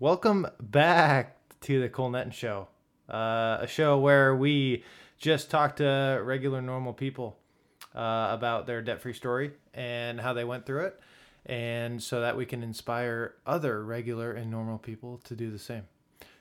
[0.00, 2.68] Welcome back to the Cole Netten Show,
[3.06, 4.82] uh, a show where we
[5.18, 7.36] just talk to regular, normal people
[7.94, 11.00] uh, about their debt-free story and how they went through it,
[11.44, 15.82] and so that we can inspire other regular and normal people to do the same.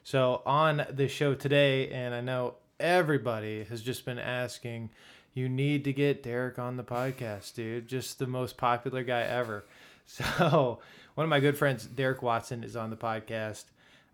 [0.06, 4.90] So on the show today, and I know everybody has just been asking,
[5.34, 7.90] you need to get Derek on the podcast, dude.
[7.90, 9.66] Just the most popular guy ever.
[10.12, 10.80] So
[11.20, 13.66] one of my good friends, Derek Watson, is on the podcast.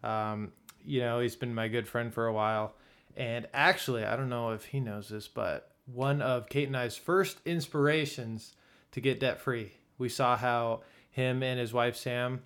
[0.03, 2.73] Um, you know, he's been my good friend for a while.
[3.15, 6.97] And actually, I don't know if he knows this, but one of Kate and I's
[6.97, 8.53] first inspirations
[8.93, 9.73] to get debt free.
[9.99, 12.41] We saw how him and his wife Sam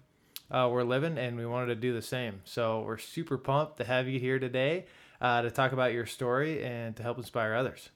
[0.52, 2.42] uh, were living, and we wanted to do the same.
[2.44, 4.88] So we're super pumped to have you here today
[5.22, 7.88] uh, to talk about your story and to help inspire others.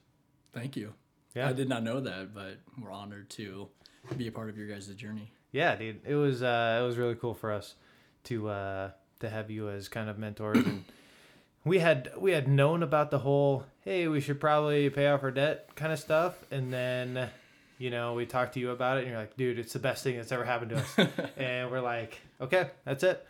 [0.54, 0.94] Thank you.
[1.34, 1.46] Yeah.
[1.46, 3.68] I did not know that, but we're honored to
[4.16, 5.30] be a part of your guys' journey.
[5.54, 7.76] Yeah, dude, it was uh, it was really cool for us
[8.24, 8.90] to uh,
[9.20, 10.84] to have you as kind of mentors, and
[11.64, 15.30] we had we had known about the whole hey we should probably pay off our
[15.30, 17.30] debt kind of stuff, and then
[17.78, 20.02] you know we talked to you about it, and you're like, dude, it's the best
[20.02, 23.24] thing that's ever happened to us, and we're like, okay, that's it,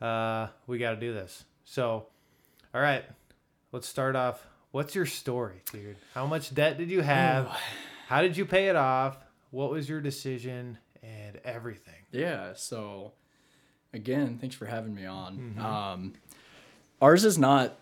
[0.00, 1.44] uh, we got to do this.
[1.66, 2.06] So,
[2.74, 3.04] all right,
[3.72, 4.42] let's start off.
[4.70, 5.96] What's your story, dude?
[6.14, 7.54] How much debt did you have?
[8.08, 9.18] How did you pay it off?
[9.50, 10.78] What was your decision?
[11.06, 11.94] And everything.
[12.10, 12.52] Yeah.
[12.54, 13.12] So,
[13.92, 15.56] again, thanks for having me on.
[15.58, 16.12] Um,
[17.00, 17.78] ours is not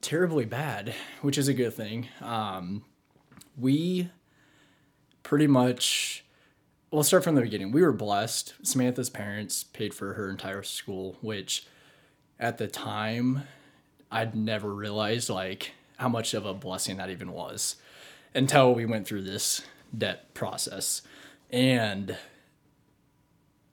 [0.00, 2.08] terribly bad, which is a good thing.
[2.20, 2.84] Um,
[3.58, 4.10] we
[5.22, 6.24] pretty much,
[6.90, 7.72] we'll start from the beginning.
[7.72, 8.54] We were blessed.
[8.62, 11.66] Samantha's parents paid for her entire school, which
[12.38, 13.42] at the time,
[14.10, 17.76] I'd never realized like how much of a blessing that even was
[18.34, 19.62] until we went through this
[19.96, 21.02] debt process.
[21.50, 22.16] And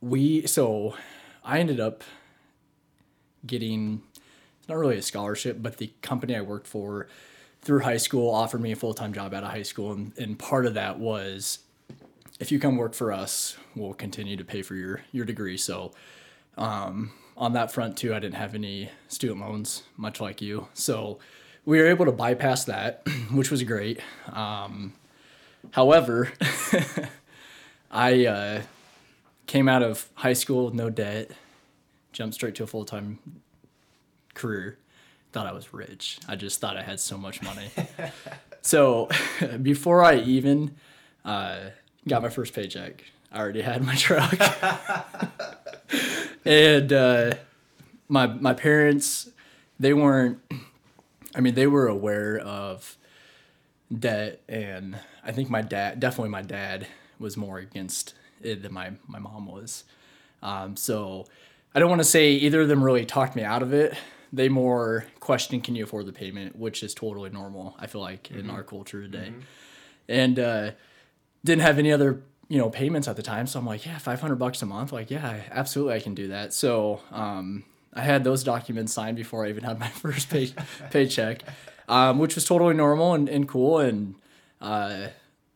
[0.03, 0.95] we so
[1.43, 2.03] I ended up
[3.45, 4.01] getting
[4.59, 7.07] it's not really a scholarship, but the company I worked for
[7.61, 10.37] through high school offered me a full time job out of high school, and, and
[10.37, 11.59] part of that was
[12.39, 15.57] if you come work for us, we'll continue to pay for your your degree.
[15.57, 15.93] So
[16.57, 20.67] um, on that front too, I didn't have any student loans, much like you.
[20.73, 21.19] So
[21.65, 24.01] we were able to bypass that, which was great.
[24.31, 24.93] Um,
[25.71, 26.33] however,
[27.91, 28.61] I uh,
[29.47, 31.31] came out of high school with no debt,
[32.11, 33.19] jumped straight to a full time
[34.33, 34.77] career.
[35.31, 36.19] Thought I was rich.
[36.27, 37.69] I just thought I had so much money.
[38.61, 39.09] so
[39.61, 40.75] before I even
[41.25, 41.57] uh,
[42.07, 44.35] got my first paycheck, I already had my truck.
[46.45, 47.33] and uh,
[48.07, 49.29] my my parents,
[49.79, 50.39] they weren't.
[51.35, 52.95] I mean, they were aware of
[53.91, 56.85] debt, and I think my dad, definitely my dad,
[57.17, 59.83] was more against than my my mom was.
[60.41, 61.25] Um, so
[61.73, 63.95] I don't want to say either of them really talked me out of it.
[64.31, 67.75] They more questioned, "Can you afford the payment?" Which is totally normal.
[67.79, 69.31] I feel like in our culture today,
[70.09, 70.71] and uh,
[71.43, 73.47] didn't have any other you know payments at the time.
[73.47, 74.91] So I'm like, yeah, 500 bucks a month.
[74.91, 76.53] Like, yeah, absolutely, I can do that.
[76.53, 80.51] So um, I had those documents signed before I even had my first pay
[80.91, 81.43] paycheck,
[81.87, 83.79] um, which was totally normal and, and cool.
[83.79, 84.15] And
[84.61, 85.07] uh,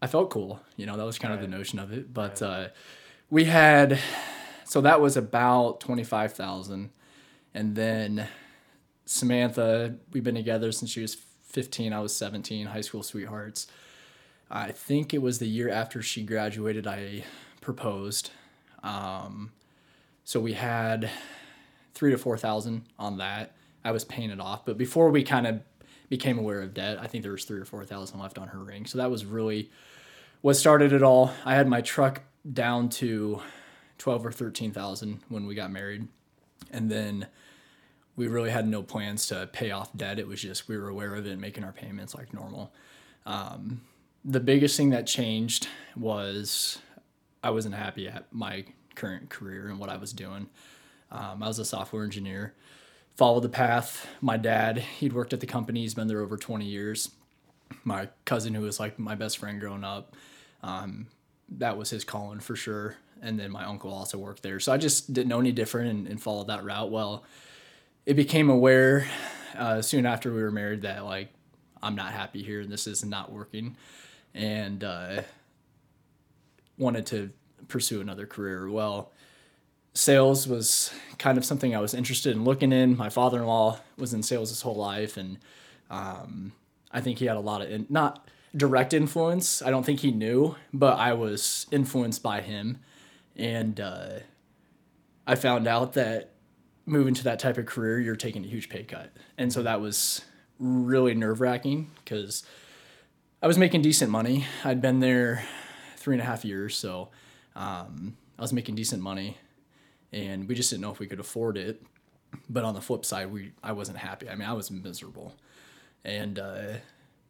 [0.02, 0.59] I felt cool.
[0.75, 2.13] You know, that was kind of the notion of it.
[2.13, 2.68] But uh,
[3.30, 4.00] we had,
[4.63, 6.91] so that was about 25,000.
[7.53, 8.28] And then
[9.06, 11.94] Samantha, we've been together since she was 15.
[11.94, 13.68] I was 17, high school sweethearts.
[14.50, 17.24] I think it was the year after she graduated, I
[17.59, 18.31] proposed.
[18.84, 19.52] Um,
[20.24, 21.09] so we had
[21.94, 23.56] three to 4,000 on that.
[23.84, 24.66] I was paying it off.
[24.66, 25.62] But before we kind of
[26.09, 28.85] became aware of debt, I think there was three or 4,000 left on her ring.
[28.85, 29.69] So that was really
[30.41, 31.34] what started it all.
[31.45, 33.41] I had my truck down to
[33.97, 36.07] 12 or 13,000 when we got married.
[36.72, 37.28] And then
[38.16, 40.19] we really had no plans to pay off debt.
[40.19, 42.73] It was just we were aware of it making our payments like normal.
[43.25, 43.81] Um,
[44.25, 46.79] the biggest thing that changed was
[47.44, 48.66] I wasn't happy at my
[48.96, 50.47] current career and what I was doing.
[51.12, 52.53] Um, I was a software engineer,
[53.17, 54.08] followed the path.
[54.22, 57.09] My dad, he'd worked at the company, he's been there over 20 years.
[57.84, 60.16] My cousin, who was like my best friend growing up,
[60.64, 61.08] um,
[61.49, 62.96] that was his calling for sure.
[63.22, 64.59] And then my uncle also worked there.
[64.59, 66.91] So I just didn't know any different and, and followed that route.
[66.91, 67.23] Well,
[68.05, 69.08] it became aware
[69.58, 71.29] uh, soon after we were married that like
[71.81, 73.75] I'm not happy here and this is not working,
[74.34, 75.23] and uh,
[76.78, 77.31] wanted to
[77.67, 78.70] pursue another career.
[78.70, 79.11] Well,
[79.97, 82.96] sales was kind of something I was interested in looking in.
[82.96, 85.40] My father-in-law was in sales his whole life, and
[85.90, 86.52] um,
[86.91, 89.61] I think he had a lot of in, not direct influence.
[89.61, 92.78] I don't think he knew, but I was influenced by him,
[93.35, 94.20] and uh,
[95.26, 96.29] I found out that
[96.85, 99.11] moving to that type of career, you're taking a huge pay cut.
[99.38, 100.22] And so that was
[100.59, 102.44] really nerve wracking because
[103.41, 104.46] I was making decent money.
[104.64, 105.44] I'd been there
[105.97, 107.09] three and a half years, so
[107.55, 109.38] um, I was making decent money,
[110.12, 111.82] and we just didn't know if we could afford it.
[112.50, 114.30] But on the flip side, we I wasn't happy.
[114.30, 115.34] I mean, I was miserable,
[116.04, 116.74] and uh,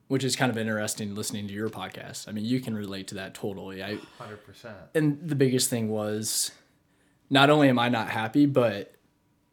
[0.08, 2.28] which is kind of interesting listening to your podcast.
[2.28, 3.84] I mean, you can relate to that totally.
[3.84, 4.76] I Hundred percent.
[4.96, 6.52] and the biggest thing was
[7.30, 8.94] not only am I not happy, but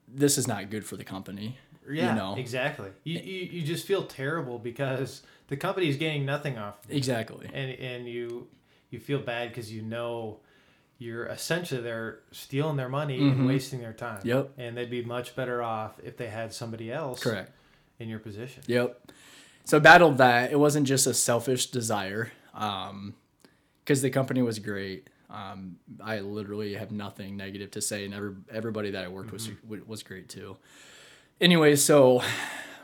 [0.09, 1.59] this is not good for the company.
[1.89, 2.91] Yeah, you know exactly.
[3.05, 7.51] You, you you just feel terrible because the company is getting nothing off, of exactly.
[7.53, 8.49] and and you
[8.91, 10.41] you feel bad because you know
[10.99, 14.19] you're essentially they're stealing their money and wasting their time.
[14.19, 14.29] Mm-hmm.
[14.29, 14.51] Yep.
[14.59, 17.51] And they'd be much better off if they had somebody else Correct.
[17.99, 18.63] in your position.
[18.67, 19.11] Yep.
[19.65, 20.53] So I battled that.
[20.53, 25.09] It wasn't just a selfish desire, because the company was great.
[25.31, 29.69] Um, I literally have nothing negative to say, and every, everybody that I worked Mm-hmm.
[29.69, 30.57] with was great too.
[31.41, 32.23] Anyway, so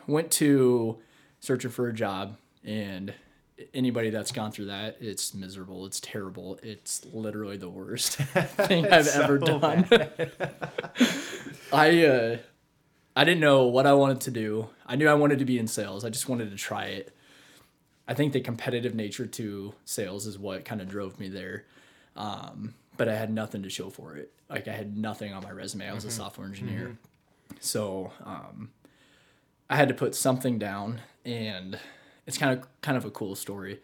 [0.09, 0.99] went to
[1.39, 3.15] searching for a job, and
[3.75, 5.87] anybody that's gone through that, it's miserable.
[5.87, 6.59] It's terrible.
[6.62, 9.87] It's literally the worst thing I've ever done.
[11.73, 12.39] I uh,
[13.17, 14.69] I didn't know what I wanted to do.
[14.87, 16.05] I knew I wanted to be in sales.
[16.05, 17.15] I just wanted to try it.
[18.07, 21.65] I think the competitive nature to sales is what kind of drove me there.
[22.17, 24.33] Um, but I had nothing to show for it.
[24.49, 25.89] Like I had nothing on my resume.
[25.89, 26.97] I was a software engineer.
[27.61, 28.71] So um,
[29.69, 31.79] I had to put something down, and
[32.26, 33.81] it's kind of kind of a cool story.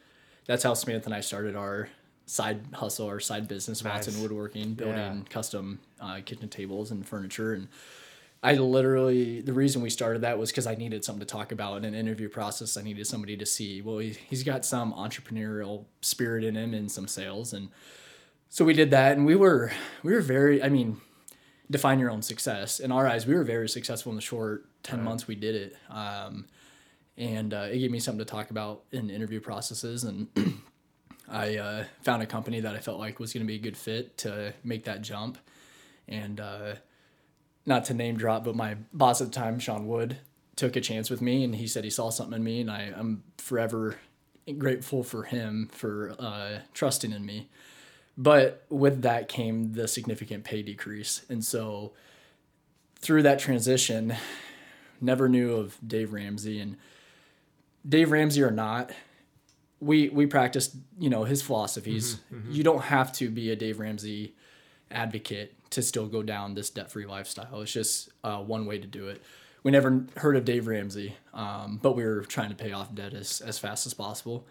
[0.47, 1.89] That's how Smith and I started our
[2.27, 4.23] side hustle, our side business, Watson Nice.
[4.23, 5.21] Woodworking, building Yeah.
[5.31, 7.55] custom uh, kitchen tables and furniture.
[7.55, 7.69] And
[8.43, 11.79] I literally, the reason we started that was because I needed something to talk about
[11.79, 12.77] in an interview process.
[12.77, 16.91] I needed somebody to see, well, he, he's got some entrepreneurial spirit in him and
[16.91, 17.53] some sales.
[17.53, 17.71] And
[18.49, 19.17] so we did that.
[19.17, 19.73] And we were,
[20.03, 21.01] we were very, I mean,
[21.71, 22.79] define your own success.
[22.79, 25.77] In our eyes, we were very successful in the short 10 months we did it.
[25.91, 26.47] Um,
[27.19, 30.05] and uh, it gave me something to talk about in interview processes.
[30.05, 30.29] And
[31.29, 33.77] I uh, found a company that I felt like was going to be a good
[33.77, 35.39] fit to make that jump.
[36.09, 36.75] And uh,
[37.65, 40.19] not to name drop, but my boss at the time, Sean Wood,
[40.57, 42.61] took a chance with me and he said he saw something in me.
[42.61, 43.97] And I, I'm forever
[44.59, 47.49] grateful for him for uh, trusting in me.
[48.17, 51.25] But with that came the significant pay decrease.
[51.29, 51.93] And so
[53.01, 54.15] through that transition,
[55.01, 56.77] never knew of Dave Ramsey and
[57.89, 58.91] Dave Ramsey or not,
[59.81, 62.21] we we practiced, you know, his philosophies.
[62.51, 64.35] You don't have to be a Dave Ramsey
[64.91, 67.61] advocate to still go down this debt-free lifestyle.
[67.61, 69.23] It's just uh, one way to do it.
[69.63, 73.15] We never heard of Dave Ramsey, um, but we were trying to pay off debt
[73.15, 74.47] as, as fast as possible.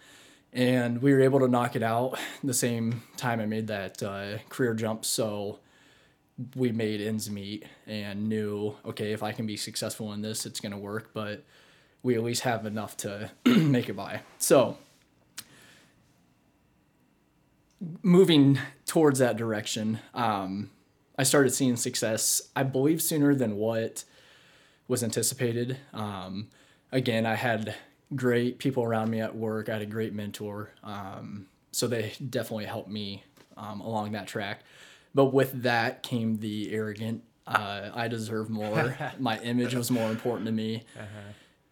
[0.52, 4.38] And we were able to knock it out the same time I made that uh,
[4.50, 5.06] career jump.
[5.06, 5.60] So
[6.56, 10.60] we made ends meet and knew, okay, if I can be successful in this, it's
[10.60, 11.12] going to work.
[11.14, 11.46] But
[12.06, 14.22] we at least have enough to make it by.
[14.38, 14.78] So
[18.04, 20.70] moving towards that direction, um,
[21.18, 24.04] I started seeing success, I believe, sooner than what
[24.88, 25.78] was anticipated.
[25.94, 26.50] Um,
[26.92, 27.74] again, I had
[28.16, 29.68] great people around me at work.
[29.68, 30.70] I had a great mentor.
[30.84, 33.24] Um, so they definitely helped me
[33.58, 34.60] um, along that track.
[35.16, 38.96] But with that came the arrogant, uh, I deserve more.
[39.20, 40.84] My image was more important to me.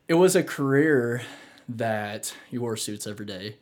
[0.06, 1.22] It was a career
[1.70, 3.56] that you wore suits every day,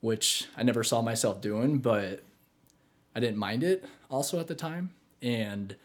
[0.00, 2.22] which I never saw myself doing, but
[3.14, 4.94] I didn't mind it also at the time.
[5.20, 5.76] And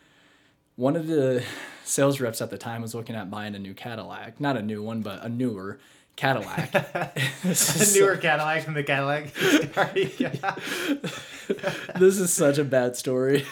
[0.77, 1.43] one of the
[1.83, 4.81] sales reps at the time was looking at buying a new Cadillac, not a new
[4.81, 5.79] one, but a newer
[6.19, 6.71] Cadillac.
[7.43, 9.33] The newer Cadillac from the Cadillac.
[11.99, 13.45] this is such a bad story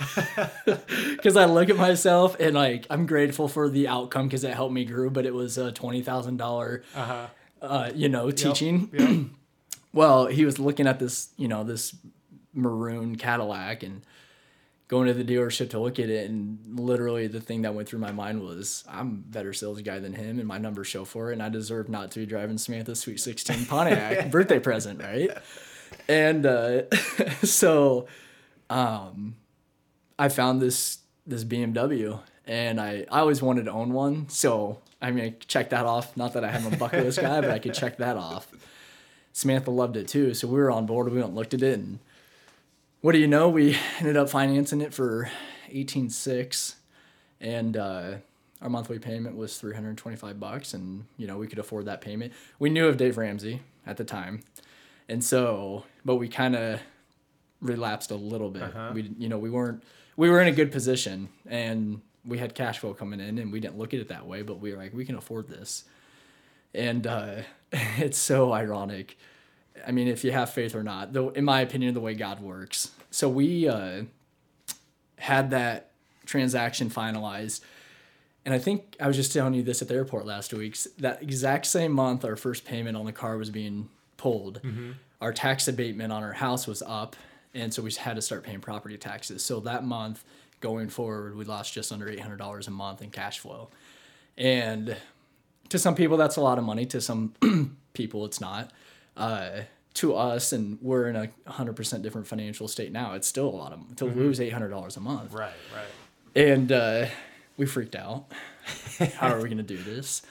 [1.15, 4.73] because I look at myself and like I'm grateful for the outcome because it helped
[4.73, 7.27] me grow, but it was a twenty thousand dollar, Uh-huh.
[7.61, 8.89] uh, you know, teaching.
[8.93, 9.19] Yep.
[9.93, 11.95] Well, he was looking at this, you know, this
[12.53, 14.03] maroon Cadillac and
[14.87, 16.29] going to the dealership to look at it.
[16.29, 19.99] And literally, the thing that went through my mind was, I'm a better sales guy
[19.99, 21.33] than him, and my numbers show for it.
[21.33, 25.31] And I deserve not to be driving Samantha's Sweet 16 Pontiac birthday present, right?
[26.07, 26.89] And uh,
[27.43, 28.07] so
[28.69, 29.35] um,
[30.17, 34.29] I found this this BMW, and I, I always wanted to own one.
[34.29, 36.15] So, I mean, I checked that off.
[36.15, 38.47] Not that I am a bucket list guy, but I could check that off.
[39.33, 41.07] Samantha loved it too, so we were on board.
[41.07, 41.99] We went and looked at it, and
[43.01, 43.49] what do you know?
[43.49, 45.29] We ended up financing it for
[45.69, 46.75] eighteen six,
[47.39, 48.13] and uh,
[48.61, 51.85] our monthly payment was three hundred twenty five bucks, and you know we could afford
[51.85, 52.33] that payment.
[52.59, 54.41] We knew of Dave Ramsey at the time,
[55.07, 56.79] and so, but we kind of
[57.61, 58.63] relapsed a little bit.
[58.63, 58.91] Uh-huh.
[58.93, 59.83] We, you know, we weren't
[60.15, 63.59] we were in a good position, and we had cash flow coming in and we
[63.59, 65.85] didn't look at it that way, but we were like, we can afford this.
[66.75, 67.35] And uh,
[67.71, 69.17] it's so ironic.
[69.85, 72.39] I mean, if you have faith or not, though, in my opinion, the way God
[72.39, 72.91] works.
[73.11, 74.03] So we uh,
[75.17, 75.91] had that
[76.25, 77.61] transaction finalized.
[78.45, 80.77] And I think I was just telling you this at the airport last week.
[80.99, 84.61] That exact same month, our first payment on the car was being pulled.
[85.19, 87.15] Our tax abatement on our house was up.
[87.53, 89.43] And so we had to start paying property taxes.
[89.43, 90.23] So that month,
[90.59, 93.69] going forward, we lost just under $800 a month in cash flow.
[94.37, 94.95] And
[95.69, 96.85] to some people, that's a lot of money.
[96.87, 97.33] To some
[97.93, 98.71] people, it's not.
[99.17, 99.61] Uh,
[99.95, 103.73] to us, and we're in a 100% different financial state now, it's still a lot
[103.73, 105.33] of to lose $800 a month.
[105.33, 105.87] Right, right.
[106.35, 107.07] And uh,
[107.57, 108.25] we freaked out.
[109.15, 110.21] How are we going to do this?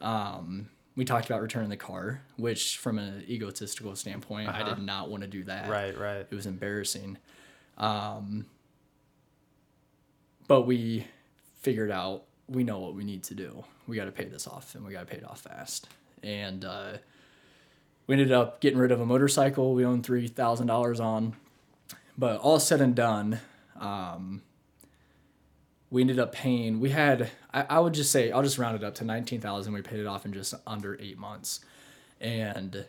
[0.00, 5.10] Um, we talked about returning the car, which, from an egotistical standpoint, I did not
[5.10, 5.68] want to do that.
[5.68, 6.26] Right, right.
[6.30, 7.18] It was embarrassing.
[7.76, 8.46] Um,
[10.46, 11.06] but we
[11.60, 13.64] figured out we know what we need to do.
[13.86, 15.88] We got to pay this off, and we got to pay it off fast.
[16.22, 16.92] And uh,
[18.08, 21.36] we ended up getting rid of a motorcycle we owned three thousand dollars on.
[22.16, 23.38] But all said and done,
[23.78, 24.42] um,
[25.90, 26.80] we ended up paying.
[26.80, 29.72] We had I, I would just say I'll just round it up to nineteen thousand.
[29.72, 31.60] We paid it off in just under eight months,
[32.20, 32.86] and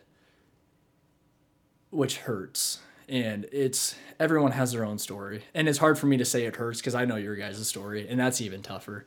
[1.90, 2.80] which hurts.
[3.08, 6.56] And it's everyone has their own story, and it's hard for me to say it
[6.56, 9.06] hurts because I know your guys' story, and that's even tougher.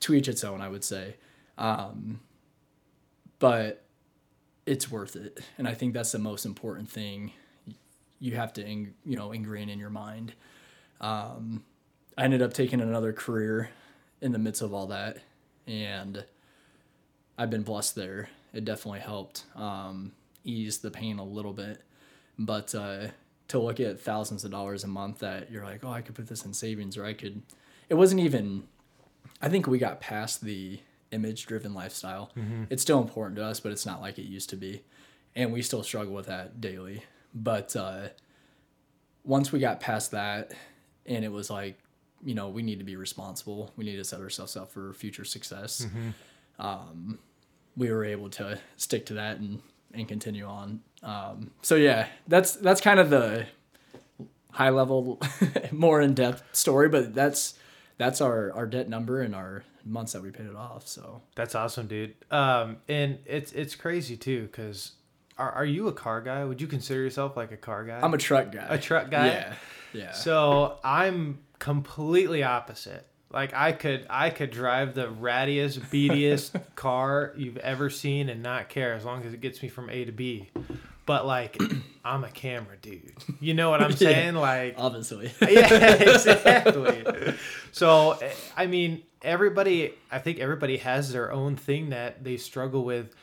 [0.00, 1.14] To each its own, I would say,
[1.56, 2.18] um,
[3.38, 3.84] but
[4.66, 7.32] it's worth it, and I think that's the most important thing
[8.20, 10.34] you have to you know ingrain in your mind.
[11.00, 11.64] Um,
[12.16, 13.70] I ended up taking another career
[14.20, 15.18] in the midst of all that,
[15.66, 16.24] and
[17.36, 18.28] I've been blessed there.
[18.52, 20.12] It definitely helped um,
[20.44, 21.82] ease the pain a little bit,
[22.38, 23.08] but uh,
[23.48, 26.28] to look at thousands of dollars a month that you're like, oh, I could put
[26.28, 27.42] this in savings, or I could.
[27.88, 28.64] It wasn't even.
[29.40, 30.80] I think we got past the
[31.12, 32.30] image-driven lifestyle.
[32.70, 34.82] It's still important to us, but it's not like it used to be,
[35.34, 37.04] and we still struggle with that daily.
[37.34, 38.08] But uh,
[39.24, 40.52] once we got past that,
[41.06, 41.78] and it was like,
[42.24, 43.72] you know, we need to be responsible.
[43.76, 45.86] We need to set ourselves up for future success.
[46.58, 47.18] Um,
[47.76, 49.60] we were able to stick to that and
[49.94, 50.80] and continue on.
[51.02, 53.46] Um, so yeah, that's that's kind of the
[54.52, 55.20] high level,
[55.72, 56.88] more in depth story.
[56.88, 57.54] But that's
[57.98, 60.86] that's our our debt number and our months that we paid it off.
[60.86, 62.14] So That's awesome, dude.
[62.30, 64.92] Um, and it's it's crazy too, because
[65.38, 66.44] are are you a car guy?
[66.44, 68.00] Would you consider yourself like a car guy?
[68.00, 68.66] I'm a truck guy.
[68.68, 69.26] A truck guy?
[69.26, 69.54] Yeah,
[69.92, 70.12] yeah.
[70.12, 73.06] So I'm completely opposite.
[73.32, 78.68] Like I could I could drive the rattiest, beatiest car you've ever seen and not
[78.68, 80.50] care as long as it gets me from A to B.
[81.06, 81.60] But like
[82.04, 83.12] I'm a camera dude.
[83.40, 84.34] You know what I'm saying?
[84.34, 85.32] Like Obviously.
[85.42, 87.34] yeah, exactly.
[87.72, 88.18] So,
[88.56, 93.14] I mean, everybody, I think everybody has their own thing that they struggle with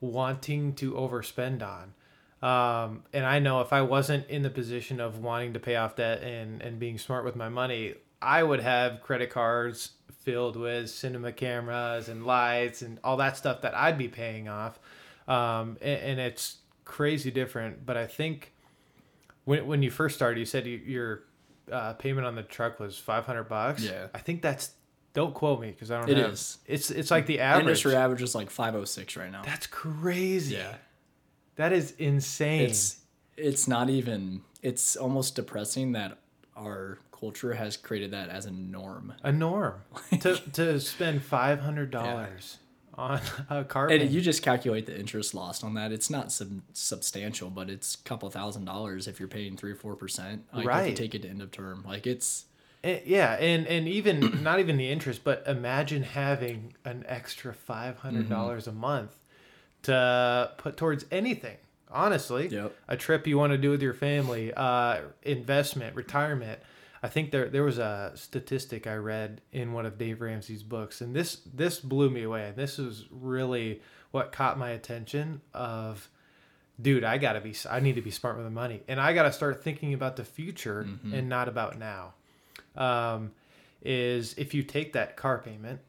[0.00, 1.92] wanting to overspend on.
[2.40, 5.96] Um, and I know if I wasn't in the position of wanting to pay off
[5.96, 10.88] debt and, and being smart with my money, I would have credit cards filled with
[10.90, 14.78] cinema cameras and lights and all that stuff that I'd be paying off.
[15.26, 17.86] Um, and, and it's crazy different.
[17.86, 18.52] But I think
[19.44, 21.22] when, when you first started, you said you, your
[21.70, 23.82] uh, payment on the truck was 500 bucks.
[23.84, 24.08] Yeah.
[24.12, 24.72] I think that's,
[25.14, 26.58] don't quote me because I don't It have, is.
[26.66, 27.66] It's, it's like the average.
[27.66, 29.42] Industry average is like 506 right now.
[29.42, 30.56] That's crazy.
[30.56, 30.74] yeah.
[31.56, 32.62] That is insane.
[32.62, 33.00] It's
[33.36, 36.18] it's not even it's almost depressing that
[36.56, 39.12] our culture has created that as a norm.
[39.24, 39.74] a norm
[40.20, 42.56] to, to spend $500
[42.98, 45.92] on a car And you just calculate the interest lost on that.
[45.92, 49.76] It's not sub- substantial, but it's a couple thousand dollars if you're paying three or
[49.76, 50.44] four percent.
[50.52, 50.90] Like if Right.
[50.90, 52.44] you take it to end of term, like it's
[52.84, 57.98] Eh, yeah, and and even not even the interest, but imagine having an extra five
[57.98, 58.76] hundred dollars Mm-hmm.
[58.76, 59.14] a month
[59.84, 61.56] to put towards anything.
[61.90, 62.74] Honestly, Yep.
[62.88, 66.60] a trip you want to do with your family, uh, investment, retirement.
[67.02, 71.00] I think there there was a statistic I read in one of Dave Ramsey's books,
[71.00, 72.48] and this this blew me away.
[72.48, 75.40] And this is really what caught my attention.
[75.54, 76.08] Of
[76.80, 79.32] dude, I gotta be, I need to be smart with the money, and I gotta
[79.32, 82.14] start thinking about the future and not about now
[82.76, 83.32] um,
[83.82, 85.80] is if you take that car payment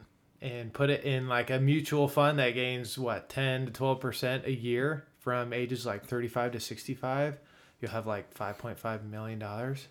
[0.42, 4.46] and put it in like a mutual fund that gains what 10 to 12 percent
[4.46, 7.38] a year from ages like 35 to 65
[7.82, 9.88] you'll have like 5.5 million dollars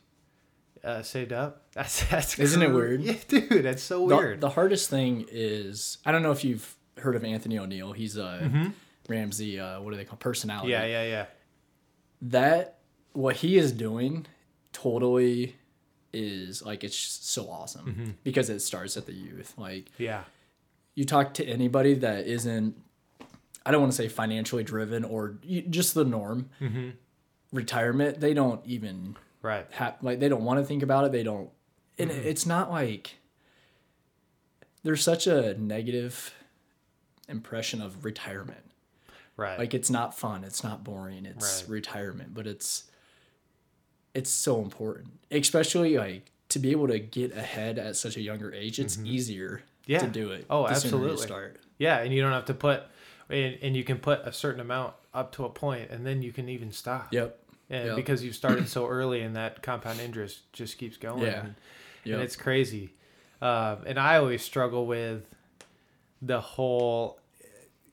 [0.85, 3.03] uh, saved up that's that's Isn't it weird?
[3.03, 6.75] yeah dude that's so the, weird the hardest thing is I don't know if you've
[6.99, 7.95] heard of Anthony ONeal.
[7.95, 8.73] He's a
[9.09, 9.59] Ramsey.
[9.61, 10.73] Uh, what do they call personality?
[10.73, 10.83] Mm-hmm.
[10.89, 11.27] yeah yeah yeah
[12.23, 12.79] that
[13.13, 14.27] what he is doing
[14.73, 15.57] totally
[16.13, 19.55] is like it's so awesome because it starts at the youth.
[19.57, 20.23] Like Yeah.
[20.95, 22.77] you talk to anybody that isn't
[23.67, 26.49] i don't want to say financially driven or just the norm
[27.53, 29.67] retirement they don't even Right.
[29.71, 31.51] have like they don't want to think about it they don't
[31.99, 33.17] and it's not like
[34.83, 36.35] there's such a negative
[37.29, 38.65] impression of retirement
[39.37, 39.59] Right.
[39.59, 41.71] like it's not fun it's not boring it's Right.
[41.71, 42.85] retirement but it's
[44.15, 48.53] it's so important especially like to be able to get ahead at such a younger
[48.53, 49.93] age it's easier Mm-hmm.
[49.93, 49.99] Yeah.
[50.01, 51.27] to do it Oh, the sooner you absolutely.
[51.27, 52.83] start yeah, and you don't have to put,
[53.31, 56.33] and, and you can put a certain amount up to a point, and then you
[56.33, 57.11] can even stop.
[57.13, 61.23] yep And because you started so early, and that compound interest just keeps going.
[61.23, 61.41] Yeah.
[61.41, 61.55] And,
[62.05, 62.15] Yep.
[62.15, 62.95] and it's crazy.
[63.43, 65.23] Um, and I always struggle with
[66.23, 67.19] the whole,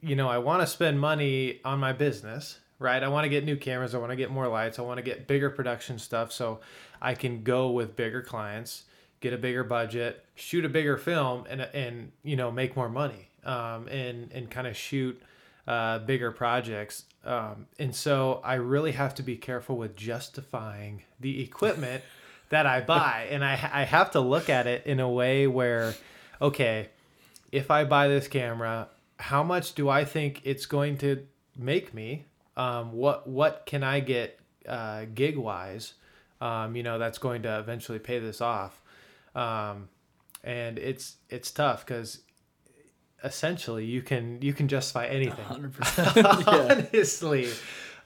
[0.02, 3.02] you know, I want to spend money on my business, right?
[3.04, 3.94] I want to get new cameras.
[3.94, 4.80] I want to get more lights.
[4.80, 6.60] I want to get bigger production stuff so
[7.02, 8.84] I can go with bigger clients,
[9.20, 13.30] get a bigger budget, shoot a bigger film, and and you know make more money,
[13.44, 15.22] um, and and kind of shoot
[15.68, 17.04] uh, bigger projects.
[17.26, 22.04] Um, and so I really have to be careful with justifying the equipment
[22.50, 25.96] that I buy, and I I have to look at it in a way where,
[26.42, 26.90] okay,
[27.52, 31.26] if I buy this camera, how much do I think it's going to
[31.58, 32.26] make me?
[32.56, 35.94] Um, what what can I get uh, gig wise?
[36.42, 38.80] Um, you know, that's going to eventually pay this off.
[39.34, 39.90] Um,
[40.44, 42.20] and it's it's tough because
[43.26, 45.46] essentially you can you can justify anything.
[45.46, 46.16] 100%
[46.76, 47.50] yeah honestly.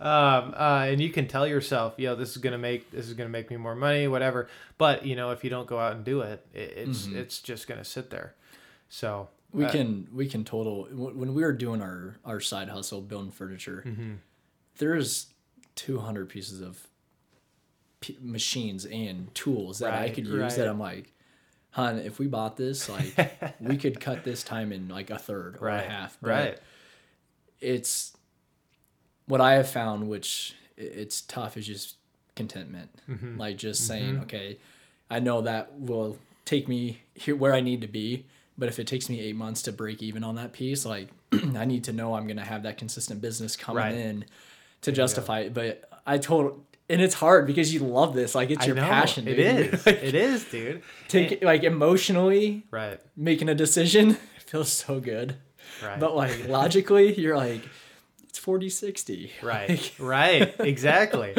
[0.02, 3.30] Um, uh, and you can tell yourself, yo, this is gonna make this is gonna
[3.30, 4.48] make me more money, whatever.
[4.78, 7.68] But you know, if you don't go out and do it, it it's it's just
[7.68, 8.34] gonna sit there.
[8.88, 13.02] So we uh, can we can total when we were doing our our side hustle
[13.02, 14.14] building furniture Mm-hmm.
[14.78, 15.28] there's
[15.76, 16.88] 200 pieces of
[18.00, 20.52] p- machines and tools that i could use right.
[20.56, 21.14] that i'm like
[21.72, 25.58] hun if we bought this like we could cut this time in like a third
[25.62, 26.58] or right, a half but right,
[27.60, 28.16] it's
[29.28, 31.96] what i have found which it's tough is just
[32.36, 32.90] contentment.
[33.10, 33.38] Mm-hmm.
[33.38, 34.58] like just saying okay
[35.10, 38.26] i know that will take me here where i need to be
[38.58, 41.10] but if it takes me eight months to break even on that piece like
[41.56, 43.94] i need to know i'm going to have that consistent business coming Right.
[43.96, 44.26] in
[44.82, 45.54] to justify it.
[45.54, 49.28] But i told and it's hard because you love this like it's your know passion
[49.28, 49.74] it dude.
[49.74, 50.82] is, it is, dude.
[51.08, 55.36] take like emotionally Right, making a decision it feels so good
[55.84, 57.62] right, but like logically you're like
[58.28, 61.36] it's 40 60 right, Like, right, exactly.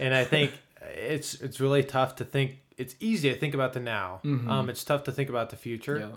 [0.00, 0.52] And I think
[0.94, 2.58] it's it's really tough to think.
[2.76, 4.20] It's easy to think about the now.
[4.24, 6.10] Um, it's tough to think about the future.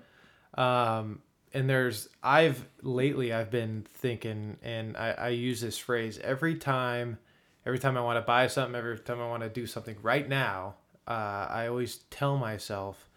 [0.58, 0.98] yeah.
[1.00, 1.22] um
[1.54, 7.20] and there's i've lately i've been thinking and i, I use this phrase every time
[7.68, 10.28] every time i want to buy something every time i want to do something right
[10.28, 10.74] now
[11.08, 13.08] uh, i always tell myself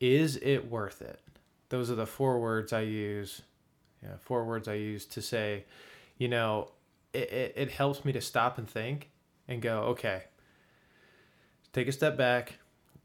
[0.00, 1.20] is it worth it?
[1.68, 3.42] Those are the four words i use
[4.20, 5.64] four words i use to say
[6.18, 6.72] you know
[7.12, 9.10] it, it, it helps me to stop and think
[9.46, 10.24] and go okay
[11.72, 12.54] take a step back.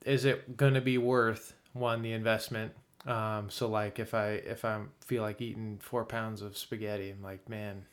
[0.05, 2.73] Is it going to be worth one the investment?
[3.05, 7.23] Um, so like if I if I feel like eating four pounds of spaghetti, I'm
[7.23, 7.85] like, man,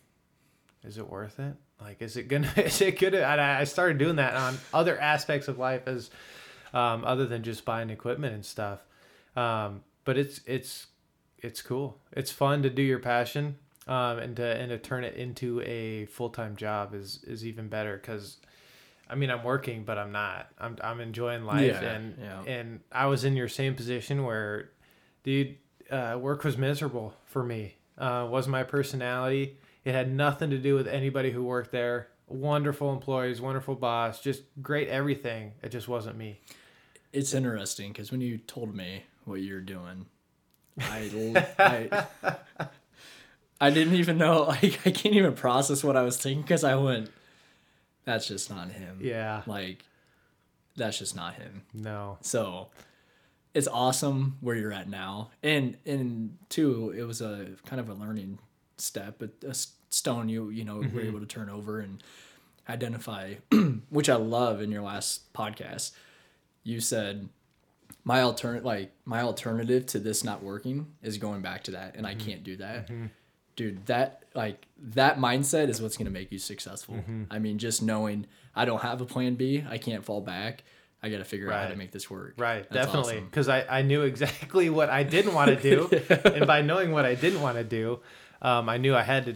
[0.83, 1.55] is it worth it?
[1.81, 3.19] Like, is it gonna is it gonna?
[3.19, 6.11] And I started doing that on other aspects of life as
[6.73, 8.81] um, other than just buying equipment and stuff.
[9.37, 10.87] Um, but it's it's
[11.39, 11.99] it's cool.
[12.13, 13.57] It's fun to do your passion
[13.87, 17.69] um, and to and to turn it into a full time job is is even
[17.69, 18.39] better because.
[19.07, 20.49] I mean, I'm working, but I'm not.
[20.59, 22.43] I'm I'm enjoying life, Yeah, and yeah.
[22.47, 24.71] and I was in your same position where
[25.25, 25.57] dude
[25.91, 30.75] uh, work was miserable for me uh, was my personality it had nothing to do
[30.75, 36.16] with anybody who worked there wonderful employees wonderful boss just great everything it just wasn't
[36.16, 36.40] me
[37.14, 40.07] it's interesting because when you told me what you're doing,
[40.81, 42.07] I
[43.61, 44.44] I didn't even know.
[44.49, 47.11] Like, I can't even process what I was thinking because I went,
[48.05, 49.85] "That's just not him." yeah Like,
[50.77, 51.62] that's just not him.
[51.73, 52.68] no So,
[53.55, 57.94] it's awesome where you're at now, and and two, it was a kind of a
[57.94, 58.40] learning
[58.77, 59.55] step, a
[59.91, 60.99] stone you you know were mm-hmm.
[61.01, 62.03] able to turn over and
[62.69, 63.35] identify,
[63.91, 65.93] which I love in your last podcast.
[66.63, 67.29] You said
[68.05, 72.07] my alternate like my alternative to this not working is going back to that, and
[72.07, 72.27] I mm-hmm.
[72.27, 72.89] can't do that.
[72.89, 73.07] Mm-hmm.
[73.57, 76.97] Dude, that like that mindset is what's gonna make you successful.
[77.31, 80.65] I mean, just knowing I don't have a plan B, I can't fall back.
[81.05, 82.33] I got to figure out how to make this work.
[82.39, 83.27] right That's definitely awesome.
[83.27, 85.91] because I, I knew exactly what i didn't want to do
[86.25, 88.01] and by knowing what i didn't want to do
[88.45, 89.35] um, i knew i had to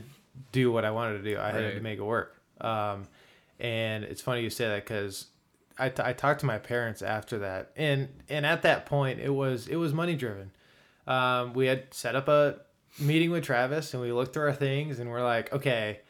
[0.53, 1.37] do what i wanted to do.
[1.41, 2.41] I had to make it work.
[2.61, 3.09] Um,
[3.59, 5.27] and it's funny you say that because
[5.79, 9.31] I, t- I talked to my parents after that, and and at that point, it
[9.31, 10.51] was it was money driven.
[11.07, 12.61] Um, we had set up a
[13.01, 16.01] meeting with Travis, and we looked through our things, and we're like, okay,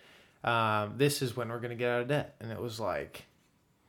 [0.45, 3.25] um, this is when we're gonna get out of debt, and it was like,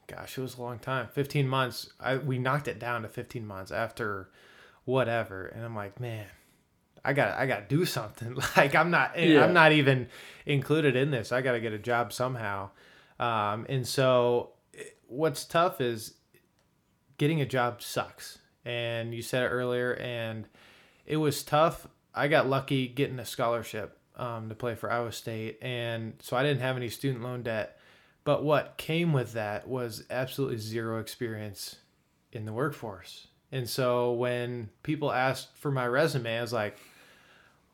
[0.08, 1.90] gosh, it was a long time, fifteen months.
[2.00, 4.30] I we knocked it down to fifteen months after
[4.86, 6.28] whatever, and I'm like, man,
[7.04, 8.38] I got I got to do something.
[8.58, 9.44] Like I'm not Yeah.
[9.44, 10.08] I'm not even
[10.46, 11.32] included in this.
[11.32, 12.70] I got to get a job somehow.
[13.20, 14.52] Um, and so
[15.08, 16.14] what's tough is
[17.18, 18.40] getting a job sucks.
[18.66, 20.48] And you said it earlier and
[21.06, 21.88] it was tough.
[22.14, 26.44] I got lucky getting a scholarship um, to play for Iowa State and so I
[26.44, 27.78] didn't have any student loan debt.
[28.24, 31.78] But what came with that was absolutely zero experience
[32.32, 33.28] in the workforce.
[33.52, 36.78] And so when people asked for my resume, I was like,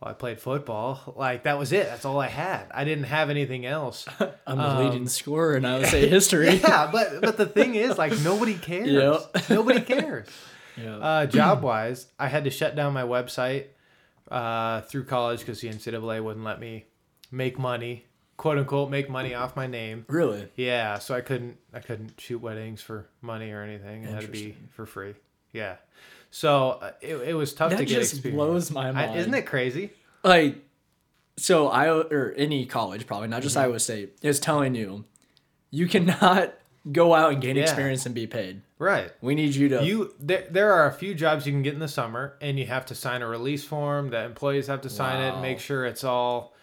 [0.01, 1.13] well, I played football.
[1.17, 1.87] Like that was it.
[1.87, 2.67] That's all I had.
[2.73, 4.05] I didn't have anything else.
[4.47, 6.49] I'm the leading scorer in Iowa State history.
[6.49, 8.87] Um, yeah, but but the thing is, like nobody cares.
[8.89, 9.49] Yep.
[9.49, 10.27] Nobody cares.
[10.77, 10.97] Yeah.
[10.97, 13.67] Uh, job wise, I had to shut down my website
[14.29, 16.83] uh, through college because the NCAA wouldn't let me
[17.31, 18.03] make money,
[18.35, 20.03] quote unquote, make money off my name.
[20.09, 20.49] really?
[20.57, 24.03] Yeah, so I couldn't I couldn't shoot weddings for money or anything.
[24.03, 25.13] It had to be for free.
[25.55, 25.75] Yeah,
[26.31, 28.35] so uh, it, it was tough That to get just experience.
[28.37, 29.19] blows my I- mind.
[29.19, 29.91] isn't it crazy?
[30.23, 30.57] Like,
[31.37, 33.43] so Iowa or any college, probably not Mm-hmm.
[33.43, 35.05] just Iowa State, is telling you
[35.71, 36.53] you cannot
[36.91, 37.63] go out and gain Yeah.
[37.63, 38.61] experience and be paid.
[38.77, 39.11] Right.
[39.21, 39.83] We need you to.
[39.85, 42.65] You there, there are a few jobs you can get in the summer, and you
[42.65, 44.09] have to sign a release form.
[44.09, 46.53] The employees have to sign it and make sure it's all.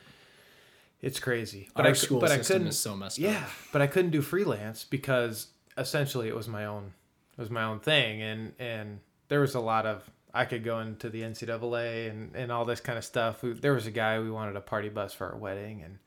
[1.01, 2.69] It's crazy, but our I school but I system couldn't.
[2.69, 3.25] is so messed up.
[3.25, 3.51] yeah, up.
[3.73, 6.93] but I couldn't do freelance because essentially it was my own,
[7.33, 10.81] it was my own thing, and and there was a lot of I could go
[10.81, 13.43] into the NCAA and and all this kind of stuff.
[13.43, 15.99] We, there was a guy we wanted a party bus for our wedding, and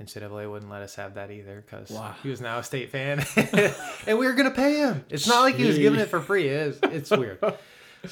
[0.00, 2.14] NCAA wouldn't let us have that either because Wow.
[2.22, 3.24] he was now a state fan,
[4.06, 5.04] and we were gonna pay him.
[5.08, 6.48] It's not like he was giving it for free.
[6.48, 7.38] It is, it's weird,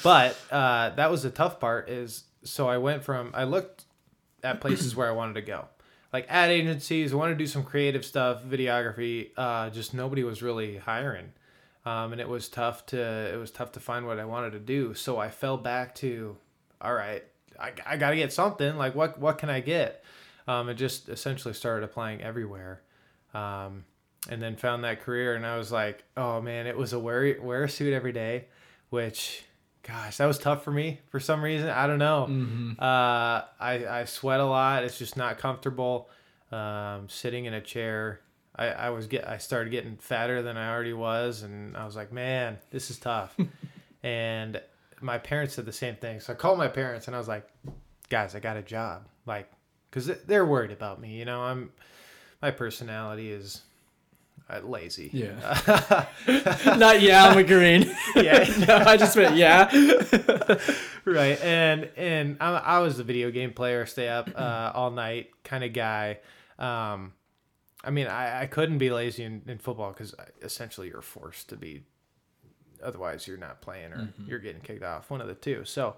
[0.03, 1.89] but uh, that was the tough part.
[1.89, 3.85] Is so I went from I looked
[4.43, 5.65] at places where I wanted to go,
[6.11, 7.13] like ad agencies.
[7.13, 9.29] I wanted to do some creative stuff, videography.
[9.37, 11.31] Uh, just nobody was really hiring,
[11.85, 14.59] um, and it was tough to it was tough to find what I wanted to
[14.59, 14.93] do.
[14.93, 16.37] So I fell back to,
[16.81, 17.23] all right,
[17.59, 18.77] I, I got to get something.
[18.77, 20.03] Like what what can I get?
[20.47, 22.81] Um, and just essentially started applying everywhere.
[23.33, 23.85] Um,
[24.29, 27.41] and then found that career, and I was like, oh man, it was a wear
[27.41, 28.45] wear a suit every day,
[28.89, 29.43] which.
[29.85, 31.67] Gosh, that was tough for me for some reason.
[31.67, 32.25] I don't know.
[32.29, 32.79] Mm-hmm.
[32.79, 34.85] Uh, I, I sweat a lot.
[34.85, 36.09] It's just not comfortable.
[36.53, 38.21] Um, sitting in a chair.
[38.55, 41.95] I, I was get I started getting fatter than I already was, and I was
[41.95, 43.35] like, man, this is tough.
[44.03, 44.61] and
[45.01, 46.19] my parents said the same thing.
[46.19, 47.47] So I called my parents, and I was like,
[48.09, 49.07] guys, I got a job.
[49.25, 49.51] Like,
[49.89, 51.17] because they're worried about me.
[51.17, 51.71] You know, I'm
[52.41, 53.61] my personality is
[54.49, 55.09] uh, lazy.
[55.13, 56.05] Yeah.
[56.77, 57.89] Not yeah, I'm agreeing.
[58.15, 58.45] Yeah.
[58.67, 59.69] no, I just meant yeah.
[61.05, 65.31] right and and I, I was a video game player stay up uh, all night
[65.43, 66.19] kind of guy
[66.59, 67.13] um
[67.83, 71.55] i mean i, I couldn't be lazy in, in football because essentially you're forced to
[71.55, 71.83] be
[72.83, 75.63] otherwise you're not playing or you're getting kicked off one of the two.
[75.65, 75.95] So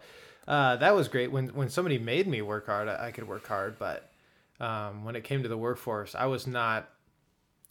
[0.48, 1.32] uh, that was great.
[1.32, 4.12] When when somebody made me work hard i, I could work hard but
[4.60, 6.90] um, when it came to the workforce i was not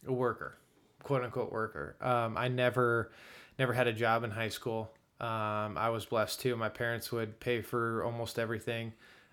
[0.05, 0.57] a worker
[1.03, 1.95] quote unquote worker.
[2.01, 3.11] Um, i never
[3.57, 4.91] never had a job in high school.
[5.21, 6.55] Um, i was blessed too.
[6.57, 8.91] My parents would pay for almost everything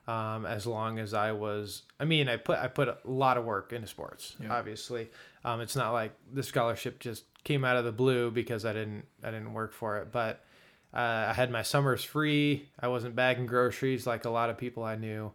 [0.09, 3.45] um, as long as i was i mean i put i put a lot of
[3.45, 4.53] work into sports Yeah.
[4.55, 5.11] obviously.
[5.45, 9.05] Um, it's not like the scholarship just came out of the blue because i didn't
[9.25, 10.12] i didn't work for it.
[10.12, 10.45] But
[10.95, 12.69] uh, i had my summers free.
[12.79, 15.33] I wasn't bagging groceries like a lot of people i knew.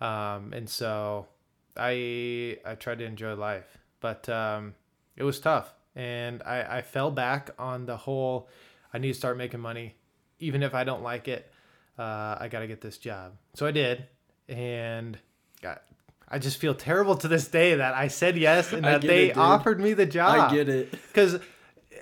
[0.00, 1.26] Um, and so
[1.76, 3.78] i i tried to enjoy life.
[4.00, 4.74] But um,
[5.16, 5.74] it was tough.
[5.96, 8.48] And I, I fell back on the whole
[8.94, 9.94] i need to start making money
[10.38, 11.49] even if i don't like it
[12.00, 13.32] uh, i got to get this job.
[13.54, 14.06] So i did
[14.48, 15.18] and
[15.60, 15.82] got
[16.28, 19.36] i just feel terrible to this day that i said yes and that they it,
[19.36, 20.50] offered me the job.
[20.50, 20.90] I get it.
[21.08, 21.38] because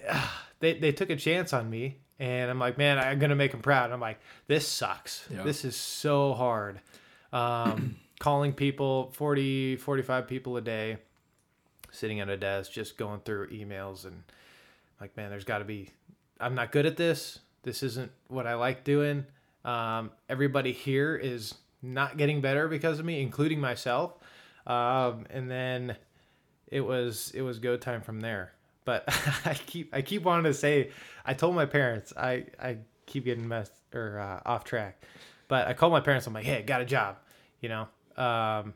[0.61, 3.61] they, they took a chance on me and i'm like man i'm gonna make them
[3.61, 3.87] proud.
[3.87, 5.27] And i'm like this sucks.
[5.31, 5.43] Yeah.
[5.43, 6.81] this is so hard.
[7.33, 10.99] Um, calling people 40 45 people a day
[11.91, 14.23] sitting at a desk just going through emails and
[15.01, 15.91] like man there's got to be
[16.41, 17.41] i'm not good at this.
[17.65, 19.27] This isn't what i like doing
[19.64, 24.14] um, everybody here is not getting better because of me including myself.
[24.66, 25.97] Um, and then
[26.66, 28.53] it was it was go time from there.
[28.85, 29.05] But
[29.44, 30.90] i keep i keep wanting to say
[31.25, 35.03] i told my parents i i keep getting messed or uh, off track.
[35.49, 37.16] But i called my parents i'm like hey got a job
[37.61, 37.88] you know?
[38.16, 38.75] Um,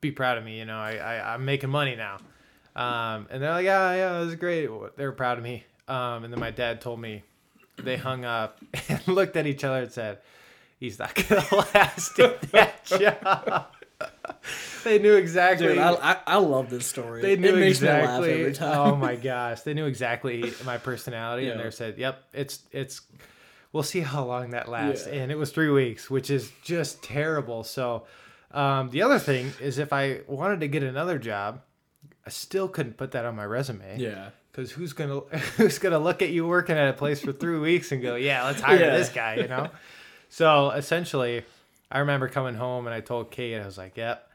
[0.00, 0.78] be proud of me you know?
[0.78, 2.18] I, I i'm making money now.
[2.74, 4.68] Um, and they're like yeah yeah that's great.
[4.96, 5.64] They were proud of me.
[5.88, 7.22] Um, and then my dad told me
[7.76, 8.58] they hung up
[8.88, 10.18] and looked at each other and said,
[10.78, 13.66] "He's not gonna last in that job."
[14.84, 15.68] they knew exactly.
[15.68, 17.22] Dude, I, I, I love this story.
[17.22, 18.28] they knew it makes exactly.
[18.28, 18.78] me laugh every time.
[18.78, 21.64] Oh my gosh, they knew exactly my personality, and Yeah.
[21.64, 23.00] they said, "Yep, it's it's."
[23.72, 25.20] We'll see how long that lasts, Yeah.
[25.22, 27.64] and it was three weeks, which is just terrible.
[27.64, 28.04] So,
[28.50, 31.62] um, the other thing is, if I wanted to get another job,
[32.26, 33.96] I still couldn't put that on my resume.
[33.98, 34.28] yeah.
[34.52, 35.20] Because who's gonna
[35.56, 38.44] who's gonna look at you working at a place for three weeks and go, yeah,
[38.44, 38.96] let's hire Yeah.
[38.96, 39.70] this guy, you know?
[40.28, 41.42] so essentially,
[41.90, 44.28] I remember coming home and I told Kate, I was like, yep,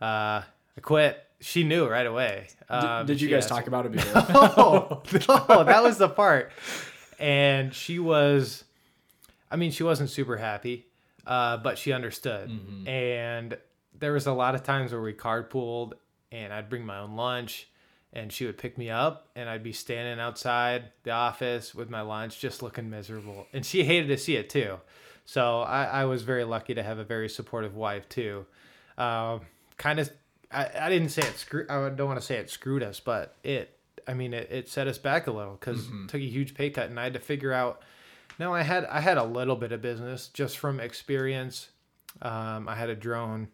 [0.00, 1.22] uh, I quit.
[1.40, 2.48] She knew right away.
[2.68, 4.22] Um, Did you guys asked- talk about it before?
[4.32, 5.02] no,
[5.48, 6.50] no, that was the part.
[7.20, 8.64] And she was,
[9.50, 10.86] I mean, she wasn't super happy,
[11.26, 12.50] uh, but she understood.
[12.88, 13.56] And
[13.96, 15.92] there was a lot of times where we card carpooled,
[16.32, 17.68] and I'd bring my own lunch,
[18.12, 22.00] and she would pick me up, and I'd be standing outside the office with my
[22.00, 23.46] lunch, just looking miserable.
[23.52, 24.78] And she hated to see it too.
[25.24, 28.46] So I, I was very lucky to have a very supportive wife too.
[28.96, 29.42] Um,
[29.76, 30.10] kind of,
[30.50, 31.66] I, I didn't say it screw.
[31.68, 33.74] I don't want to say it screwed us, but it.
[34.06, 36.88] I mean, it, it set us back a little because took a huge pay cut,
[36.88, 37.82] and I had to figure out.
[38.38, 41.68] No, I had I had a little bit of business just from experience.
[42.22, 43.48] Um, I had a drone,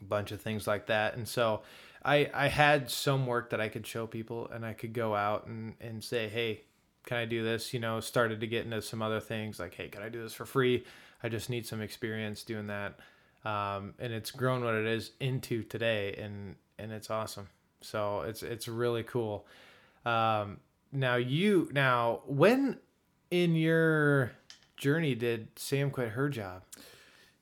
[0.00, 1.62] a bunch of things like that, and so
[2.06, 5.46] I I had some work that I could show people, and I could go out
[5.46, 6.62] and and say, hey,
[7.04, 7.74] can I do this?
[7.74, 10.32] You know, started to get into some other things like, hey, can I do this
[10.32, 10.84] for free?
[11.22, 13.00] I just need some experience doing that,
[13.44, 17.48] um, and it's grown what it is into today, and and it's awesome.
[17.80, 19.46] So it's it's really cool.
[20.04, 20.60] Um,
[20.92, 22.78] now you now when
[23.30, 24.30] in your
[24.76, 26.62] journey did Sam quit her job?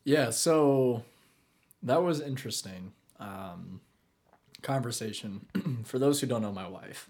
[0.04, 1.02] Yeah, so
[1.82, 2.92] that was interesting.
[3.18, 3.80] Um,
[4.64, 5.46] conversation.
[5.84, 7.08] For those who don't know my wife,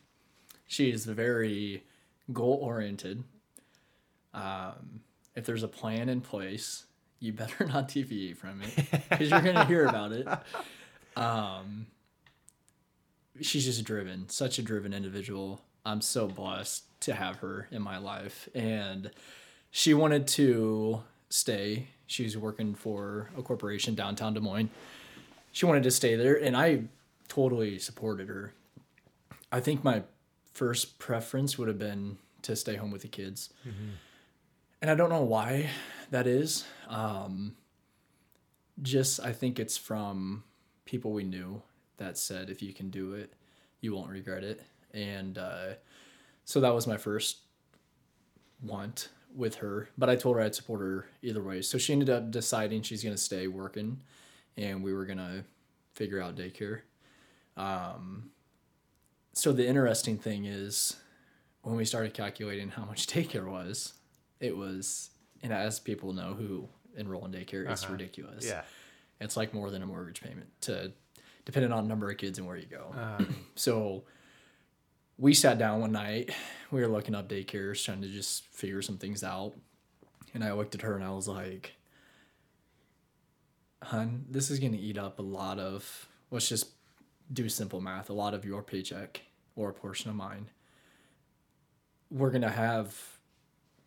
[0.66, 1.84] she is very
[2.32, 3.24] goal oriented.
[4.34, 5.00] Um,
[5.34, 6.84] if there's a plan in place,
[7.20, 10.28] you better not deviate from it because you're going to hear about it.
[11.16, 11.86] Um,
[13.40, 15.60] she's just driven, such a driven individual.
[15.86, 18.48] I'm so blessed to have her in my life.
[18.52, 19.12] And
[19.70, 21.86] she wanted to stay.
[22.06, 24.70] She's working for a corporation downtown Des Moines.
[25.52, 26.82] She wanted to stay there, and I
[27.28, 28.54] totally supported her.
[29.50, 30.02] I think my
[30.52, 33.50] first preference would have been to stay home with the kids.
[34.82, 35.70] And I don't know why
[36.10, 36.64] that is.
[36.88, 37.56] Um,
[38.82, 40.44] just, I think it's from
[40.84, 41.62] people we knew
[41.96, 43.32] that said, if you can do it,
[43.80, 44.62] you won't regret it.
[44.92, 45.74] And uh,
[46.44, 47.38] so that was my first
[48.62, 51.62] want with her, but I told her I'd support her either way.
[51.62, 54.00] So she ended up deciding she's going to stay working
[54.56, 55.44] and we were going to
[55.92, 56.80] figure out daycare.
[57.56, 58.30] Um,
[59.32, 60.96] so the interesting thing is
[61.62, 63.94] when we started calculating how much daycare was,
[64.40, 65.10] it was,
[65.42, 67.92] and as people know who enroll in daycare, it's Uh-huh.
[67.92, 68.44] ridiculous.
[68.46, 68.62] Yeah.
[69.20, 70.92] It's like more than a mortgage payment to
[71.44, 72.92] depending on number of kids and where you go.
[72.96, 74.04] Uh, So
[75.18, 76.30] we sat down one night.
[76.70, 79.52] We were looking up daycares, trying to just figure some things out.
[80.34, 81.74] And I looked at her and I was like,
[83.82, 86.08] "Hun, this is gonna eat up a lot of.
[86.30, 86.66] Let's just
[87.32, 88.10] do simple math.
[88.10, 89.22] A lot of your paycheck
[89.56, 90.48] or a portion of mine.
[92.10, 92.96] We're gonna have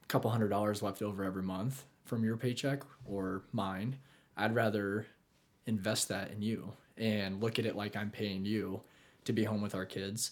[0.03, 3.97] a couple hundred dollars left over every month from your paycheck or mine.
[4.35, 5.07] I'd rather
[5.65, 8.81] invest that in you and look at it like I'm paying you
[9.25, 10.31] to be home with our kids.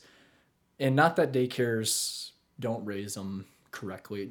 [0.79, 4.29] And not that daycares don't raise them correctly.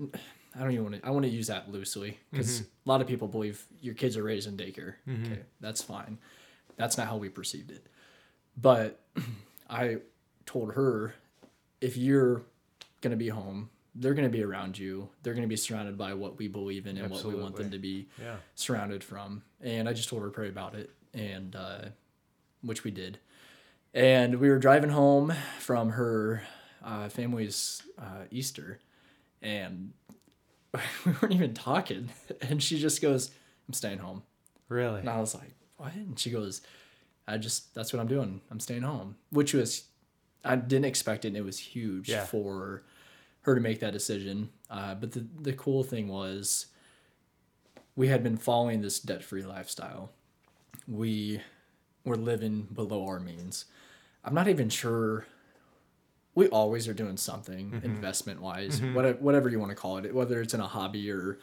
[0.57, 1.07] I don't even want to.
[1.07, 2.65] I want to use that loosely because mm-hmm.
[2.87, 4.95] a lot of people believe your kids are raised in daycare.
[5.09, 5.33] Mm-hmm.
[5.33, 6.19] Okay, that's fine.
[6.77, 7.87] That's not how we perceived it.
[8.57, 9.01] But
[9.71, 9.99] I
[10.47, 11.15] told her,
[11.81, 12.43] if you're
[13.01, 15.09] gonna be home, they're gonna be around you.
[15.23, 17.79] They're gonna be surrounded by what we believe in and what we want them to
[17.79, 18.37] be yeah.
[18.55, 19.43] surrounded from.
[19.61, 21.87] And I just told her to pray about it, and uh,
[22.63, 23.19] which we did.
[23.93, 26.43] And we were driving home from her
[26.85, 28.81] uh, family's uh, Easter,
[29.41, 29.93] and
[31.07, 32.11] we weren't even talking.
[32.41, 33.31] And she just goes,
[33.69, 34.23] "I'm staying home."
[34.69, 35.01] Really?
[35.01, 36.63] And I was like, "What?" And she goes,
[37.27, 38.41] "I just that's what I'm doing.
[38.51, 39.85] I'm staying home," which was
[40.45, 41.29] I didn't expect it.
[41.29, 42.25] and It was huge Yeah.
[42.27, 42.83] for
[43.43, 44.51] her to make that decision.
[44.71, 46.67] Uh, but the the cool thing was,
[47.97, 50.11] we had been following this debt free lifestyle.
[50.89, 51.41] We
[52.05, 53.65] were living below our means.
[54.25, 55.27] I'm not even sure.
[56.35, 60.41] We always are doing something investment wise, whatever, whatever you want to call it, whether
[60.43, 61.39] it's in a hobby or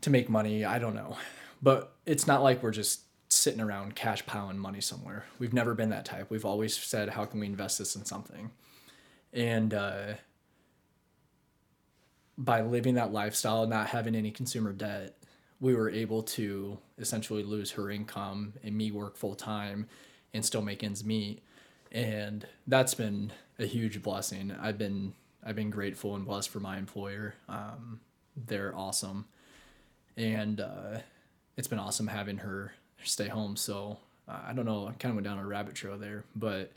[0.00, 0.64] to make money.
[0.64, 1.16] I don't know.
[1.62, 5.26] But it's not like we're just sitting around cash piling money somewhere.
[5.38, 6.30] We've never been that type.
[6.30, 8.50] We've always said, how can we invest this in something?
[9.32, 10.14] And uh,
[12.38, 15.16] by living that lifestyle not having any consumer debt,
[15.60, 19.86] we were able to essentially lose her income and me work full time
[20.34, 21.42] and still make ends meet.
[21.92, 24.54] And that's been a huge blessing.
[24.60, 27.34] I've been I've been grateful and blessed for my employer.
[27.48, 28.00] Um,
[28.36, 29.26] they're awesome,
[30.16, 30.98] and uh,
[31.56, 32.72] it's been awesome having her
[33.04, 33.56] stay home.
[33.56, 36.72] So uh, I don't know, I kind of went down a rabbit trail there, but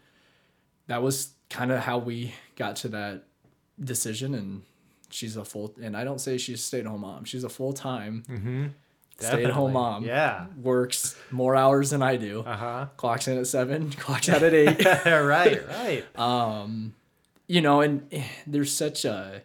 [0.88, 3.24] that was kind of how we got to that
[3.80, 4.34] decision.
[4.36, 4.64] And
[5.10, 7.26] she's a full, and I don't say she's a stay at home mom.
[7.26, 8.66] She's a full time Mm-hmm.
[9.20, 10.04] stay at home mom.
[10.06, 10.46] Yeah.
[10.62, 12.42] Works more hours than I do.
[12.42, 12.86] Uh huh.
[12.98, 14.86] Clocks in at seven, clocks out at eight.
[15.06, 15.68] right.
[15.68, 16.06] Right.
[16.20, 16.94] um
[17.48, 19.42] you know and eh, there's such a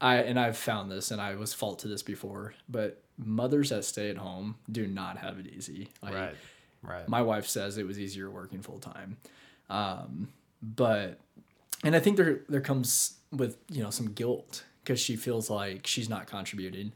[0.00, 3.84] i and i've found this and i was fault to this before but mothers that
[3.84, 6.34] stay at home do not have it easy like right.
[6.82, 7.08] Right.
[7.08, 9.16] my wife says it was easier working full time
[9.68, 10.28] um
[10.62, 11.18] but
[11.84, 15.86] and i think there there comes with you know some guilt because she feels like
[15.86, 16.92] she's not contributing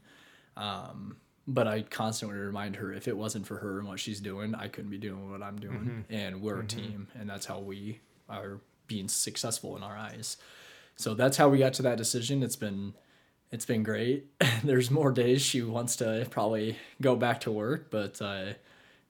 [0.57, 4.55] um but I constantly remind her if it wasn't for her and what she's doing,
[4.55, 6.05] I couldn't be doing what I'm doing.
[6.09, 10.37] And we're a team, and that's how we are being successful in our eyes.
[10.95, 12.43] So that's how we got to that decision.
[12.43, 12.93] It's been
[13.53, 14.25] it's been great.
[14.63, 18.53] There's more days she wants to probably go back to work, but uh,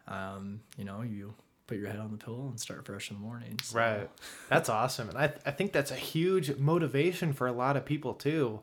[0.05, 1.33] um, you know, you
[1.65, 3.57] put your head on the pillow and start fresh in the morning.
[3.63, 4.09] So, Right.
[4.49, 5.07] That's awesome.
[5.07, 8.59] And I, I think that's a huge motivation for a lot of people too.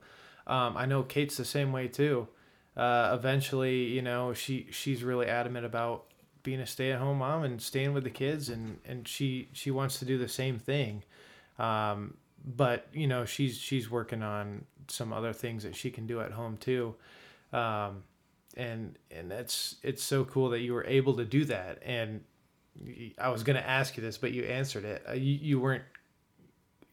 [0.46, 2.28] Um, I know Kate's the same way too.
[2.76, 6.04] Uh, eventually, you know, she she's really adamant about
[6.42, 10.04] being a stay-at-home mom and staying with the kids and and she she wants to
[10.04, 11.04] do the same thing.
[11.58, 16.20] Um, but, you know, she's she's working on some other things that she can do
[16.20, 16.94] at home too.
[17.52, 18.04] Um,
[18.56, 22.20] and and that's it's so cool that you were able to do that and
[23.18, 25.02] i was gonna ask you this, but you answered it.
[25.08, 25.84] Uh, you, you weren't.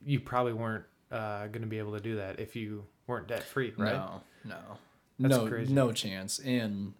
[0.05, 3.73] You probably weren't uh, gonna be able to do that if you weren't debt free,
[3.77, 3.93] right?
[3.93, 4.57] No, no,
[5.19, 5.73] That's no, crazy.
[5.73, 6.39] no chance.
[6.39, 6.93] And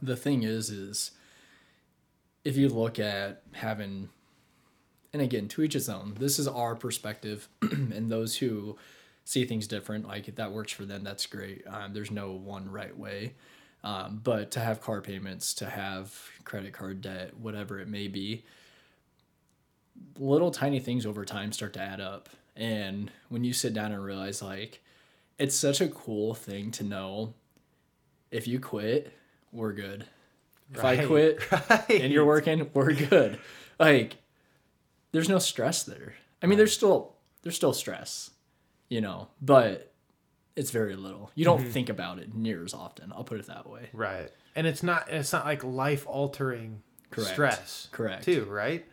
[0.00, 1.10] the thing is, is
[2.44, 4.08] if you look at having,
[5.16, 6.14] and again, to each his own.
[6.18, 8.76] This is our perspective, and those who
[9.24, 11.66] see things different, like if that works for them, that's great.
[11.66, 13.32] Um, there's no one right way.
[13.82, 18.44] Um, but to have car payments, to have credit card debt, whatever it may be,
[20.18, 22.28] little tiny things over time start to add up.
[22.54, 24.82] And when you sit down and realize, like,
[25.38, 27.32] it's such a cool thing to know
[28.30, 29.14] if you quit,
[29.50, 30.04] we're good.
[30.74, 32.02] If I quit right.
[32.02, 33.38] and you're working, we're good.
[33.78, 34.16] Like,
[35.16, 36.14] there's no stress there.
[36.42, 38.30] I mean, there's still there's still stress,
[38.90, 39.92] you know, but
[40.54, 41.30] it's very little.
[41.34, 41.62] You Mm-hmm.
[41.62, 43.12] don't think about it near as often.
[43.14, 43.88] I'll put it that way.
[43.92, 45.08] right, and it's not.
[45.10, 47.30] It's not like life altering Correct.
[47.32, 47.88] stress.
[47.92, 48.24] Correct.
[48.24, 48.84] Too right.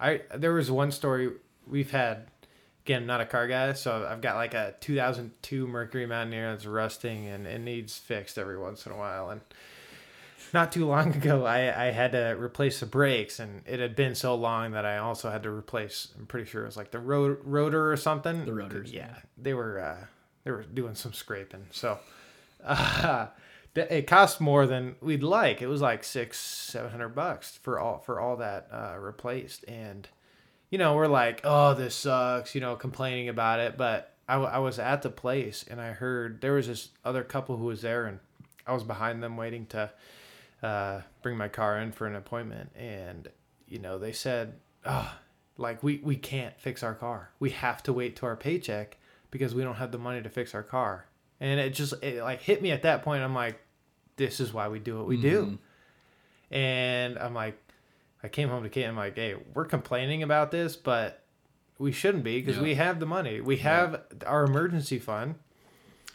[0.00, 1.30] I there was one story
[1.66, 2.28] we've had.
[2.84, 7.26] Again, not a car guy, so I've got like a 2002 Mercury Mountaineer that's rusting
[7.26, 9.28] and it needs fixed every once in a while.
[9.30, 9.40] And
[10.56, 14.14] not too long ago, I, I had to replace the brakes, and it had been
[14.14, 16.08] so long that I also had to replace.
[16.18, 18.46] I'm pretty sure it was like the ro- rotor or something.
[18.46, 19.16] The rotors, yeah.
[19.36, 20.06] They were uh,
[20.44, 21.98] they were doing some scraping, so
[22.64, 23.26] uh,
[23.74, 25.60] it cost more than we'd like.
[25.60, 30.08] It was like six, seven hundred bucks for all for all that uh, replaced, and
[30.70, 33.76] you know we're like, oh, this sucks, you know, complaining about it.
[33.76, 37.66] But I was at the place and I heard there was this other couple who
[37.66, 38.20] was there, and
[38.66, 39.90] I was behind them waiting to
[40.62, 43.28] uh, bring my car in for an appointment, and
[43.68, 45.14] you know they said, oh,
[45.56, 47.30] like we we can't fix our car.
[47.38, 48.96] We have to wait to our paycheck
[49.30, 51.06] because we don't have the money to fix our car.
[51.40, 53.22] And it just it like hit me at that point.
[53.22, 53.60] I'm like,
[54.16, 55.58] this is why we do what we do.
[56.50, 57.58] And I'm like,
[58.22, 58.84] I came home to Kate.
[58.86, 61.22] I'm like, hey, we're complaining about this, but
[61.78, 62.62] we shouldn't be because Yeah.
[62.62, 63.40] we have the money.
[63.40, 65.34] We have our emergency fund.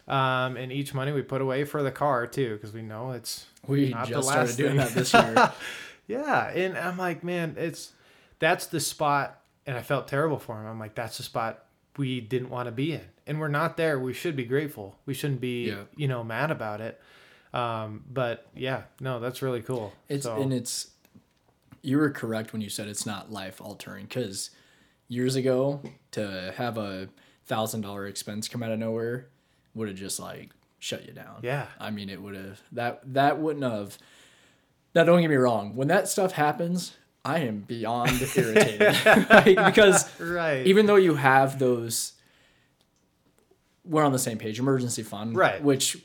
[0.08, 3.46] Um, and each money we put away for the car too, because we know it's
[3.68, 4.78] We Not the just started doing thing.
[4.78, 5.52] that this year.
[6.08, 7.94] yeah, and I'm like, man, it's
[8.40, 10.66] that's the spot, and I felt terrible for him.
[10.68, 11.66] I'm like, that's the spot
[11.98, 14.00] we didn't want to be in, and we're not there.
[14.00, 14.98] We should be grateful.
[15.06, 15.84] We shouldn't be, Yeah.
[15.96, 17.00] you know, mad about it.
[17.54, 19.94] Um, but yeah, no, that's really cool.
[20.10, 20.90] It's So, and it's
[21.82, 24.52] you were correct when you said it's not life altering because
[25.08, 25.82] years ago
[26.12, 27.10] to have a
[27.46, 29.28] thousand dollar expense come out of nowhere
[29.76, 30.50] would have just like
[30.80, 31.40] shut you down.
[31.44, 31.68] Yeah.
[31.80, 33.98] I mean it would have that that wouldn't have.
[34.96, 35.76] Now don't get me wrong.
[35.76, 38.96] When that stuff happens, I am beyond irritated
[39.56, 42.14] because right, even though you have those
[43.84, 45.62] we're on the same page emergency fund Right.
[45.64, 45.98] which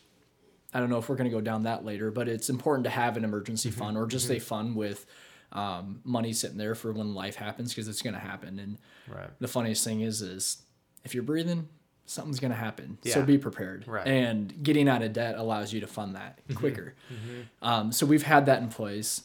[0.73, 2.91] i don't know if we're going to go down that later but it's important to
[2.91, 3.79] have an emergency Mm-hmm.
[3.79, 5.05] fund or just a fund with
[5.53, 9.29] um, money sitting there for when life happens because it's going to happen and right,
[9.39, 10.63] the funniest thing is is
[11.05, 11.69] if you're breathing
[12.07, 12.99] something's going to happen.
[13.05, 13.87] So be prepared.
[13.87, 14.07] Right.
[14.07, 16.95] And getting out of debt allows you to fund that quicker.
[17.13, 17.27] Mm-hmm.
[17.29, 17.47] quicker.
[17.63, 19.23] Um, so we've had that in place.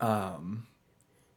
[0.00, 0.66] Um,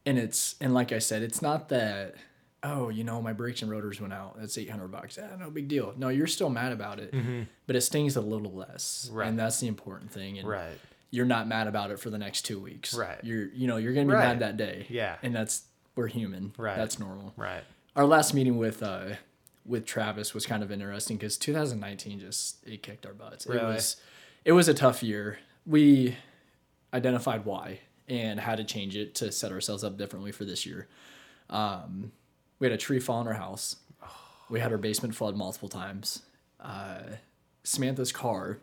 [0.06, 2.14] and it's, and like I said, it's not that,
[2.62, 4.38] oh, you know, my brakes and rotors went out.
[4.38, 5.18] That's 800 bucks.
[5.22, 5.94] Ah, no big deal.
[5.96, 7.42] No, you're still mad about it, mm-hmm.
[7.66, 9.06] but it stings a little less.
[9.08, 9.16] Mm-hmm.
[9.16, 9.28] Right.
[9.28, 10.38] And that's the important thing.
[10.38, 10.78] And Right.
[11.10, 12.94] you're not mad about it for the next two weeks.
[12.94, 13.18] Right.
[13.22, 14.28] You're, you know, you're going to be Right.
[14.28, 14.86] mad that day.
[14.90, 15.16] Yeah.
[15.22, 15.62] And that's,
[15.96, 16.52] we're human.
[16.56, 16.76] Right.
[16.76, 17.62] That's normal Right.
[17.96, 19.14] our last meeting with uh
[19.66, 23.46] with Travis was kind of interesting because 2019 just it kicked our butts.
[23.46, 23.74] It Really?
[23.74, 23.96] was
[24.44, 25.38] it was a tough year.
[25.66, 26.16] We
[26.94, 30.88] identified why and how to change it to set ourselves up differently for this year.
[31.48, 32.12] Um,
[32.58, 33.76] we had a tree fall in our house.
[34.48, 36.22] We had our basement flood multiple times.
[36.58, 37.02] Uh,
[37.62, 38.58] Samantha's car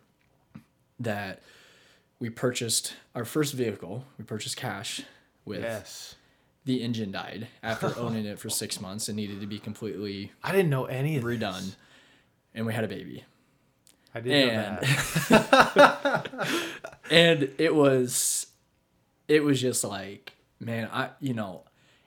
[1.00, 1.42] that
[2.20, 4.04] we purchased our first vehicle.
[4.18, 5.04] We purchased cash
[5.46, 6.16] with Yes.
[6.68, 10.52] The engine died after owning it for six months and needed to be completely I
[10.52, 11.40] didn't know any of this.
[11.40, 11.76] redone.
[12.54, 13.24] And we had a baby.
[14.16, 14.78] I didn't know And
[15.30, 16.30] that.
[17.12, 18.48] and it was
[19.28, 21.64] it was just like, man, I you know,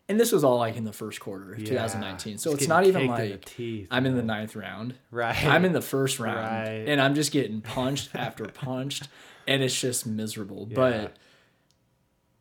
[0.08, 1.66] and this was all like in the first quarter of Yeah.
[1.70, 2.38] 2019.
[2.38, 4.94] So It's it's not even like teeth, I'm in the ninth round.
[5.10, 5.44] Right.
[5.46, 6.36] I'm in the first round.
[6.38, 6.84] Right.
[6.88, 9.08] And I'm just getting punched after punched.
[9.48, 10.68] And it's just miserable.
[10.70, 10.76] Yeah.
[10.76, 11.16] But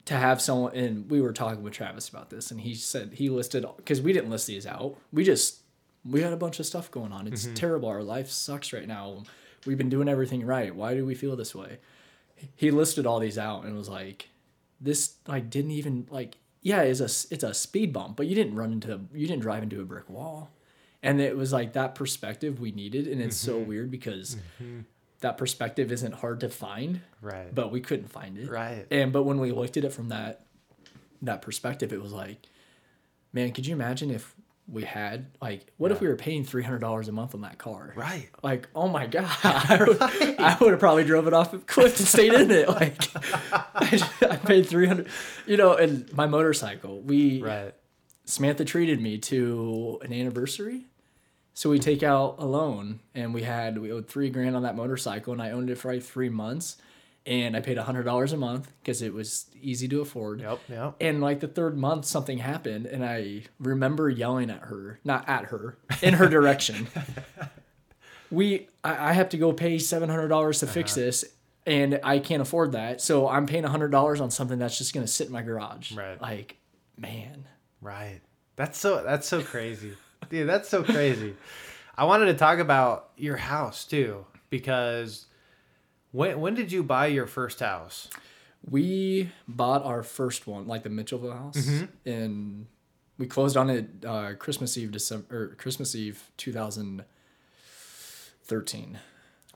[0.10, 3.30] to have someone and we were talking with Travis about this and he said he
[3.30, 4.98] listed because we didn't list these out.
[5.14, 5.62] We just
[6.06, 7.26] we had a bunch of stuff going on.
[7.26, 7.34] Mm-hmm.
[7.34, 7.90] It's terrible.
[7.90, 9.24] Our life sucks right now.
[9.66, 10.74] We've been doing everything right.
[10.76, 11.80] Why do we feel this way?
[12.56, 14.30] He listed all these out and was like,
[14.82, 18.56] this like didn't even like yeah it's a it's a speed bump, but you didn't
[18.56, 20.50] run into you didn't drive into a brick wall,
[21.04, 23.70] and it was like that perspective we needed, and it's so Mm-hmm.
[23.70, 24.38] weird because
[25.22, 27.54] that perspective isn't hard to find, right.
[27.54, 28.50] but we couldn't find it.
[28.50, 28.86] Right.
[28.92, 30.46] And but when we looked at it from that
[31.22, 32.38] that perspective, it was like,
[33.34, 34.34] man, could you imagine if
[34.72, 37.58] we had like what if we were paying three hundred dollars a month on that
[37.58, 37.94] car?
[37.96, 38.30] Right.
[38.44, 39.98] Like, oh my god, I would,
[40.40, 42.70] I would have probably drove it off a cliff and stayed in it.
[42.70, 42.98] Like,
[43.54, 45.08] I, I paid three hundred,
[45.46, 47.02] you know, and my motorcycle.
[47.02, 47.74] We Right.
[48.26, 50.86] Samantha treated me to an anniversary,
[51.60, 54.78] so we take out a loan, and we had we owed three grand on that
[54.78, 56.78] motorcycle, and I owned it for like three months,
[57.26, 60.40] and I paid a hundred dollars a month because it was easy to afford.
[60.40, 60.60] Yep.
[60.70, 60.96] Yep.
[61.02, 65.46] And like the third month, something happened, and I remember yelling at her, not at
[65.52, 66.88] her, in her direction.
[68.32, 71.06] we, I, I have to go pay seven hundred dollars to fix Uh-huh.
[71.08, 71.26] this,
[71.66, 73.02] and I can't afford that.
[73.02, 75.92] So I'm paying hundred dollars on something that's just gonna sit in my garage.
[75.92, 76.22] Right.
[76.22, 76.56] Like,
[76.98, 77.46] man.
[77.82, 78.22] Right.
[78.56, 79.94] That's so that's so crazy.
[80.30, 81.36] Dude, that's so crazy.
[81.98, 85.26] I wanted to talk about your house too because
[86.12, 88.10] when when did you buy your first house?
[88.70, 92.10] We bought our first one, like the Mitchellville house, Mm-hmm.
[92.10, 92.66] and
[93.18, 97.06] we closed on it uh, Christmas Eve, December, or Christmas Eve, two thousand
[98.44, 99.00] thirteen.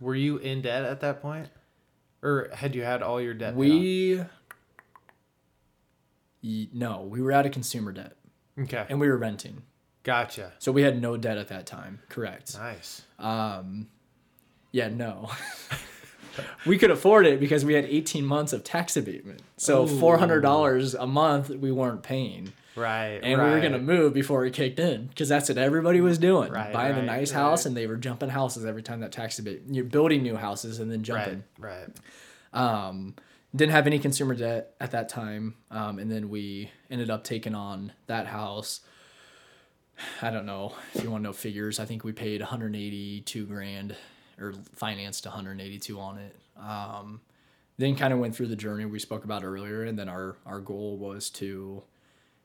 [0.01, 1.49] Were you in debt at that point?
[2.21, 3.55] Or had you had all your debt?
[3.55, 4.21] We
[6.73, 8.13] no, we were out of consumer debt?
[8.59, 8.85] Okay.
[8.89, 9.63] and we were renting,
[10.03, 10.51] Gotcha.
[10.59, 11.99] so we had no debt at that time.
[12.09, 12.57] Correct.
[12.57, 13.03] Nice.
[13.19, 13.87] Um,
[14.71, 15.29] yeah, no.
[16.65, 19.41] we could afford it because we had 18 months of tax abatement.
[19.57, 19.99] So Ooh.
[19.99, 22.53] $400 a month we weren't paying.
[22.75, 23.19] Right.
[23.21, 23.45] And right.
[23.45, 26.51] we were going to move before it kicked in because that's what everybody was doing.
[26.51, 27.39] Right, Buying a nice right.
[27.39, 29.75] house and they were jumping houses every time that tax abatement.
[29.75, 31.43] You're building new houses and then jumping.
[31.59, 31.87] Right.
[32.53, 32.87] Right.
[32.87, 33.15] Um,
[33.55, 35.55] didn't have any consumer debt at that time.
[35.69, 38.81] Um, and then we ended up taking on that house.
[40.21, 41.79] I don't know if you want to know figures.
[41.79, 43.95] I think we paid 182 grand
[44.39, 46.35] or financed 182 on it.
[46.59, 47.21] Um,
[47.77, 49.83] then kind of went through the journey we spoke about earlier.
[49.83, 51.83] And then our, our goal was to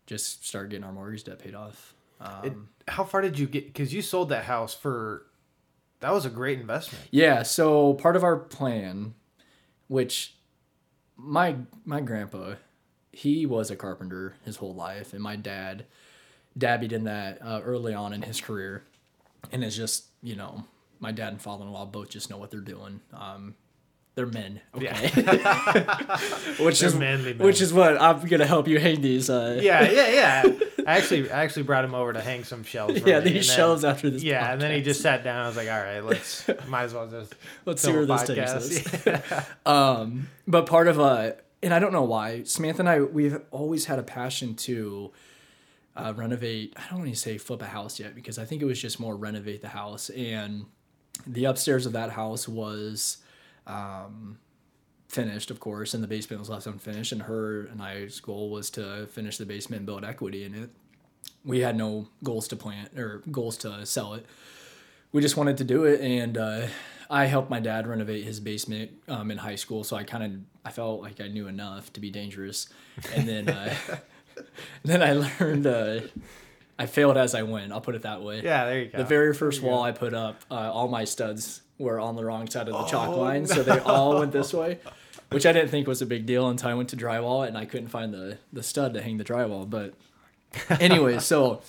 [0.07, 1.94] just start getting our mortgage debt paid off.
[2.20, 2.53] Um, It,
[2.92, 3.66] how far did you get?
[3.66, 5.26] Because you sold that house for.
[6.01, 7.05] That was a great investment.
[7.11, 9.14] Yeah, so part of our plan,
[9.88, 10.34] which
[11.16, 12.55] my my grandpa,
[13.12, 15.86] he was a carpenter his whole life, and my dad
[16.59, 18.83] dabbied in that uh, early on in his career,
[19.53, 20.65] and it's just you know
[21.01, 23.01] my dad and father-in-law both just know what they're doing.
[23.15, 23.55] Um,
[24.17, 25.11] they're men, okay,
[26.59, 27.47] which They're is manly men.
[27.47, 29.31] which is what I'm gonna help you hang these.
[29.31, 30.53] Uh, Yeah, yeah, yeah.
[30.87, 33.01] I actually, I actually brought him over to hang some shelves.
[33.07, 34.23] yeah, these and then- shelves after this.
[34.25, 35.45] Yeah, and then he just sat down.
[35.45, 37.35] I was like, "All right, let's might as well just
[37.65, 38.79] Let's see where this takes us.
[38.81, 41.33] podcast." Um, but part of uh
[41.63, 45.13] and I don't know why Samantha and I we've always had a passion to
[45.99, 46.74] uh, renovate.
[46.76, 49.01] I don't want to say flip a house yet because I think it was just
[49.01, 50.11] more renovate the house.
[50.11, 50.66] And
[51.26, 53.18] the upstairs of that house was
[53.66, 54.38] um,
[55.09, 57.12] finished, of course, and the basement was left unfinished.
[57.12, 60.70] And her and I's goal was to finish the basement and build equity in it.
[61.44, 64.26] We had no goals to plant or goals to sell it.
[65.12, 66.66] we just wanted to do it, and uh,
[67.11, 70.32] I helped my dad renovate his basement um, in high school, so I kind of
[70.64, 72.68] I felt like I knew enough to be dangerous,
[73.14, 73.74] and then uh,
[74.84, 75.66] then I learned.
[75.66, 76.01] Uh,
[76.78, 77.72] I failed as I went.
[77.72, 78.41] I'll put it that way.
[78.41, 78.99] Yeah, there you go.
[78.99, 82.49] The very first wall I put up, uh, all my studs were on the wrong
[82.49, 84.78] side of the chalk Oh, line, so they all went this way,
[85.30, 87.64] which I didn't think was a big deal until I went to drywall and I
[87.64, 89.68] couldn't find the the stud to hang the drywall.
[89.68, 89.95] But
[90.80, 91.62] anyway, so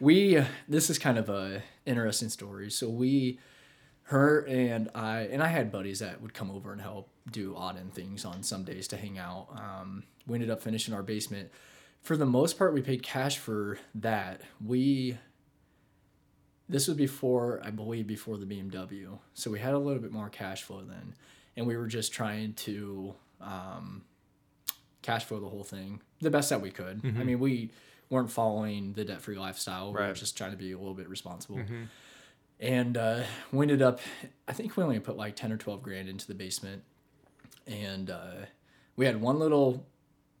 [0.00, 2.70] we this is kind of a interesting story.
[2.70, 3.38] So we,
[4.04, 7.76] her and I, and I had buddies that would come over and help do odd
[7.76, 9.46] and things on some days to hang out.
[9.56, 11.50] Um, we ended up finishing our basement.
[12.02, 14.40] For the most part, we paid cash for that.
[14.64, 15.18] We
[16.68, 20.28] this was before I believe before the BMW, so we had a little bit more
[20.28, 21.14] cash flow then,
[21.56, 24.02] and we were just trying to um,
[25.02, 27.00] cash flow the whole thing the best that we could.
[27.20, 27.70] I mean, we
[28.08, 29.92] weren't following the debt free lifestyle.
[29.92, 31.58] We were just trying to be a little bit responsible.
[32.60, 33.22] And uh,
[33.52, 34.00] we ended up,
[34.46, 36.82] I think we only put like 10 or 12 grand into the basement.
[37.66, 38.46] And uh,
[38.96, 39.86] we had one little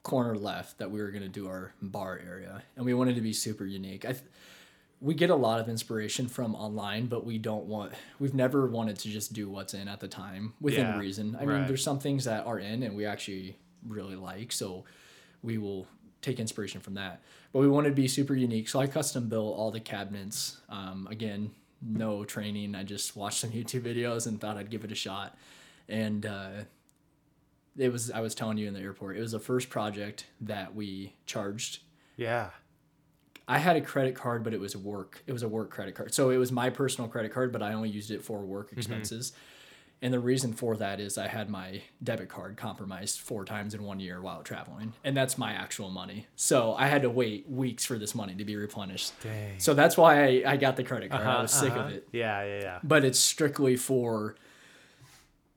[0.02, 2.62] corner left that we were going to do our bar area.
[2.76, 4.04] And we wanted to be super unique.
[4.04, 4.24] I th-
[5.00, 8.98] we get a lot of inspiration from online, but we don't want, we've never wanted
[8.98, 11.36] to just do what's in at the time within Yeah, reason.
[11.40, 14.52] I mean, there's some things that are in and we actually really like.
[14.52, 14.84] So
[15.42, 15.86] we will
[16.20, 17.22] take inspiration from that.
[17.52, 18.68] But we wanted to be super unique.
[18.68, 20.58] So I custom built all the cabinets.
[20.68, 21.50] Um, again,
[21.82, 22.74] no training.
[22.74, 25.36] I just watched some YouTube videos and thought I'd give it a shot.
[25.88, 26.50] And uh,
[27.80, 30.74] it was, I was telling you in the airport, it was the first project that
[30.74, 31.80] we charged
[32.20, 32.50] yeah.
[33.48, 35.24] I had a credit card, but it was work.
[35.26, 36.14] It was a work credit card.
[36.14, 39.32] So it was my personal credit card, but I only used it for work expenses.
[40.02, 43.82] And the reason for that is I had my debit card compromised four times in
[43.82, 44.92] one year while traveling.
[45.02, 46.26] And that's my actual money.
[46.36, 49.12] So I had to wait weeks for this money to be replenished.
[49.22, 49.58] Dang.
[49.58, 51.26] So that's why I, I got the credit card.
[51.26, 51.80] I Uh-huh, was sick uh-huh.
[51.80, 52.08] of it.
[52.12, 52.78] Yeah, yeah, yeah.
[52.84, 54.36] But it's strictly for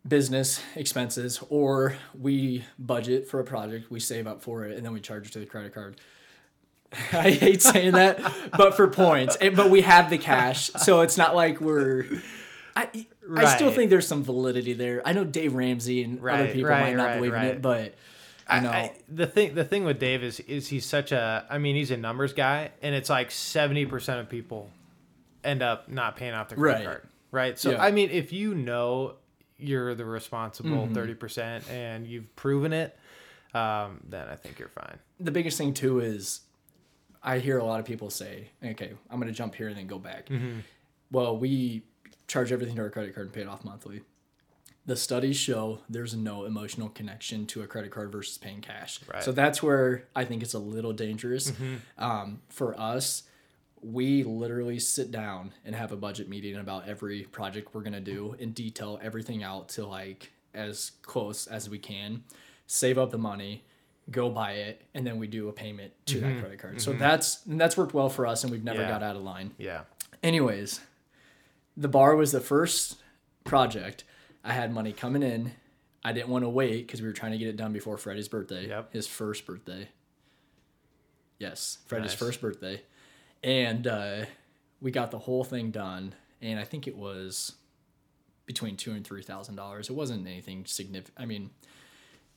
[0.07, 4.93] business expenses or we budget for a project, we save up for it, and then
[4.93, 5.99] we charge it to the credit card.
[7.13, 8.21] I hate saying that,
[8.55, 9.35] but for points.
[9.37, 12.05] And- but we have the cash, so it's not like we're.
[12.75, 15.01] I, I still think there's some validity there.
[15.05, 17.85] I know Dave Ramsey and other people right, might not right, believe in it, but
[17.85, 17.91] you
[18.47, 21.59] I- know, I- the thing the thing with Dave is is he's such a I
[21.59, 24.69] mean he's a numbers guy and it's like seventy percent of people
[25.43, 26.85] end up not paying off their credit Right.
[26.85, 27.07] card.
[27.31, 27.59] Right.
[27.59, 27.83] So Yeah.
[27.83, 29.13] I mean if you know
[29.63, 32.97] you're the responsible 30 percent and you've proven it,
[33.53, 34.97] um, then I think you're fine.
[35.19, 36.41] the biggest thing too is
[37.21, 39.87] I hear a lot of people say, okay, I'm going to jump here and then
[39.87, 40.29] go back.
[41.11, 41.83] Well, we
[42.27, 44.01] charge everything to our credit card and pay it off monthly.
[44.85, 48.99] The studies show there's no emotional connection to a credit card versus paying cash.
[49.07, 49.23] Right.
[49.23, 51.53] So that's where I think it's a little dangerous.
[51.97, 53.23] Um, for us,
[53.83, 57.99] we literally sit down and have a budget meeting about every project we're going to
[57.99, 62.23] do and detail everything out to like as close as we can,
[62.67, 63.63] save up the money,
[64.11, 66.39] go buy it, and then we do a payment to that mm-hmm.
[66.39, 66.81] credit card.
[66.81, 66.99] So mm-hmm.
[66.99, 68.89] that's and that's worked well for us and we've never Yeah.
[68.89, 69.51] got out of line.
[69.57, 69.81] Yeah.
[70.21, 70.79] Anyways,
[71.75, 72.97] the bar was the first
[73.43, 74.03] project.
[74.43, 75.53] I had money coming in.
[76.03, 78.27] I didn't want to wait because we were trying to get it done before Freddie's
[78.27, 78.67] birthday.
[78.67, 78.93] Yep.
[78.93, 79.87] His first birthday.
[81.39, 82.19] Yes, Freddie's Nice.
[82.19, 82.81] first birthday.
[83.43, 84.25] And uh,
[84.81, 86.15] we got the whole thing done.
[86.41, 87.53] And I think it was
[88.45, 89.89] between two and three thousand dollars.
[89.89, 91.15] It wasn't anything significant.
[91.17, 91.51] I mean,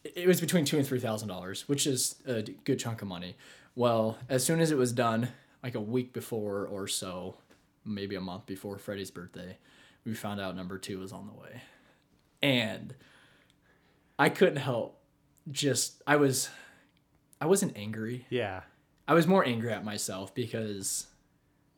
[0.04, 3.36] it was between two and three thousand dollars, which is a good chunk of money.
[3.74, 5.28] Well, as soon as it was done,
[5.62, 7.36] like a week before or so,
[7.84, 9.58] maybe a month before Freddie's birthday,
[10.04, 11.62] we found out number two was on the way,
[12.42, 12.94] and
[14.18, 15.00] I couldn't help
[15.50, 16.48] just I was
[17.40, 18.26] I wasn't angry.
[18.30, 18.62] Yeah.
[19.08, 21.06] I was more angry at myself because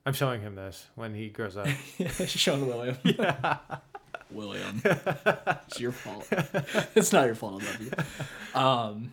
[0.07, 1.67] I'm showing him this when he grows up.
[2.27, 2.97] Sean William.
[4.31, 4.83] William.
[4.85, 6.27] It's your fault.
[6.95, 7.63] it's not your fault.
[7.63, 8.61] I love you.
[8.61, 9.13] Um,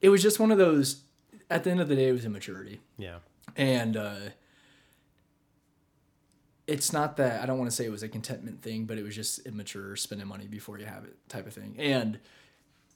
[0.00, 1.02] it was just one of those.
[1.50, 3.16] At the end of the day, it was immaturity, yeah.
[3.56, 4.14] and uh,
[6.66, 9.04] it's not that I don't want to say it was a contentment thing, but it
[9.04, 11.74] was just immature spending money before you have it type of thing.
[11.78, 12.18] And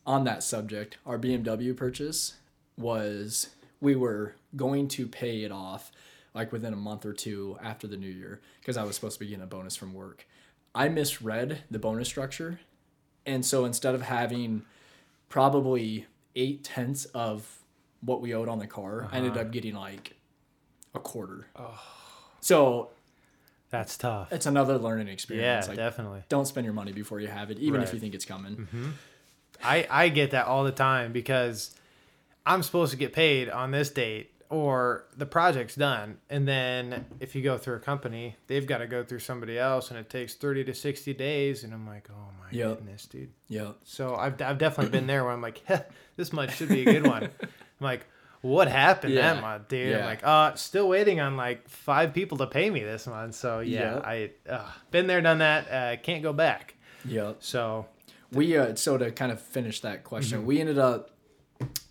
[0.06, 2.34] on that subject, our BMW purchase
[2.78, 3.48] was
[3.80, 5.92] we were going to pay it off
[6.34, 9.20] like within a month or two after the new year because I was supposed to
[9.20, 10.26] be getting a bonus from work.
[10.74, 12.60] I misread the bonus structure.
[13.24, 14.62] And so instead of having
[15.28, 17.58] probably eight tenths of
[18.02, 19.40] what we owed on the car, I ended uh-huh.
[19.40, 20.16] up getting like
[20.94, 21.46] a quarter.
[21.56, 21.80] Oh.
[22.40, 22.90] So
[23.70, 24.32] That's tough.
[24.32, 25.68] it's another learning Yeah, experience.
[25.68, 26.22] like, definitely.
[26.28, 28.56] don't spend your money before you have it, even if you think it's coming.
[28.56, 28.90] Mm-hmm.
[29.64, 31.74] I I get that all the time because
[32.46, 34.30] I'm supposed to get paid on this date.
[34.48, 38.86] or the project's done and then if you go through a company they've got to
[38.86, 42.28] go through somebody else and it takes 30 to 60 days and i'm like oh
[42.40, 42.78] my Yep.
[42.78, 43.72] goodness dude Yeah.
[43.82, 45.60] so I've, I've definitely been there where i'm like
[46.16, 47.48] this much should be a good one i'm
[47.80, 48.06] like
[48.40, 49.34] what happened Yeah.
[49.34, 52.84] that month dude i'm like uh still waiting on like five people to pay me
[52.84, 54.04] this month so yeah Yep.
[54.06, 57.32] i uh, been there done that uh, can't go back Yeah.
[57.40, 57.86] so
[58.32, 60.46] We uh, so to kind of finish that question, Mm-hmm.
[60.46, 61.10] we ended up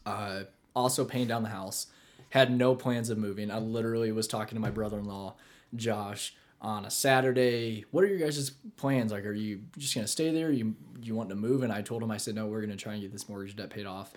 [0.05, 0.43] uh,
[0.75, 1.87] also paying down the house.
[2.29, 3.49] Had no plans of moving.
[3.49, 5.35] I literally was talking to my brother-in-law,
[5.75, 7.85] Josh, on a Saturday.
[7.91, 9.11] What are your guys' plans?
[9.11, 10.51] Like, are you just gonna stay there?
[10.51, 11.63] You you want to move?
[11.63, 13.69] And I told him, I said, no, we're gonna try and get this mortgage debt
[13.69, 14.11] paid off.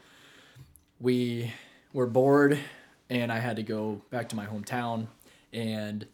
[0.98, 1.52] We
[1.92, 2.58] were bored,
[3.08, 5.06] and I had to go back to my hometown,
[5.52, 6.06] and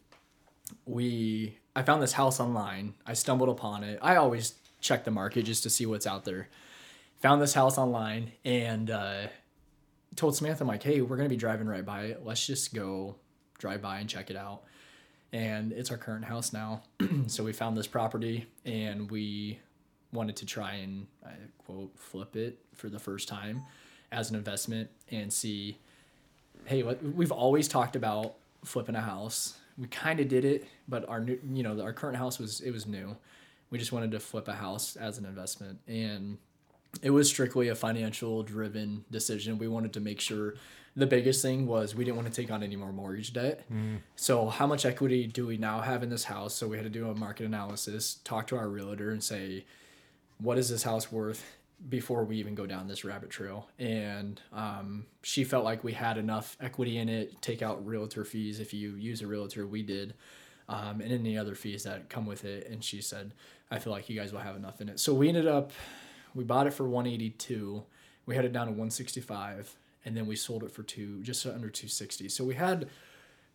[0.85, 2.95] we I found this house online.
[3.07, 3.99] I stumbled upon it.
[4.03, 6.49] I always check the market just to see what's out there.
[7.25, 9.29] Found this house online and uh,
[10.15, 12.21] told Samantha, I'm like, hey, we're gonna be driving right by it.
[12.23, 13.17] Let's just go
[13.57, 14.65] drive by and check it out.
[15.33, 16.83] And it's our current house now.
[17.29, 19.59] so we found this property and we
[20.13, 21.31] wanted to try and uh,
[21.65, 23.63] quote flip it for the first time
[24.13, 25.79] as an investment and see
[26.67, 28.35] hey what we've always talked about
[28.67, 32.17] flipping a house we kind of did it but our new you know our current
[32.17, 33.17] house was it was new
[33.71, 36.39] we just wanted to flip a house as an investment and
[37.03, 39.59] it was strictly a financial driven decision.
[39.59, 40.55] We wanted to make sure
[40.97, 43.65] the biggest thing was we didn't want to take on any more mortgage debt.
[44.17, 46.55] So how much equity do we now have in this house?
[46.55, 49.65] So we had to do a market analysis talk to our realtor and say
[50.39, 51.45] what is this house worth?
[51.89, 53.69] before we even go down this rabbit trail.
[53.79, 58.61] And um, she felt like we had enough equity in it take out realtor fees.
[58.61, 60.15] If you use a realtor we did
[60.69, 62.69] um, and any other fees that come with it.
[62.71, 63.35] And she said
[63.71, 65.01] i feel like you guys will have enough in it.
[65.01, 65.73] So we ended up
[66.35, 67.83] we bought it for 182
[68.27, 71.69] we had it down to 165 and then we sold it for two just under
[71.71, 72.89] 260 so we had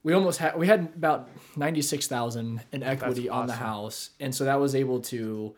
[0.04, 1.28] we almost had we had about
[1.58, 4.12] 96,000 in equity on the house.
[4.22, 5.54] And so that was able to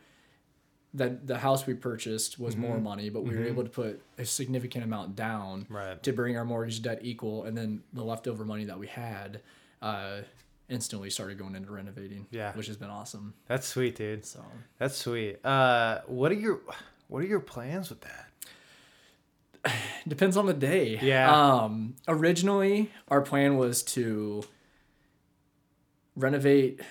[0.96, 2.84] that the house we purchased was more Mm-hmm.
[2.84, 6.02] money but we were able to put a significant amount down Right.
[6.04, 9.42] to bring our mortgage debt equal and then the leftover money that we had
[9.82, 10.22] uh
[10.70, 12.52] instantly started going into renovating Yeah.
[12.54, 13.34] which has been awesome.
[13.48, 14.26] That's sweet dude.
[14.26, 14.44] So.
[14.80, 15.46] That's sweet.
[15.46, 16.60] Uh what are your
[17.12, 19.74] what are your plans with that
[20.08, 21.32] depends on the day Yeah.
[21.32, 24.44] um originally our plan was to
[26.16, 26.82] renovate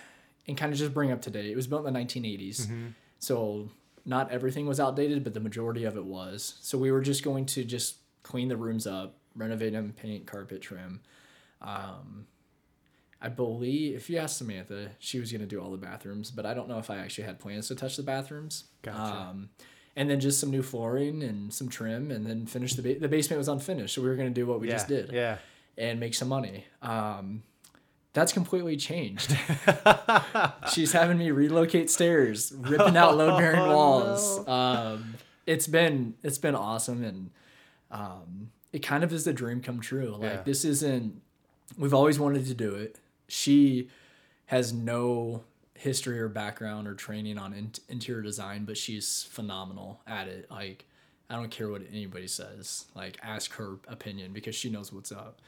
[0.48, 2.86] and kind of just bring up to date it was built in the 1980s Mm-hmm.
[3.18, 3.68] so
[4.06, 7.46] not everything was outdated but the majority of it was so we were just going
[7.46, 11.00] to just clean the rooms up renovate them paint carpet trim
[11.62, 12.26] um
[13.22, 16.54] I believe if you ask Samantha, she was gonna do all the bathrooms, but I
[16.54, 18.64] don't know if I actually had plans to touch the bathrooms.
[18.80, 18.98] Gotcha.
[19.14, 19.50] Um,
[20.01, 23.09] and then just some new flooring and some trim, and then finish the ba- the
[23.09, 25.36] basement was unfinished, so we were gonna do what we yeah just did yeah
[25.76, 26.64] and make some money.
[26.82, 27.42] Um,
[28.12, 29.36] that's completely changed.
[30.72, 34.48] She's having me relocate stairs, ripping out load bearing Oh, walls.
[34.48, 35.14] Um,
[35.46, 37.30] it's been it's been awesome, and
[37.90, 40.16] um, it kind of is the dream come true.
[40.18, 40.42] Like Yeah.
[40.42, 41.20] this isn't.
[41.78, 42.98] We've always wanted to do it.
[43.28, 43.88] She
[44.46, 45.44] has no
[45.81, 50.51] history or background or training on in- interior design, but she's phenomenal at it.
[50.51, 50.85] Like
[51.31, 52.85] I don't care what anybody says.
[52.95, 55.41] Like ask her opinion because she knows what's up.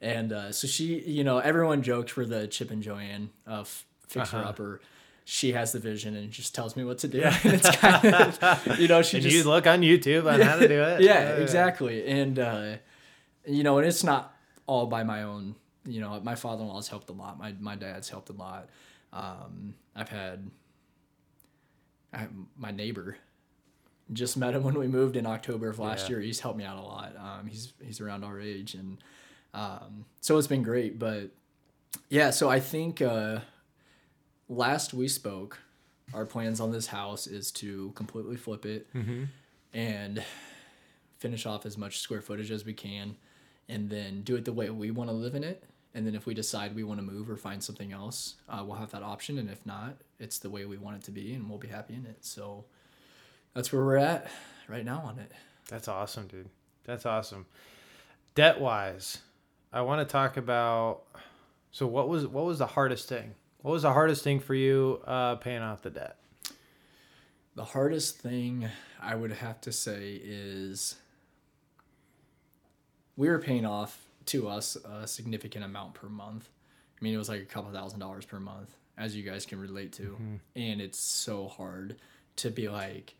[0.00, 4.36] And uh, so she, you know, everyone jokes for the Chip and Joanna of fixer
[4.38, 4.48] Uh-huh.
[4.48, 4.80] upper.
[5.24, 7.22] She has the vision and just tells me what to do.
[7.22, 10.56] and it's kind of, you know, she and just you look on youtube on how
[10.56, 12.06] to do it yeah, exactly.
[12.06, 12.76] And uh,
[13.46, 14.34] you know, and it's not
[14.66, 15.56] all by my own.
[15.86, 17.38] You know, my father-in-law's helped a lot.
[17.38, 18.68] My my dad's helped a lot.
[19.12, 20.50] Um, I've had
[22.12, 23.16] I, my neighbor.
[24.12, 26.16] Just met him when we moved in October of last Yeah.
[26.16, 26.20] year.
[26.20, 27.14] He's helped me out a lot.
[27.16, 28.98] Um, he's he's around our age, and
[29.54, 30.98] um, so it's been great.
[30.98, 31.30] But
[32.08, 33.40] yeah, so I think uh,
[34.48, 35.58] last we spoke,
[36.12, 39.24] our plans on this house is to completely flip it mm-hmm.
[39.72, 40.24] and
[41.18, 43.16] finish off as much square footage as we can
[43.68, 45.62] and then do it the way we want to live in it
[45.94, 48.76] and then if we decide we want to move or find something else uh, we'll
[48.76, 51.48] have that option and if not it's the way we want it to be and
[51.48, 52.64] we'll be happy in it so
[53.54, 54.30] that's where we're at
[54.68, 55.32] right now on it
[55.68, 56.48] That's awesome, dude.
[56.84, 57.46] That's awesome.
[58.34, 59.18] Debt wise,
[59.72, 61.02] I want to talk about.
[61.70, 63.34] So what was what was the hardest thing?
[63.62, 66.16] What was the hardest thing for you uh, paying off the debt?
[67.56, 68.68] the hardest thing
[69.00, 70.94] i would have to say is
[73.16, 76.48] we were paying off to us a significant amount per month
[77.00, 79.58] i mean it was like a couple thousand dollars per month as you guys can
[79.60, 80.16] relate to
[80.56, 81.96] and it's so hard
[82.36, 83.14] to be like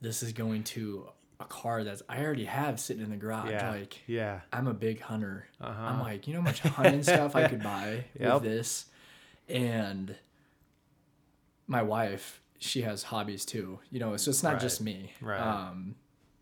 [0.00, 1.06] this is going to
[1.40, 3.50] a car that's I already have sitting in the garage.
[3.50, 3.70] Yeah.
[3.70, 4.40] Like Yeah.
[4.52, 5.46] I'm a big hunter.
[5.60, 5.82] Uh-huh.
[5.82, 8.34] I'm like, you know how much hunting stuff I could buy Yep.
[8.34, 8.86] with this?
[9.48, 10.14] And
[11.66, 13.80] my wife, she has hobbies too.
[13.90, 15.12] You know, so it's not just me.
[15.20, 15.40] Right.
[15.40, 15.96] Um,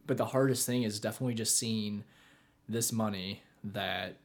[0.06, 2.04] but the hardest thing is definitely just seeing
[2.68, 4.16] this money that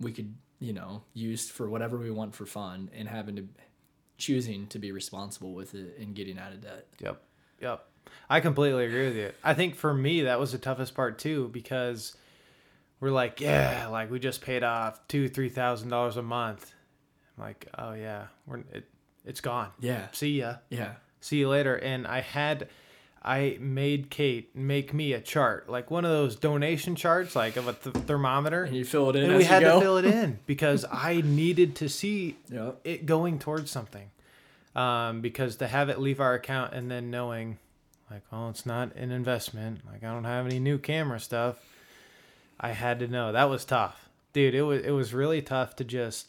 [0.00, 3.48] we could, you know, use for whatever we want for fun and having to
[4.16, 6.86] choosing to be responsible with it and getting out of debt.
[7.00, 7.22] Yep.
[7.60, 7.84] Yep.
[8.28, 9.32] I completely agree with you.
[9.44, 12.16] I think for me that was the toughest part too because
[13.00, 16.72] we're like, yeah, like we just paid off two, three thousand dollars a month.
[17.36, 18.88] I'm like, oh yeah, we're it,
[19.24, 19.70] it's gone.
[19.78, 20.08] Yeah.
[20.12, 20.56] See ya.
[20.70, 20.94] Yeah.
[21.20, 21.76] See you later.
[21.76, 22.68] And I had,
[23.22, 27.66] I made Kate make me a chart, like one of those donation charts, like of
[27.68, 28.64] a th- thermometer.
[28.64, 31.74] And you fill it in and we had to fill it in because I needed
[31.76, 32.80] to see Yep.
[32.84, 34.10] it going towards something.
[34.76, 37.58] Um, because to have it leave our account and then knowing,
[38.10, 39.80] like, well, it's not an investment.
[39.90, 41.56] Like, I don't have any new camera stuff.
[42.60, 44.54] I had to know that was tough, dude.
[44.54, 46.28] It was it was really tough to just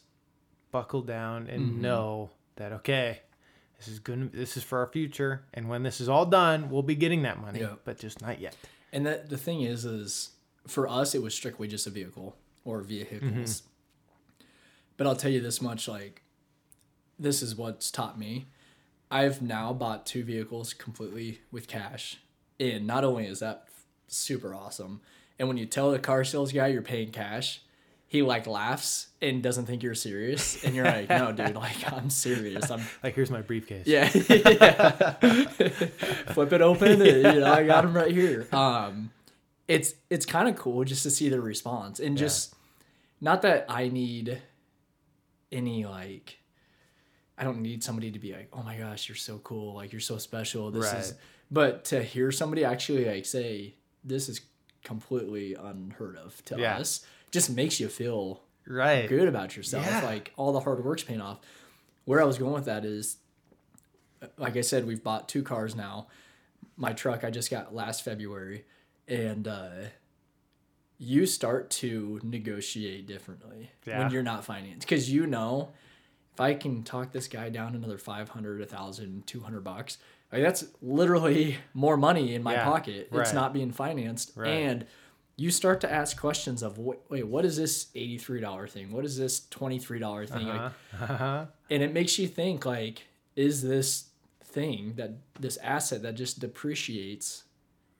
[0.72, 1.80] buckle down and Mm-hmm.
[1.82, 3.20] know that okay,
[3.80, 4.32] this is good.
[4.32, 7.40] This is for our future, and when this is all done, we'll be getting that
[7.40, 7.76] money, Yeah.
[7.84, 8.54] but just not yet.
[8.92, 10.30] And that the thing is, is
[10.66, 13.22] for us, it was strictly just a vehicle or vehicles.
[13.22, 14.44] Mm-hmm.
[14.98, 16.22] But I'll tell you this much: like,
[17.18, 18.46] this is what's taught me.
[19.10, 22.18] I've now bought two vehicles completely with cash,
[22.60, 23.66] and not only is that
[24.08, 25.00] super awesome,
[25.38, 27.62] and when you tell the car sales guy you're paying cash,
[28.10, 32.10] he like laughs and doesn't think you're serious, and you're like, "No, dude, like I'm
[32.10, 32.68] serious.
[32.68, 33.86] I'm Like, here's my briefcase.
[33.86, 34.10] yeah.
[34.28, 35.12] yeah.
[36.34, 37.00] Flip it open.
[37.00, 38.48] and, you know, I got him right here.
[38.52, 39.10] Um,
[39.68, 42.52] it's it's kind of cool just to see the response and just
[43.20, 44.42] not that I need
[45.52, 46.38] any like
[47.38, 50.00] I don't need somebody to be like, oh my gosh, you're so cool, like you're
[50.00, 50.70] so special.
[50.72, 51.14] This is,
[51.50, 54.40] but to hear somebody actually like say this is
[54.82, 56.78] completely unheard of to Yeah.
[56.78, 59.08] us, just makes you feel Right.
[59.08, 59.86] good about yourself.
[59.86, 60.04] Yeah.
[60.04, 61.40] Like all the hard work's paying off.
[62.04, 63.18] Where I was going with that is,
[64.36, 66.08] like I said, we've bought two cars now.
[66.76, 68.64] My truck I just got last February,
[69.08, 69.70] and uh,
[70.98, 74.00] you start to negotiate differently Yeah.
[74.00, 75.72] when you're not financed because you know
[76.34, 79.98] if I can talk this guy down another 500, 1,000, 200 bucks,
[80.32, 83.08] like that's literally more money in my Yeah, pocket.
[83.12, 84.32] It's not being financed.
[84.36, 84.48] Right.
[84.48, 84.86] And
[85.40, 88.92] you start to ask questions of, "Wait, what is this $83 thing?
[88.92, 90.46] What is this $23 thing?
[90.46, 91.46] Like, Uh-huh.
[91.70, 93.04] and it makes you think like
[93.36, 94.10] is this
[94.44, 97.44] thing that this asset that just depreciates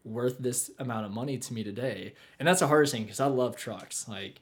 [0.04, 3.26] worth this amount of money to me today and that's the hardest thing because i
[3.26, 4.40] love trucks like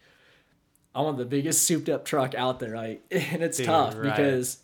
[0.94, 4.05] i want the biggest souped up truck out there like and it's Dude, tough right.
[4.05, 4.59] because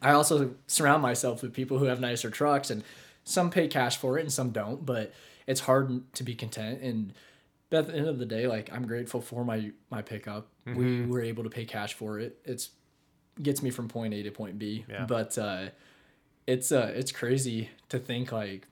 [0.00, 2.82] i also surround myself with people who have nicer trucks and
[3.24, 5.12] some pay cash for it and some don't but
[5.46, 7.12] it's hard to be content and
[7.74, 10.78] but at the end of the day like i'm grateful for my my pickup Mm-hmm.
[10.78, 12.70] we were able to pay cash for it it's
[13.42, 14.84] gets me from point A to point B.
[14.88, 15.06] Yeah.
[15.06, 15.66] But uh,
[16.46, 18.66] it's uh, it's crazy to think like,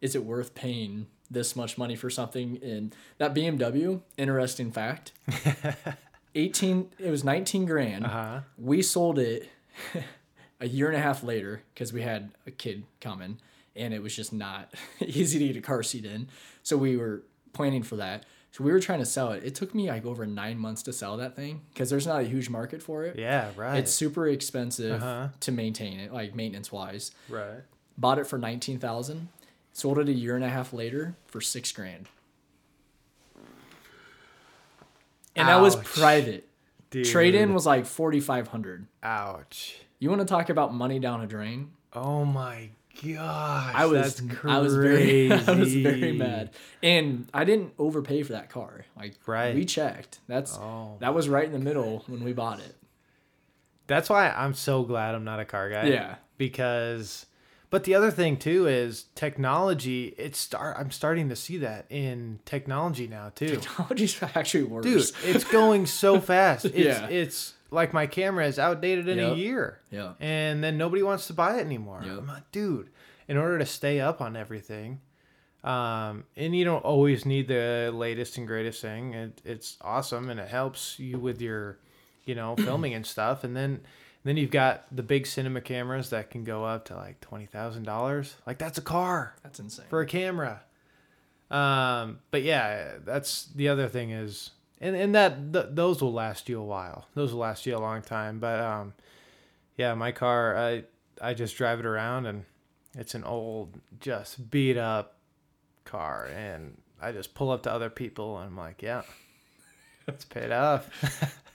[0.00, 2.58] is it worth paying this much money for something?
[2.62, 5.12] And that BMW, interesting fact,
[6.34, 6.90] eighteen.
[6.98, 8.04] It was nineteen grand.
[8.04, 8.40] Uh-huh.
[8.58, 9.48] We sold it
[10.60, 13.38] a year and a half later because we had a kid coming,
[13.74, 16.28] and it was just not easy to get a car seat in.
[16.62, 17.22] So we were
[17.56, 18.24] planning for that.
[18.52, 19.42] So we were trying to sell it.
[19.44, 22.24] It took me like over nine months to sell that thing because there's not a
[22.24, 23.18] huge market for it.
[23.18, 23.50] Yeah.
[23.56, 23.76] Right.
[23.78, 25.28] It's super expensive Uh-huh.
[25.40, 27.10] to maintain it, like maintenance wise.
[27.28, 27.62] right.
[27.98, 29.28] Bought it for nineteen thousand,
[29.72, 32.08] sold it a year and a half later for six grand.
[35.34, 36.48] And that was private.
[37.04, 38.86] Trade in was like forty five hundred.
[39.02, 39.80] Ouch.
[39.98, 41.72] You want to talk about money down a drain?
[41.92, 42.70] Oh my
[43.02, 43.72] gosh.
[43.74, 46.50] I was that's I was very I was very mad.
[46.82, 48.84] And I didn't overpay for that car.
[48.96, 49.54] Like Right.
[49.54, 50.20] we checked.
[50.26, 50.96] That's Oh.
[51.00, 52.74] that was right in the middle when we bought it.
[53.86, 55.86] That's why I'm so glad I'm not a car guy.
[55.86, 56.16] Yeah.
[56.38, 57.26] Because
[57.68, 62.40] but the other thing too is technology, it's start I'm starting to see that in
[62.44, 63.56] technology now too.
[63.56, 64.84] Technology's actually worse.
[64.84, 66.64] Dude, it's going so fast.
[66.66, 67.06] It's Yeah.
[67.08, 69.80] it's like my camera is outdated in a year.
[69.90, 70.12] Yeah.
[70.20, 72.02] And then nobody wants to buy it anymore.
[72.04, 72.18] Yep.
[72.18, 72.90] I'm like, dude,
[73.28, 75.00] in order to stay up on everything,
[75.64, 79.14] um, and you don't always need the latest and greatest thing.
[79.14, 81.78] It, it's awesome and it helps you with your,
[82.24, 83.42] you know, filming and stuff.
[83.42, 83.80] And then
[84.22, 87.84] then you've got the big cinema cameras that can go up to like twenty thousand
[87.84, 88.36] dollars.
[88.46, 89.86] Like that's a car That's insane.
[89.88, 90.62] for a camera.
[91.50, 94.50] Um, but yeah, that's the other thing is,
[94.80, 97.06] and and that th- those will last you a while.
[97.14, 98.38] Those will last you a long time.
[98.38, 98.94] But um,
[99.76, 100.84] yeah, my car, I
[101.20, 102.44] I just drive it around and
[102.96, 105.16] it's an old, just beat up
[105.84, 109.02] car, and I just pull up to other people, and I'm like, yeah,
[110.08, 110.88] it's paid off.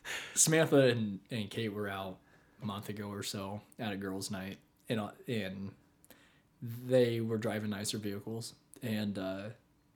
[0.33, 2.17] Samantha and, and Kate were out
[2.61, 4.57] a month ago or so at a girls' night,
[4.87, 5.71] and uh, and
[6.85, 8.53] they were driving nicer vehicles.
[8.83, 9.41] And uh,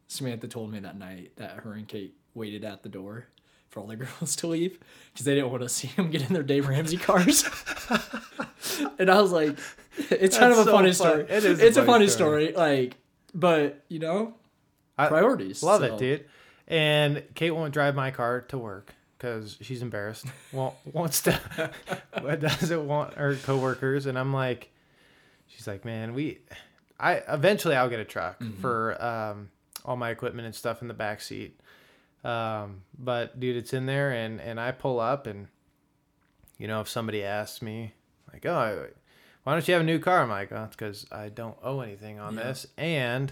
[0.07, 3.25] Samantha told me that night that her and Kate waited at the door
[3.69, 4.79] for all the girls to leave
[5.13, 7.45] because they didn't want to see them get in their Dave Ramsey cars.
[8.99, 9.57] and I was like,
[10.09, 11.21] it's kind of a so funny fun- story.
[11.23, 12.51] it is It's a funny story.
[12.51, 12.81] story.
[12.83, 12.97] Like,
[13.33, 14.33] but you know,
[14.97, 15.63] I priorities.
[15.63, 15.95] Love so.
[15.95, 16.25] it, dude.
[16.67, 20.25] And Kate won't drive my car to work because she's embarrassed.
[20.51, 21.39] Won't wants to,
[22.13, 24.05] but doesn't want her coworkers.
[24.05, 24.71] And I'm like,
[25.47, 26.39] she's like, man, we,
[26.99, 29.49] I eventually I'll get a truck for um,
[29.83, 31.59] all my equipment and stuff in the back seat.
[32.25, 35.47] Um, but dude, it's in there, and and I pull up, and
[36.57, 37.93] you know, if somebody asks me,
[38.33, 38.87] like, oh,
[39.43, 40.21] why don't you have a new car?
[40.23, 42.43] I'm like, oh, it's because I don't owe anything on Yeah.
[42.43, 43.31] this, and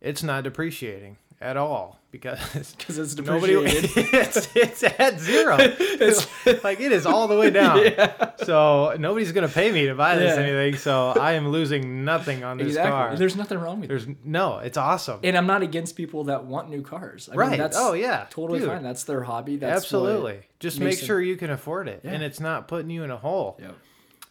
[0.00, 2.38] it's not depreciating at all because
[2.78, 5.56] Because it's nobody it's, it's at zero.
[5.60, 7.78] it's like it is all the way down.
[7.84, 8.30] Yeah.
[8.44, 10.42] So nobody's gonna pay me to buy this Yeah.
[10.42, 10.76] anything.
[10.78, 12.90] So I am losing nothing on this exactly.
[12.90, 13.16] car.
[13.16, 13.88] There's nothing wrong with it.
[13.88, 15.20] There's no, it's awesome.
[15.22, 17.28] And I'm not against people that want new cars.
[17.28, 17.58] I mean, right.
[17.58, 18.26] that's oh yeah.
[18.30, 18.82] totally Dude, fine.
[18.82, 19.56] That's their hobby.
[19.56, 20.40] That's Absolutely.
[20.58, 22.12] Just make makes it- sure you can afford it, Yeah.
[22.12, 23.60] and it's not putting you in a hole.
[23.60, 23.72] Yeah.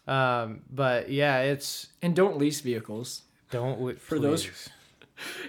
[0.08, 3.22] Um, but yeah, it's And don't lease vehicles.
[3.50, 4.68] don't For those- please.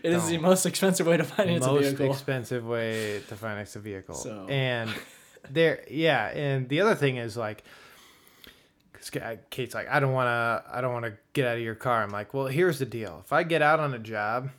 [0.03, 2.07] It is the most expensive way to finance a vehicle.
[2.07, 4.15] most expensive way to finance a vehicle.
[4.15, 4.47] So.
[4.47, 4.93] And
[5.49, 7.63] there, yeah, and the other thing is like,
[9.49, 12.03] Kate's like, I don't want to, I don't want to get out of your car.
[12.03, 13.21] I'm like, well, here's the deal.
[13.23, 14.49] If I get out on a job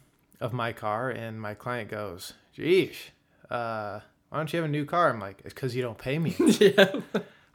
[0.41, 3.11] of my car and my client goes, geesh,
[3.51, 5.11] uh, why don't you have a new car?
[5.11, 6.35] I'm like, it's because you don't pay me.
[6.39, 7.01] yeah.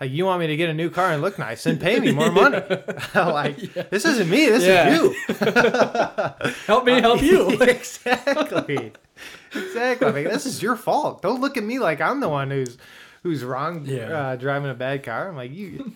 [0.02, 2.12] Like you want me to get a new car and look nice and pay me
[2.12, 2.58] more money.
[3.16, 3.58] like
[3.90, 4.48] this isn't me.
[4.48, 4.90] This Yeah.
[4.90, 5.16] is you.
[6.68, 7.52] Help me help you.
[7.62, 8.92] exactly.
[9.56, 10.08] Exactly.
[10.08, 11.22] I mean, this is your fault.
[11.22, 12.78] Don't look at me like I'm the one who's
[13.22, 14.08] who's wrong Yeah.
[14.32, 15.30] uh, driving a bad car.
[15.30, 15.96] I'm like, you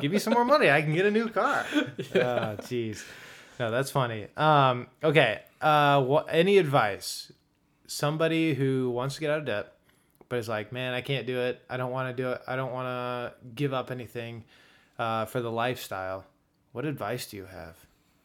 [0.00, 0.70] give me some more money.
[0.70, 1.64] I can get a new car.
[1.72, 3.04] Oh, jeez.
[3.60, 4.26] No, that's funny.
[4.36, 5.42] Um, okay.
[5.60, 6.26] Uh, what?
[6.28, 7.30] Any advice?
[7.86, 9.72] Somebody who wants to get out of debt,
[10.34, 11.62] but is like, man, I can't do it.
[11.70, 12.42] I don't want to do it.
[12.48, 14.42] I don't want to give up anything
[14.98, 16.24] uh, for the lifestyle.
[16.72, 17.76] What advice do you have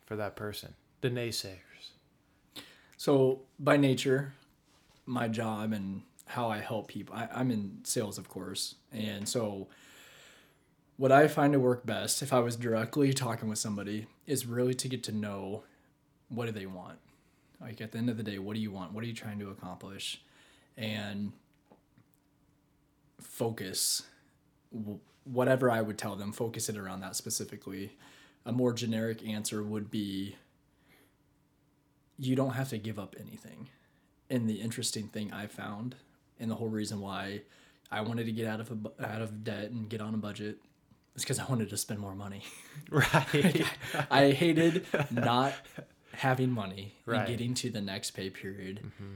[0.07, 0.73] for that person?
[1.01, 1.91] The naysayers.
[2.97, 4.33] So by nature,
[5.05, 9.67] my job and how I help people, I, I'm in sales, of course, and so
[10.97, 14.73] what I find to work best, if I was directly talking with somebody, is really
[14.73, 15.61] to get to know
[16.27, 16.97] what do they want.
[17.61, 18.93] Like at the end of the day, what do you want?
[18.93, 20.23] What are you trying to accomplish?
[20.75, 21.33] And
[23.21, 24.03] focus
[25.23, 27.97] whatever I would tell them, focus it around that specifically.
[28.45, 30.35] A more generic answer would be
[32.17, 33.69] you don't have to give up anything.
[34.29, 35.95] And the interesting thing I found,
[36.39, 37.41] and the whole reason why
[37.91, 40.57] I wanted to get out of a, out of debt and get on a budget,
[41.15, 42.43] is because I wanted to spend more money.
[42.91, 43.65] Right.
[44.09, 45.53] I hated not
[46.13, 47.19] having money Right.
[47.19, 49.15] and getting to the next pay period, mm-hmm.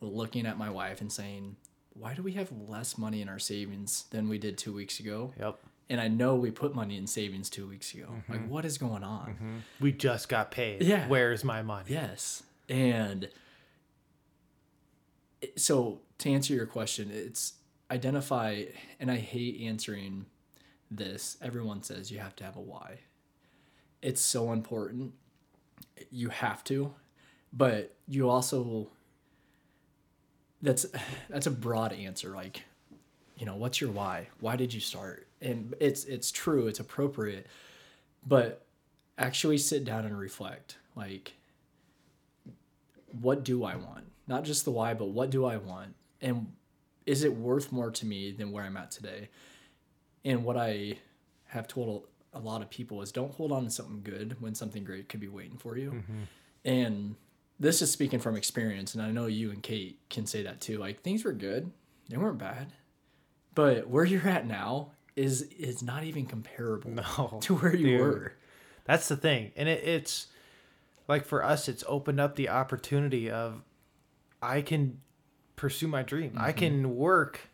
[0.00, 1.56] looking at my wife and saying,
[1.94, 5.32] "Why do we have less money in our savings than we did two weeks ago?"
[5.38, 5.58] yep.
[5.90, 8.06] And I know we put money in savings two weeks ago.
[8.28, 8.48] Like, mm-hmm.
[8.48, 9.26] what is going on?
[9.26, 9.56] Mm-hmm.
[9.80, 10.82] We just got paid.
[10.82, 11.06] Yeah.
[11.08, 11.90] Where's my money?
[11.90, 12.42] Yes.
[12.70, 13.28] And
[15.56, 17.54] so to answer your question, it's
[17.90, 18.64] identify,
[18.98, 20.26] and I hate answering
[20.90, 21.36] this.
[21.42, 23.00] Everyone says you have to have a why.
[24.00, 25.12] It's so important.
[26.10, 26.94] You have to,
[27.52, 28.88] but you also
[30.64, 30.86] that's
[31.30, 32.62] that's a broad answer like
[33.36, 37.46] you know what's your why why did you start and it's it's true it's appropriate
[38.26, 38.64] but
[39.18, 41.34] actually sit down and reflect like
[43.20, 44.04] what do I want?
[44.26, 45.94] Not just the why, but what do I want?
[46.20, 46.52] And
[47.06, 49.28] is it worth more to me than where I'm at today?
[50.24, 50.98] And what I
[51.48, 54.84] have told a lot of people is don't hold on to something good when something
[54.84, 55.90] great could be waiting for you.
[55.90, 56.22] Mm-hmm.
[56.64, 57.14] And
[57.60, 60.78] this is speaking from experience, and I know you and Kate can say that too.
[60.78, 61.70] Like things were good,
[62.08, 62.72] they weren't bad,
[63.54, 68.00] but where you're at now is is not even comparable No, to where you dude.
[68.00, 68.32] were.
[68.84, 69.52] That's the thing.
[69.56, 70.26] And it, it's
[71.08, 73.62] like for us, it's opened up the opportunity of
[74.42, 75.00] I can
[75.56, 76.32] pursue my dream.
[76.36, 76.58] I Mm-hmm.
[76.58, 77.48] can work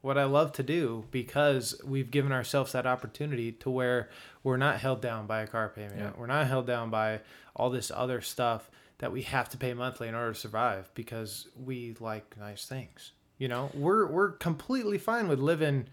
[0.00, 4.08] what I love to do because we've given ourselves that opportunity to where
[4.42, 5.98] we're not held down by a car payment.
[5.98, 6.10] Yeah.
[6.16, 7.20] We're not held down by
[7.54, 8.68] all this other stuff
[9.02, 13.10] that we have to pay monthly in order to survive because we like nice things.
[13.36, 15.88] You know, we're we're completely fine with living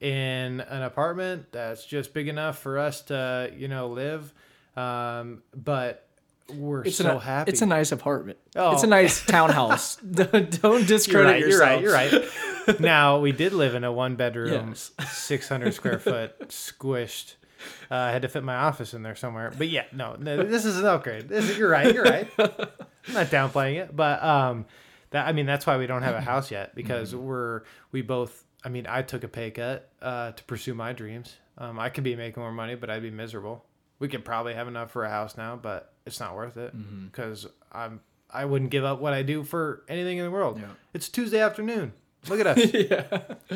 [0.00, 4.34] in an apartment that's just big enough for us to, you know, live.
[4.76, 6.08] Um, but
[6.52, 7.52] we're It's so a, happy.
[7.52, 8.38] It's a nice apartment.
[8.56, 8.72] Oh.
[8.72, 9.94] It's a nice townhouse.
[9.96, 11.48] don't, don't You're discredit right.
[11.48, 11.80] You're right.
[11.80, 12.80] You're right.
[12.80, 14.90] now we did live in a one bedroom, Yes.
[15.12, 17.34] 600 square foot squished.
[17.90, 19.50] Uh, I had to fit my office in there somewhere.
[19.56, 21.28] But yeah, no, no this is an upgrade.
[21.28, 21.94] This is, you're right.
[21.94, 22.28] You're right.
[22.38, 24.66] I'm not downplaying it, but um,
[25.10, 28.44] that I mean that's why we don't have a house yet because we're we both.
[28.62, 31.36] I mean, I took a pay cut uh, to pursue my dreams.
[31.56, 33.64] Um, I could be making more money, but I'd be miserable.
[33.98, 36.74] We could probably have enough for a house now, but it's not worth it
[37.06, 38.00] because I'm
[38.30, 40.58] I wouldn't give up what I do for anything in the world.
[40.60, 40.68] Yeah.
[40.92, 41.92] It's Tuesday afternoon.
[42.28, 43.04] Look at us, yeah.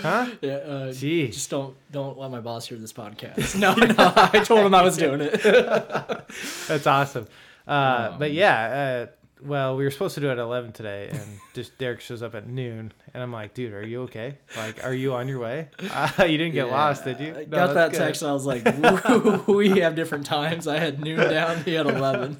[0.00, 0.26] huh?
[0.40, 0.52] Yeah.
[0.52, 1.32] Uh, Jeez.
[1.34, 3.56] just don't don't let my boss hear this podcast.
[3.58, 3.94] No, no.
[4.16, 5.42] I told him I was doing it.
[6.68, 7.26] That's awesome.
[7.66, 9.12] Uh, Um, but yeah, uh,
[9.44, 11.20] well, we were supposed to do it at eleven today, and
[11.54, 14.38] just Derek shows up at noon, and I'm like, dude, are you okay?
[14.56, 15.68] Like, are you on your way?
[15.90, 17.32] Uh, you didn't get lost, did you?
[17.34, 17.98] I No, got that good.
[17.98, 20.68] text and I was like, we have different times.
[20.68, 21.64] I had noon down.
[21.64, 22.36] He had eleven.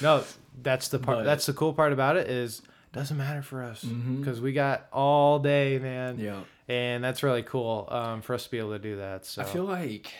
[0.00, 0.22] No,
[0.62, 1.18] that's the part.
[1.18, 2.62] But- that's the cool part about it is
[2.92, 6.16] doesn't matter for us because we got all day, man.
[6.16, 6.24] Mm-hmm.
[6.24, 6.40] yeah.
[6.68, 9.24] And that's really cool um, for us to be able to do that.
[9.24, 10.12] So I feel like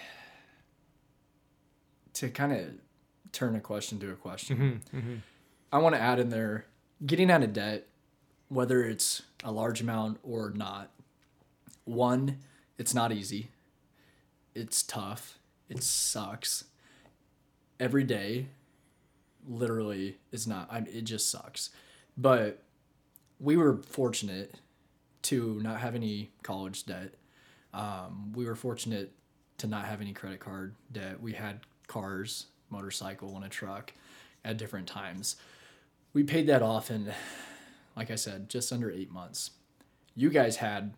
[2.14, 2.68] to kind of
[3.32, 4.82] turn a question to a question.
[4.92, 5.18] Mhm, mhm.
[5.72, 6.64] I want to add in there
[7.04, 7.86] getting out of debt,
[8.48, 10.90] whether it's a large amount or not.
[11.84, 12.38] One,
[12.78, 13.50] it's not easy.
[14.54, 15.38] It's tough.
[15.68, 16.64] It sucks.
[17.78, 18.48] Every day,
[19.46, 20.68] literally, is not.
[20.72, 21.70] I it just sucks.
[22.18, 22.62] But
[23.38, 24.54] we were fortunate
[25.22, 27.14] to not have any college debt.
[27.72, 29.12] Um, we were fortunate
[29.58, 31.20] to not have any credit card debt.
[31.22, 33.92] We had cars, motorcycle, and a truck
[34.44, 35.36] at different times.
[36.12, 37.12] We paid that off in,
[37.96, 39.52] like I said, just under eight months.
[40.14, 40.94] You guys had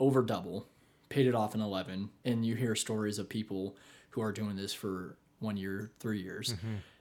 [0.00, 0.66] over double,
[1.08, 3.76] paid it off in 11, and you hear stories of people
[4.10, 6.54] who are doing this for one year, three years.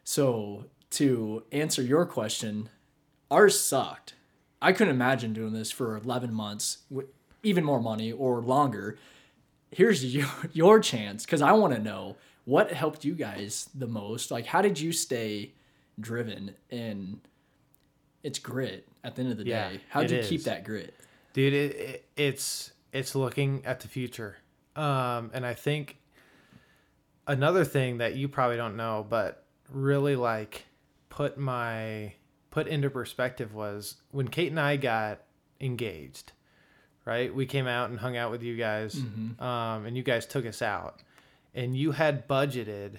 [0.03, 2.69] So, to answer your question,
[3.29, 4.13] ours sucked.
[4.61, 7.07] I couldn't imagine doing this for 11 months, with
[7.43, 8.97] even more money or longer.
[9.71, 12.15] Here's your, your chance because I want to know
[12.45, 14.31] what helped you guys the most.
[14.31, 15.51] Like, how did you stay
[15.99, 16.55] driven?
[16.71, 17.19] And
[18.23, 19.81] it's grit at the end of the Yeah, day.
[19.89, 20.93] How did you keep that grit?
[21.33, 24.37] dude it, it, it's it's looking at the future
[24.75, 25.97] um and i think
[27.27, 30.65] another thing that you probably don't know but really like
[31.09, 32.11] put my
[32.57, 35.19] put into perspective was when kate and i got
[35.61, 36.31] engaged
[37.05, 38.95] right we came out and hung out with you guys
[39.39, 41.03] um and you guys took us out
[41.53, 42.93] and you had budgeted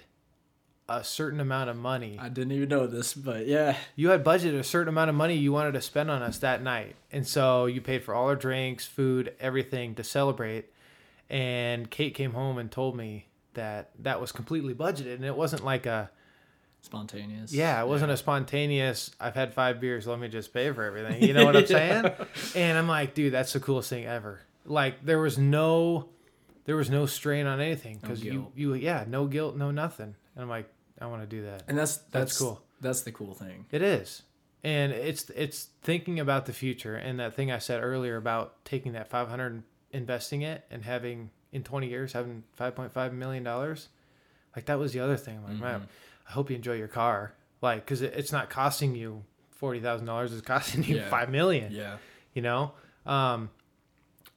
[0.87, 3.75] a certain amount of money I didn't even know this, but yeah.
[3.97, 6.63] you had budgeted a certain amount of money you wanted to spend on us that
[6.63, 6.95] night.
[7.11, 10.73] And so you paid for all our drinks, food, everything to celebrate.
[11.29, 15.15] And Kate came home and told me that that was completely budgeted.
[15.15, 16.09] And it wasn't like a,
[16.81, 17.53] Spontaneous.
[17.53, 21.21] yeah, it wasn't a spontaneous, I've had five beers, let me just pay for everything.
[21.21, 22.11] You know what I'm saying?
[22.55, 24.39] And I'm like, dude, that's the coolest thing ever.
[24.65, 26.09] Like there was no,
[26.65, 30.15] there was no strain on anything because you, you, yeah, no guilt, no nothing.
[30.35, 30.71] And I'm like,
[31.01, 31.63] I want to do that.
[31.67, 32.61] And that's, that's cool.
[32.81, 33.65] That's the cool thing.
[33.71, 34.23] It is.
[34.63, 38.91] And it's it's thinking about the future and that thing I said earlier about taking
[38.91, 43.87] that 500 and investing it and having in 20 years having 5.5 million dollars.
[44.55, 45.37] Like that was the other thing.
[45.37, 45.89] I'm like, man, mm-hmm.
[46.29, 47.33] I hope you enjoy your car.
[47.61, 49.23] Like cuz it, it's not costing you
[49.61, 51.09] $40,000, it's costing you Yeah.
[51.09, 51.97] 5 million, Yeah.
[52.33, 52.73] you know?
[53.05, 53.49] Um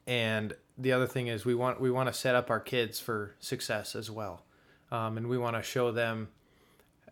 [0.07, 3.35] and the other thing is we want we want to set up our kids for
[3.39, 4.45] success as well.
[4.91, 6.29] Um and we want to show them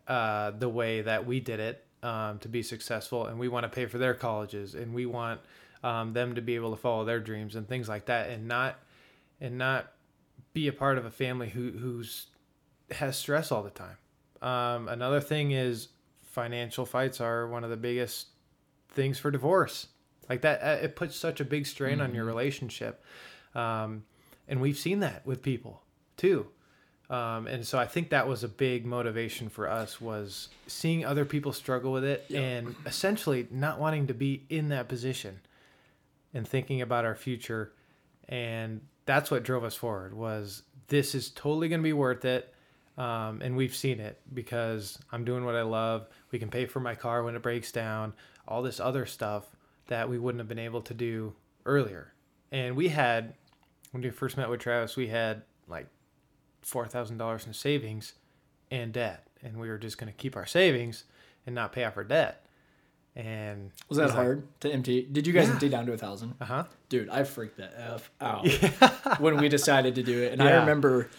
[0.07, 3.69] uh, the way that we did it um, to be successful, and we want to
[3.69, 5.39] pay for their colleges, and we want
[5.83, 8.79] um, them to be able to follow their dreams and things like that, and not
[9.39, 9.93] and not
[10.53, 12.27] be a part of a family who who's
[12.89, 13.95] has stress all the time.
[14.41, 15.89] Um, another thing is
[16.23, 18.27] financial fights are one of the biggest
[18.89, 19.87] things for divorce.
[20.29, 23.03] Like that, uh, it puts such a big strain on your relationship,
[23.53, 24.03] um,
[24.47, 25.83] and we've seen that with people
[26.17, 26.47] too.
[27.11, 31.25] Um, and so I think that was a big motivation for us was seeing other
[31.25, 35.41] people struggle with it and essentially not wanting to be in that position
[36.33, 37.73] and thinking about our future.
[38.29, 42.53] And that's what drove us forward was this is totally going to be worth it.
[43.01, 46.07] Um, and we've seen it because I'm doing what I love.
[46.31, 48.13] We can pay for my car when it breaks down,
[48.47, 49.45] all this other stuff
[49.87, 51.33] that we wouldn't have been able to do
[51.65, 52.13] earlier.
[52.51, 53.33] And we had,
[53.91, 55.87] when we first met with Travis, we had like
[56.61, 58.13] four thousand dollars in savings
[58.69, 61.05] and debt, and we were just going to keep our savings
[61.47, 62.45] and not pay off our debt.
[63.15, 65.07] And Was that hard to empty?
[65.11, 65.53] Did you guys Yeah.
[65.53, 66.35] empty down to a thousand?
[66.39, 66.63] Uh huh.
[66.87, 68.47] Dude, I freaked the f out
[69.19, 71.09] when we decided to do it, and I remember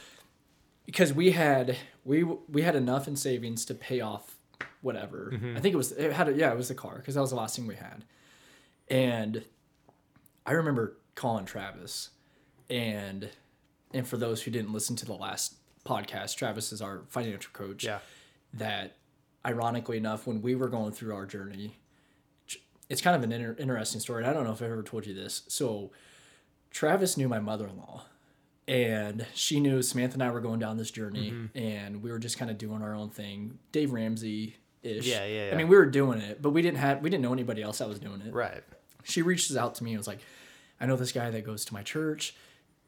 [0.86, 4.36] because we had we we had enough in savings to pay off
[4.80, 5.30] whatever.
[5.32, 5.56] Mm-hmm.
[5.56, 7.30] I think it was it had a, yeah it was the car because that was
[7.30, 8.04] the last thing we had,
[8.88, 9.44] and
[10.44, 12.10] I remember calling Travis,
[12.68, 13.30] and
[13.92, 15.54] and for those who didn't listen to the last
[15.84, 17.84] podcast, Travis is our financial coach.
[17.84, 17.98] Yeah.
[18.54, 18.96] That
[19.46, 21.76] ironically enough, when we were going through our journey,
[22.88, 24.22] it's kind of an inter- interesting story.
[24.22, 25.42] and I don't know if I've ever told you this.
[25.48, 25.90] So
[26.70, 28.04] Travis knew my mother-in-law
[28.68, 31.58] and she knew Samantha and I were going down this journey Mm-hmm.
[31.58, 33.58] and we were just kind of doing our own thing.
[33.72, 35.06] Dave Ramsey ish.
[35.06, 37.32] Yeah, yeah, I mean, we were doing it, but we didn't have we didn't know
[37.32, 38.32] anybody else that was doing it.
[38.32, 38.62] Right.
[39.04, 40.20] She reaches out to me and was like,
[40.80, 42.34] I know this guy that goes to my church.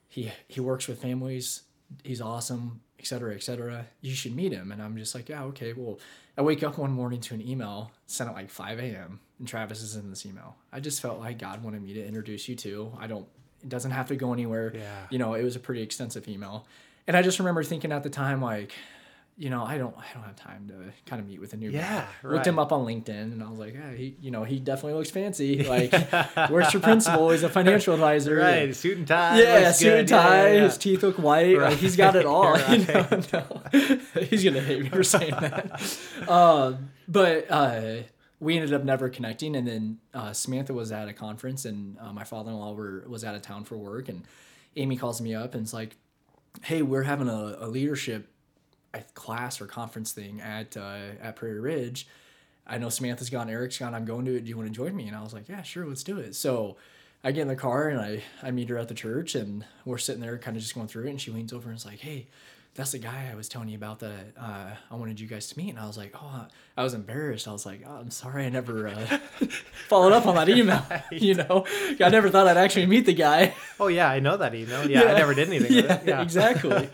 [0.08, 1.62] He he works with families.
[2.02, 3.86] He's awesome, et cetera, et cetera.
[4.00, 4.72] You should meet him.
[4.72, 5.72] And I'm just like, yeah, okay.
[5.74, 5.98] Well,
[6.36, 9.20] I wake up one morning to an email sent at like 5 a.m.
[9.38, 10.56] and Travis is in this email.
[10.72, 12.92] I just felt like God wanted me to introduce you to.
[12.98, 13.26] I don't.
[13.64, 14.72] It doesn't have to go anywhere.
[14.74, 15.06] Yeah.
[15.10, 16.66] You know, it was a pretty extensive email,
[17.08, 18.72] and I just remember thinking at the time like.
[19.36, 21.68] You know, I don't, I don't have time to kind of meet with a new
[21.68, 22.28] Yeah, guy.
[22.28, 24.92] Looked him up on LinkedIn, and I was like, yeah, he, you know, he definitely
[24.96, 25.64] looks fancy.
[25.68, 25.92] Like,
[26.48, 27.30] where's your principal?
[27.30, 28.36] He's a financial advisor.
[28.36, 28.76] Right.
[28.76, 29.42] Suit and tie.
[29.42, 29.98] Yeah, suit good.
[29.98, 30.46] and tie.
[30.50, 30.62] Yeah, yeah.
[30.62, 31.58] His teeth look white.
[31.58, 31.70] Right.
[31.70, 32.56] Like he's got it all.
[32.70, 33.22] You know?
[33.32, 33.60] No.
[34.20, 35.82] he's gonna hate me for saying that.
[36.28, 38.02] Um, but uh,
[38.44, 39.56] we ended up never connecting.
[39.56, 43.34] And then uh, Samantha was at a conference, and uh, my father-in-law were was out
[43.34, 44.08] of town for work.
[44.08, 44.22] And
[44.76, 45.96] Amy calls me up and it's like,
[46.62, 48.28] "Hey, we're having a, a leadership
[49.14, 52.06] class or conference thing at uh, at Prairie Ridge.
[52.66, 53.94] I know Samantha's gone, Eric's gone.
[53.94, 54.44] I'm going to it.
[54.44, 55.06] Do you want to join me?
[55.06, 56.34] And I was like, yeah, sure, let's do it.
[56.34, 56.76] So
[57.22, 59.98] I get in the car and I I meet her at the church and we're
[59.98, 61.10] sitting there kind of just going through it.
[61.10, 62.28] And she leans over and is like, hey.
[62.74, 65.58] That's the guy I was telling you about that uh, I wanted you guys to
[65.58, 65.70] meet.
[65.70, 66.46] And I was like, oh,
[66.76, 67.46] I was embarrassed.
[67.46, 69.18] I was like, oh, I'm sorry I never uh,
[69.88, 70.84] followed up on that email.
[71.12, 71.64] You know,
[72.00, 73.54] I never thought I'd actually meet the guy.
[73.78, 74.90] Oh yeah, I know that email.
[74.90, 76.06] Yeah, I never did anything with yeah, it.
[76.06, 76.22] Yeah.
[76.22, 76.88] exactly.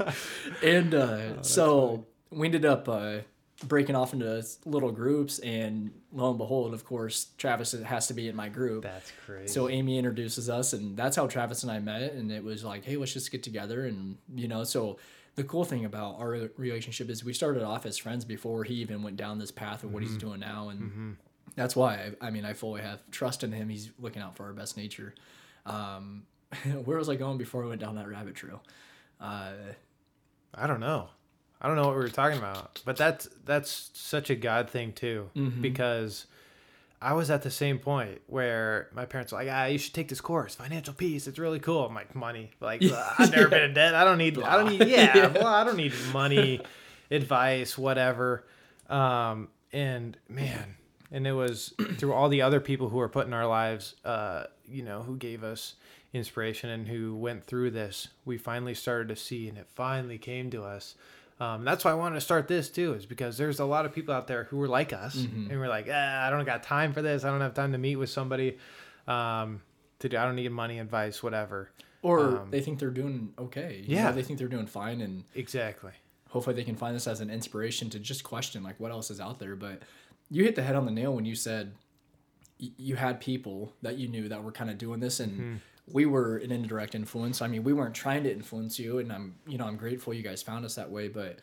[0.63, 3.19] and uh, so we ended up uh,
[3.67, 8.29] breaking off into little groups, and lo and behold, of course, Travis has to be
[8.29, 8.83] in my group.
[8.83, 9.49] That's crazy.
[9.49, 12.13] So Amy introduces us, and that's how Travis and I met.
[12.13, 14.99] And it was like, hey, let's just get together, and you know, so.
[15.37, 19.03] The cool thing about our relationship is we started off as friends before he even
[19.03, 21.17] went down this path of what he's doing now, and
[21.57, 23.69] that's why I, I mean I fully have trust in him.
[23.69, 25.15] He's looking out for our best nature.
[25.67, 26.25] Um,
[26.85, 28.63] where was I going before I went down that rabbit trail?
[29.21, 29.53] Uh,
[30.55, 31.09] I don't know.
[31.63, 34.93] I don't know what we were talking about, but that's that's such a God thing
[34.93, 35.61] too, Mm-hmm.
[35.63, 36.27] because
[37.03, 40.09] I was at the same point where my parents were like, "Ah, you should take
[40.09, 41.27] this course, financial peace.
[41.27, 43.95] It's really cool." I'm like, "Money, like uh, I've never been in debt.
[43.95, 44.41] I don't need.
[44.43, 44.87] I don't need.
[44.89, 45.27] Yeah, Yeah.
[45.29, 46.61] well, I don't need money,
[47.11, 48.45] advice, whatever."
[48.89, 50.77] Um, and man,
[51.11, 54.45] and it was through all the other people who were put in our lives, uh,
[54.69, 55.77] you know, who gave us
[56.13, 60.51] inspiration and who went through this, we finally started to see, and it finally came
[60.51, 60.97] to us.
[61.41, 63.95] Um, that's why I wanted to start this too, is because there's a lot of
[63.95, 65.51] people out there who are like us, Mm-hmm.
[65.51, 67.25] and we're like, ah, I don't got time for this.
[67.25, 68.59] I don't have time to meet with somebody.
[69.09, 69.63] Um,
[70.01, 71.71] to do, I don't need money, advice, whatever.
[72.03, 73.85] or they think they're doing okay.
[73.87, 74.05] you Um, yeah.
[74.11, 75.93] know, they think they're doing fine, and Exactly.
[76.29, 79.21] hopefully they can find this as an inspiration to just question like what else is
[79.21, 79.57] out there.
[79.57, 79.83] But
[80.31, 81.73] you hit the head on the nail when you said
[82.61, 85.55] y- you had people that you knew that were kind of doing this, and Mm-hmm.
[85.93, 87.43] We were an indirect influence.
[87.43, 90.23] I mean, we weren't trying to influence you, and I'm you know I'm grateful you
[90.23, 91.41] guys found us that way, but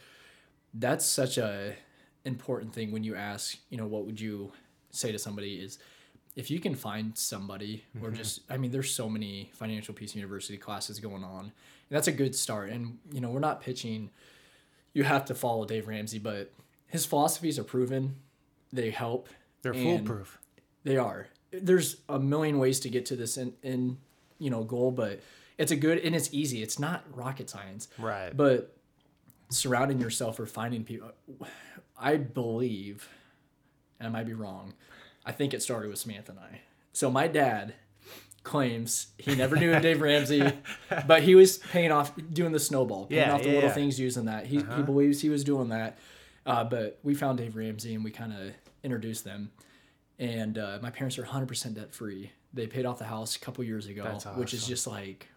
[0.74, 1.76] that's such a
[2.26, 4.52] important thing when you ask you know what would you
[4.92, 5.80] say to somebody is
[6.36, 8.18] if you can find somebody or mm-hmm.
[8.18, 11.52] just i mean there's so many financial peace university classes going on and
[11.90, 14.10] that's a good start and you know we're not pitching
[14.94, 16.52] you have to follow dave ramsey but
[16.88, 18.16] his philosophies are proven
[18.74, 19.30] they help
[19.62, 20.38] They're foolproof.
[20.84, 23.98] they are there's a million ways to get to this in, in
[24.40, 25.20] you know goal but
[25.58, 26.62] it's a good and it's easy.
[26.62, 27.88] It's not rocket science.
[27.98, 28.36] Right.
[28.36, 28.76] but
[29.50, 31.10] surrounding yourself or finding people
[31.98, 33.08] i believe
[33.98, 34.74] and i might be wrong
[35.26, 36.60] i think it started with samantha and i.
[36.92, 37.74] So my dad
[38.44, 40.44] claims he never knew dave ramsey
[41.08, 43.76] but he was paying off doing the snowball paying Yeah, off the yeah, little yeah.
[43.76, 44.46] things using that.
[44.48, 45.98] He, he believes he was doing that.
[46.46, 48.54] Uh, but we found dave ramsey and we kind of
[48.84, 49.52] introduced them.
[50.20, 53.64] And uh, my parents are 100% debt free they paid off the house a couple
[53.64, 55.28] years ago That's which is just like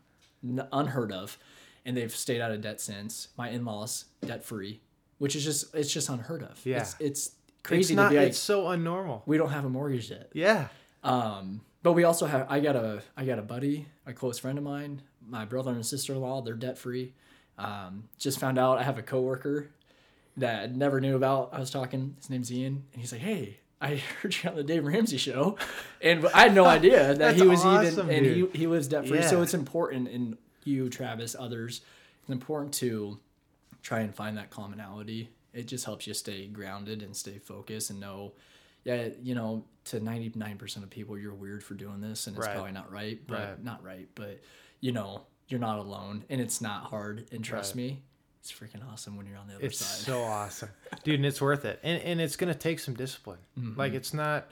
[0.72, 1.38] unheard of
[1.84, 4.80] and they've stayed out of debt since my in-laws debt free
[5.18, 6.78] which is just it's just unheard of Yeah.
[6.80, 7.30] it's, it's
[7.62, 8.04] crazy it's not.
[8.08, 9.22] to be like it's so unnormal.
[9.26, 10.68] we don't have a mortgage yet Yeah.
[11.04, 14.58] um but we also have i got a i got a buddy a close friend
[14.58, 17.12] of mine my brother and sister-in-law they're debt free
[17.58, 19.70] um just found out i have a coworker
[20.36, 23.58] that I never knew about i was talking his name's ian and he's like hey
[23.80, 25.56] I heard you on the Dave Ramsey show,
[26.00, 29.06] and I had no idea that he was awesome, even and he he lives debt
[29.06, 29.22] free.
[29.22, 31.80] So it's important in you, Travis, others.
[32.22, 33.18] It's important to
[33.82, 37.98] try and find that commonality it just helps you stay grounded and stay focused and
[38.00, 38.32] know,
[38.84, 42.36] yeah, you know, to ninety nine percent of people, you're weird for doing this, and
[42.36, 42.54] it's Right.
[42.54, 43.64] probably not right, but Right.
[43.64, 44.40] not right, but
[44.80, 47.26] you know, you're not alone, and it's not hard.
[47.32, 47.76] And trust Right.
[47.76, 48.02] me,
[48.40, 50.04] it's freaking awesome when you're on the other It's side.
[50.06, 50.70] so awesome,
[51.04, 51.78] dude, and it's worth it.
[51.82, 53.38] And and it's gonna take some discipline.
[53.58, 53.78] Mm-hmm.
[53.78, 54.50] Like it's not.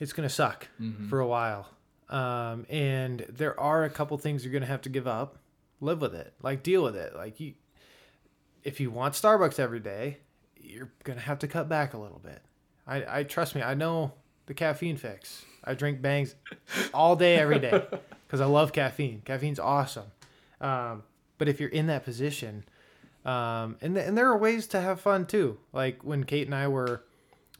[0.00, 0.66] It's gonna suck
[1.08, 1.68] for a while,
[2.08, 5.38] um, and there are a couple things you're gonna have to give up.
[5.80, 6.34] Live with it.
[6.42, 7.14] Like deal with it.
[7.14, 7.54] Like you,
[8.64, 10.18] if you want Starbucks every day,
[10.60, 12.42] you're gonna have to cut back a little bit.
[12.86, 13.62] I, I trust me.
[13.62, 14.12] I know
[14.46, 15.44] the caffeine fix.
[15.62, 16.34] I drink bangs
[16.92, 17.82] all day, every day,
[18.26, 19.22] because I love caffeine.
[19.24, 20.06] Caffeine's awesome.
[20.60, 21.04] Um,
[21.38, 22.64] but if you're in that position,
[23.24, 25.58] um, and th- and there are ways to have fun too.
[25.72, 27.02] Like when Kate and I were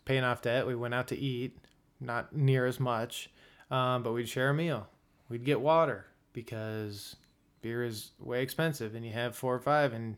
[0.04, 1.56] paying off debt, we went out to eat,
[2.00, 3.30] not near as much,
[3.70, 4.88] um, but we'd share a meal.
[5.28, 7.16] We'd get water because
[7.62, 10.16] beer is way expensive, and you have four or five, and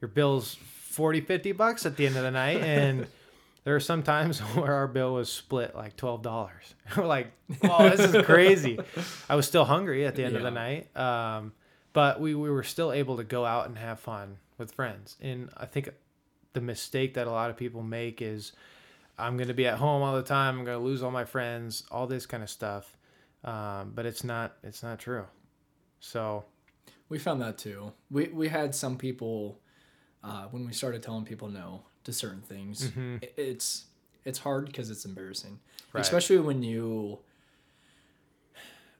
[0.00, 3.06] your bill's 40, 50 bucks at the end of the night, and.
[3.62, 6.74] There are some times where our bill was split like twelve dollars.
[6.96, 7.30] We're like,
[7.62, 8.78] "Oh, this is crazy."
[9.28, 11.52] I was still hungry at the end of the night, um,
[11.92, 15.16] but we, we were still able to go out and have fun with friends.
[15.20, 15.90] And I think
[16.52, 18.52] the mistake that a lot of people make is,
[19.18, 20.58] I'm going to be at home all the time.
[20.58, 22.96] I'm going to lose all my friends, all this kind of stuff.
[23.44, 25.24] Um, but it's not it's not true.
[26.00, 26.44] So
[27.08, 27.92] We found that too.
[28.10, 29.58] We we had some people
[30.22, 32.90] uh, when we started telling people no to certain things.
[33.22, 33.86] i- It's
[34.26, 35.58] it's hard because it's embarrassing,
[35.94, 36.02] Right.
[36.02, 37.18] especially when you.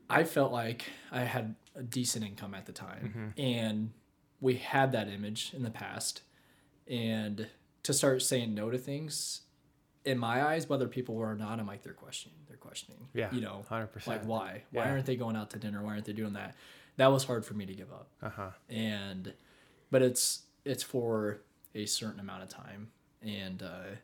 [0.08, 3.90] I felt like I had a decent income at the time, and
[4.40, 6.22] we had that image in the past,
[6.88, 7.46] and
[7.82, 9.42] to start saying no to things,
[10.04, 13.08] in my eyes, whether people were or not, I'm like they're questioning, they're questioning.
[13.14, 14.06] Yeah, you know, 100%.
[14.06, 14.62] like why?
[14.70, 14.90] Why Yeah.
[14.92, 15.82] aren't they going out to dinner?
[15.82, 16.54] Why aren't they doing that?
[16.96, 18.50] That was hard for me to give up uh huh.
[18.68, 19.32] and
[19.90, 21.40] but it's it's for
[21.74, 22.88] a certain amount of time
[23.22, 23.94] and uh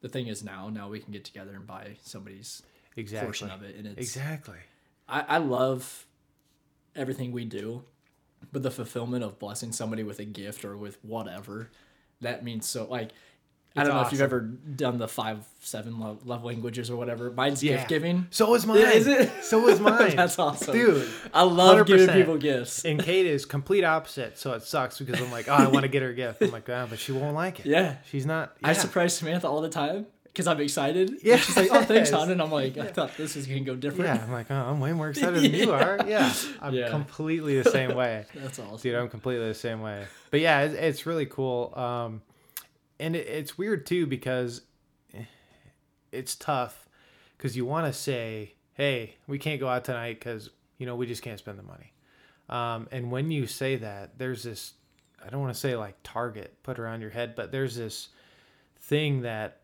[0.00, 2.62] the thing is now now we can get together and buy somebody's
[2.96, 3.26] Exactly.
[3.26, 4.56] portion of it and it's Exactly.
[5.06, 6.05] I, I love
[6.96, 7.82] everything we do
[8.52, 11.70] but the fulfillment of blessing somebody with a gift or with whatever
[12.20, 13.10] that means so like
[13.78, 17.30] I don't know if you've ever done the five seven love, love languages or whatever.
[17.30, 17.76] Mine's Yeah.
[17.76, 18.26] gift giving.
[18.30, 18.78] So is mine.
[18.78, 19.30] Is it?
[19.44, 20.16] So is mine.
[20.16, 21.06] That's awesome, Dude.
[21.34, 22.14] I love giving 100%.
[22.14, 22.86] people gifts.
[22.86, 25.88] And Kate is complete opposite, so it sucks because I'm like, oh, I want to
[25.88, 26.40] get her a gift.
[26.40, 27.66] I'm like, ah, but she won't like it.
[27.76, 28.56] Yeah, She's not.
[28.64, 30.06] I surprise Samantha all the time
[30.36, 31.14] because I'm excited.
[31.22, 31.36] Yeah.
[31.38, 32.30] She's like, oh, thanks, hon.
[32.30, 34.04] And I'm like, I thought this was going to go different.
[34.14, 35.98] Yeah, I'm like, oh, I'm way more excited than you are.
[36.06, 36.30] Yeah,
[36.60, 36.90] I'm Yeah.
[36.90, 38.76] completely the same way, That's awesome.
[38.78, 38.94] dude.
[38.96, 40.04] I'm completely the same way.
[40.30, 41.72] But yeah, it's, it's really cool.
[41.74, 42.20] Um,
[43.00, 44.60] and it, it's weird too because
[46.12, 46.86] it's tough
[47.36, 51.06] because you want to say, hey, we can't go out tonight because you know we
[51.06, 51.92] just can't spend the money.
[52.48, 54.74] Um, and when you say that, there's this,
[55.24, 58.08] I don't want to say like target put around your head, but there's this
[58.80, 59.62] thing that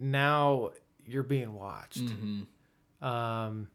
[0.00, 0.70] now
[1.06, 1.98] you're being watched.
[2.00, 2.42] hmm
[3.04, 3.68] Um,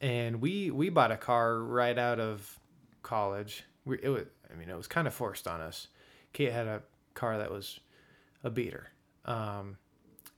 [0.00, 2.58] and we we bought a car right out of
[3.02, 3.64] college.
[3.84, 5.88] We, it was, I mean, it was kind of forced on us.
[6.32, 6.82] Kate had a
[7.14, 7.78] car that was
[8.42, 8.88] a beater,
[9.24, 9.76] um,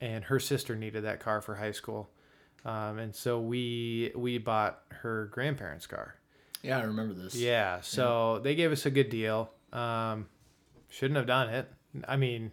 [0.01, 2.11] and her sister needed that car for high school,
[2.65, 6.17] um, and so we we bought her grandparents' car.
[6.63, 7.35] Yeah, I remember this.
[7.35, 9.51] Yeah, so they gave us a good deal.
[9.73, 10.27] Um,
[10.89, 11.71] shouldn't have done it.
[12.09, 12.53] I mean,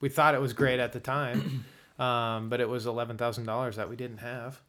[0.00, 1.64] we thought it was great at the time,
[2.00, 4.60] um, but it was eleven thousand dollars that we didn't have.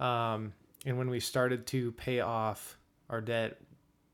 [0.00, 0.52] Um,
[0.84, 2.76] and when we started to pay off
[3.08, 3.60] our debt,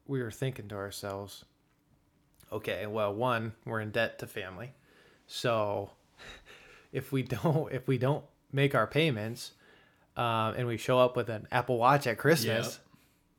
[0.06, 1.44] we were thinking to ourselves,
[2.52, 4.72] okay, well, one, we're in debt to family,
[5.26, 5.90] so
[6.92, 9.52] if we don't if we don't make our payments,
[10.16, 12.80] um, and we show up with an Apple Watch at Christmas.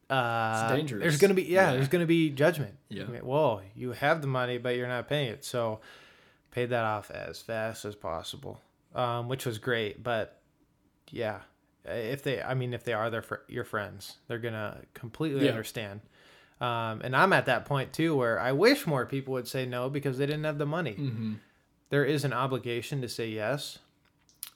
[0.10, 1.02] Uh, It's dangerous.
[1.04, 1.74] There's gonna be yeah, Yeah.
[1.74, 2.76] there's gonna be judgment.
[2.90, 3.04] Yeah.
[3.04, 5.46] I mean, Whoa, you have the money, but you're not paying it.
[5.46, 5.82] So,
[6.50, 8.60] paid that off as fast as possible,
[8.96, 10.04] um, which was great.
[10.04, 10.40] But
[11.12, 11.42] yeah,
[11.86, 15.52] if they, I mean, if they are their fr- your friends, they're gonna completely Yeah.
[15.52, 16.02] understand.
[16.62, 19.90] Um, and I'm at that point too, where I wish more people would say no
[19.90, 20.94] because they didn't have the money.
[20.96, 21.34] hmm
[21.90, 23.80] There is an obligation to say yes,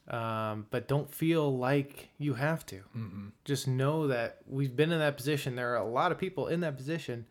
[0.10, 4.99] um, but don't feel like you have to hmm just know that we've been in
[4.99, 5.55] that position.
[5.55, 7.26] There are a lot of people in that position,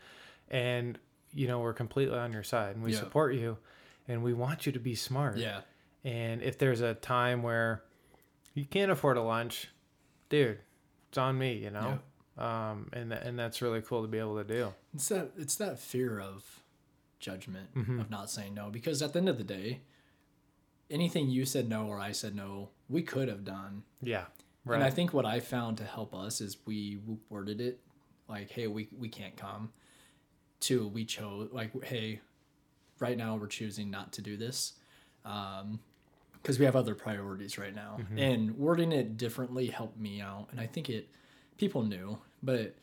[0.51, 0.99] and
[1.35, 2.99] you know we're completely on your side, and we Yeah.
[2.99, 3.59] support you,
[4.09, 5.37] and we want you to be smart.
[5.39, 5.61] Yeah.
[6.05, 7.83] And if there's a time where
[8.55, 9.69] you can't afford a lunch,
[10.29, 10.59] dude,
[11.09, 11.55] it's on me.
[11.55, 11.99] You know.
[12.39, 14.73] Um, and tha- and that's really cool to be able to do.
[14.95, 16.61] It's that it's that fear of
[17.21, 18.01] judgment Mm-hmm.
[18.01, 19.83] of not saying no because at the end of the day,
[20.91, 23.83] anything you said no or I said no, we could have done.
[24.03, 24.25] Yeah.
[24.67, 26.99] And I think what I found to help us is we
[27.29, 27.81] worded it
[28.29, 29.73] like, "Hey, we we can't come."
[30.61, 32.21] To we chose like, "Hey,
[33.01, 34.75] right now we're choosing not to do this."
[35.25, 35.79] um,
[36.43, 38.19] because we have other priorities right now, mm-hmm.
[38.19, 41.09] and wording it differently helped me out, and I think it
[41.57, 42.75] people knew, but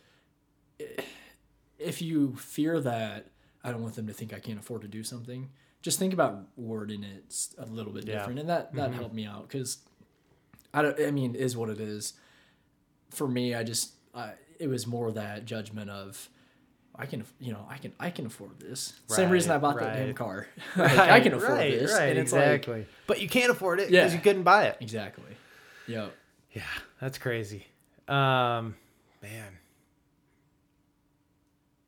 [1.77, 3.27] if you fear that
[3.63, 5.49] I don't want them to think I can't afford to do something,
[5.81, 8.19] just think about wording it a little bit Yeah.
[8.19, 8.99] different, and that that mm-hmm.
[8.99, 9.79] helped me out because
[10.73, 10.99] I don't.
[10.99, 12.13] I mean, it is what it is.
[13.09, 16.29] For me, I just I, it was more that judgment of.
[17.01, 18.93] I can, you know, I can, I can afford this.
[19.07, 20.47] Same reason I Right, bought that damn car.
[20.75, 22.85] Like, I can afford right, this, Right, and it's like exactly.
[23.07, 24.17] but you can't afford it because Yeah.
[24.17, 24.77] you couldn't buy it.
[24.81, 25.23] exactly.
[25.87, 26.13] Yep.
[26.51, 26.63] Yeah,
[26.99, 27.65] that's crazy.
[28.07, 28.75] Um,
[29.23, 29.57] man,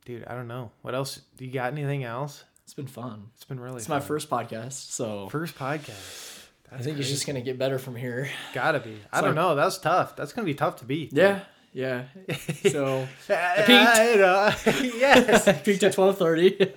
[0.05, 1.21] dude, I don't know what else.
[1.37, 2.43] Do you got anything else?
[2.63, 3.27] It's been fun.
[3.35, 3.77] It's been really.
[3.77, 6.37] It's my first podcast, so first podcast.
[6.71, 8.29] I think it's just gonna get better from here.
[8.53, 8.97] Gotta be.
[9.11, 9.55] I don't like- know.
[9.55, 10.15] That's tough.
[10.15, 11.11] That's gonna be tough to beat.
[11.11, 11.41] Yeah,
[11.73, 12.05] yeah.
[12.71, 14.19] So I peaked.
[14.19, 14.53] know.
[14.97, 15.47] yes.
[15.47, 16.73] I peaked at twelve thirty.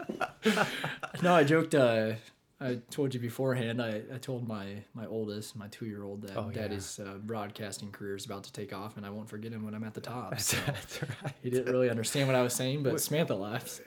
[1.23, 1.75] no, I joked.
[1.75, 2.13] Uh,
[2.61, 3.83] I told you beforehand.
[3.83, 6.63] I, I told my my oldest, my two year old, that Oh, yeah.
[6.63, 9.75] Daddy's uh, broadcasting career is about to take off, and I won't forget him when
[9.75, 10.39] I'm at the top.
[10.41, 11.33] So that's right.
[11.43, 13.81] he didn't really understand what I was saying, but Samantha laughed.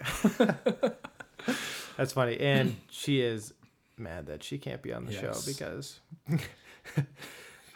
[1.98, 2.40] That's funny.
[2.40, 3.54] And she is
[3.98, 6.00] mad that she can't be on the show because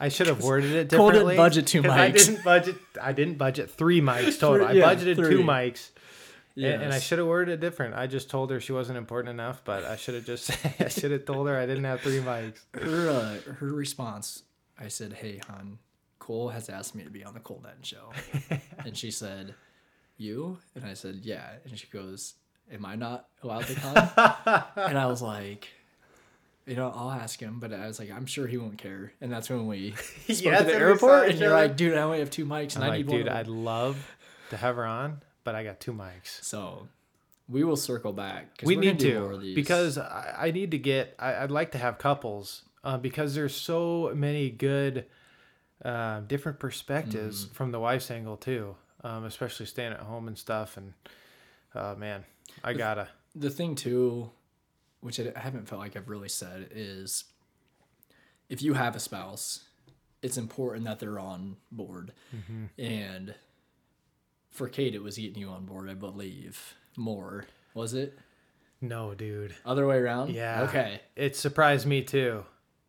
[0.03, 1.36] I should have worded it differently.
[1.36, 2.26] didn't budget two 'cause I mics.
[2.26, 2.76] didn't budget.
[3.02, 4.65] I didn't budget three mics total.
[4.68, 5.44] I Three- yeah, budgeted two three.
[5.44, 5.90] mics.
[6.57, 7.95] And, and I should have worded it different.
[7.95, 10.52] I just told her she wasn't important enough, but I should have just
[10.82, 12.60] I should have told her I didn't have three mics.
[12.73, 14.44] her uh, her response,
[14.78, 15.78] I said, "Hey, hon,
[16.19, 18.11] Cole has asked me to be on the Cole Netten show,"
[18.86, 19.53] and she said,
[20.18, 22.34] "You?" And I said, "Yeah." And she goes,
[22.72, 23.95] "Am I not allowed to come?"
[24.76, 25.69] and I was like.
[26.72, 29.11] You know, I'll ask him, but I was like, I'm sure he won't care.
[29.19, 29.91] And that's when we
[30.30, 32.19] spoke Yeah, at the that's when we saw airport, and you're like, dude, I only
[32.19, 33.18] have two mics, and I'm I like, need one.
[33.19, 33.98] dude, I'd love
[34.52, 36.41] to have her on, but I got two mics.
[36.43, 36.88] So
[37.49, 38.61] we will circle back.
[38.64, 39.56] we need do more of to these.
[39.56, 43.53] because I, I need to get I, i'd like to have couples uh, because there's
[43.53, 45.06] so many good
[45.84, 47.53] uh, different perspectives Mm-hmm.
[47.53, 50.93] from the wife's angle too um, especially staying at home and stuff and
[51.76, 52.23] uh, man
[52.64, 54.30] i gotta the thing too,
[55.02, 57.26] which I haven't felt like I've really said, is
[58.49, 59.65] if you have a spouse,
[60.22, 62.14] it's important that they're on board.
[62.36, 62.65] Mm-hmm.
[62.82, 63.36] And
[64.49, 66.76] for Kate, it was getting you on board, I believe.
[66.98, 68.18] More was it
[68.82, 70.30] no dude other way around?
[70.32, 72.44] yeah Okay, it surprised me too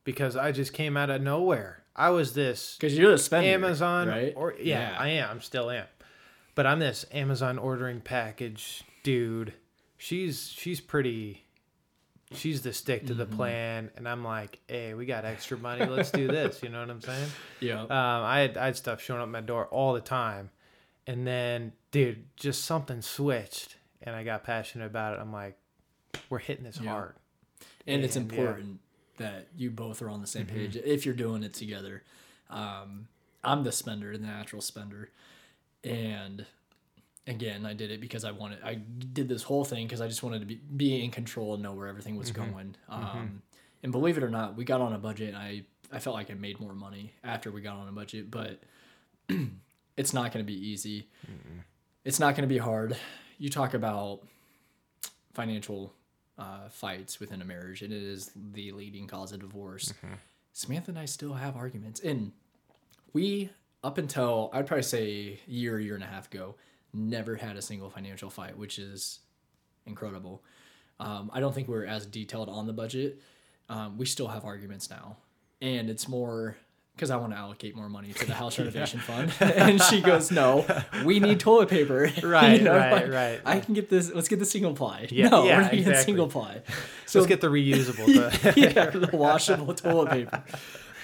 [0.05, 4.09] because i just came out of nowhere i was this because you're the spender, Amazon
[4.09, 4.32] right?
[4.34, 5.30] or yeah, I am.
[5.30, 5.86] I'm still am.
[6.55, 9.55] But I'm this Amazon ordering package dude.
[9.97, 11.41] She's she's pretty
[12.34, 13.36] she's the stick to the Mm-hmm.
[13.36, 15.84] plan and I'm like, "Hey, we got extra money.
[15.86, 17.28] Let's do this." You know what I'm saying?
[17.60, 17.82] yeah.
[17.82, 20.50] Um I had I had stuff showing up at my door all the time.
[21.06, 25.20] And then dude, just something switched and I got passionate about it.
[25.20, 25.56] I'm like,
[26.30, 26.90] "We're hitting this Yeah.
[26.90, 27.14] hard."
[27.86, 28.38] and it's And, yeah.
[28.38, 28.80] important
[29.18, 30.56] that you both are on the same Mm-hmm.
[30.56, 32.02] page if you're doing it together.
[32.50, 33.09] Um,
[33.44, 35.10] I'm the spender, the natural spender,
[35.84, 36.46] and
[37.26, 38.58] again, I did it because I wanted.
[38.64, 41.62] I did this whole thing because I just wanted to be, be in control and
[41.62, 42.52] know where everything was Mm-hmm.
[42.52, 42.76] going.
[42.88, 43.42] Um,
[43.82, 45.28] and believe it or not, we got on a budget.
[45.28, 45.62] And I
[45.92, 48.60] I felt like I made more money after we got on a budget, but
[49.96, 51.08] it's not going to be easy.
[52.04, 52.96] It's not going to be hard.
[53.38, 54.22] You talk about
[55.34, 55.92] financial
[56.38, 59.92] uh, fights within a marriage, and it is the leading cause of divorce.
[60.52, 62.32] Samantha and I still have arguments, and
[63.12, 63.50] we
[63.84, 66.54] up until I'd probably say a year, year and a half ago,
[66.93, 69.20] never had a single financial fight, which is
[69.86, 70.43] incredible.
[71.01, 73.20] Um, I don't think we're as detailed on the budget.
[73.69, 75.16] Um, we still have arguments now,
[75.60, 76.56] and it's more
[76.94, 79.32] because I want to allocate more money to the house renovation fund.
[79.40, 80.66] and she goes, "No,
[81.05, 83.40] we need toilet paper." Right, right, right.
[83.44, 84.12] I can get this.
[84.12, 85.09] Let's get the single ply.
[85.10, 86.05] Yeah, no, yeah, we're not getting exactly.
[86.05, 86.62] single ply.
[87.06, 88.56] So let's get the reusable.
[88.56, 90.44] yeah, the washable toilet paper.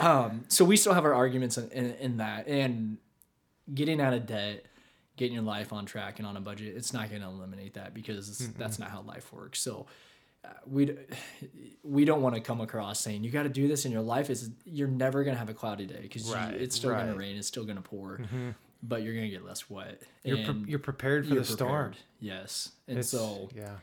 [0.01, 2.99] Um, so we still have our arguments in, in, in that, and
[3.73, 4.65] getting out of debt,
[5.19, 7.93] getting your life on track and on a budget, it's not going to eliminate that
[7.93, 9.61] because that's not how life works.
[9.61, 9.87] So
[10.45, 10.97] uh, we
[11.83, 14.31] we don't want to come across saying you got to do this in your life.
[14.31, 17.15] Is you're never going to have a cloudy day because Right, it's still going to
[17.19, 18.21] rain, it's still going to pour,
[18.83, 20.01] but you're going to get less wet.
[20.25, 21.93] you're pre- you're prepared for you're the storm.
[22.21, 23.77] Yes, and It's- so yeah.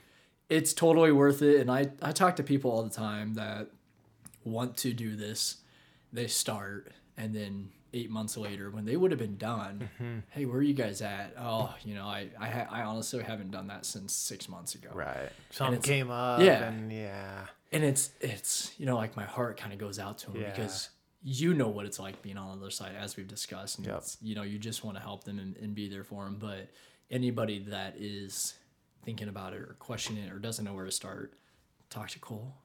[0.49, 1.59] it's totally worth it.
[1.59, 3.67] And I, I talk to people all the time that
[4.45, 5.57] want to do this.
[6.13, 10.19] They start, and then eight months later, when they would have been done, Mm-hmm.
[10.31, 11.33] hey, where are you guys at?
[11.39, 14.89] Oh, you know, I, I, ha- I honestly haven't done that since six months ago.
[14.93, 15.29] Right.
[15.51, 16.41] Something came up.
[16.41, 16.65] yeah.
[16.69, 17.45] And yeah.
[17.71, 20.51] And it's, it's, you know, like my heart kind of goes out to them Yeah.
[20.51, 20.89] because
[21.23, 23.77] you know what it's like being on the other side, as we've discussed.
[23.79, 23.97] And Yep.
[23.97, 26.37] it's, you know, you just want to help them and, and be there for them.
[26.39, 26.69] But
[27.09, 28.53] anybody that is
[29.03, 31.33] thinking about it or questioning it or doesn't know where to start,
[31.89, 32.55] talk to Cole.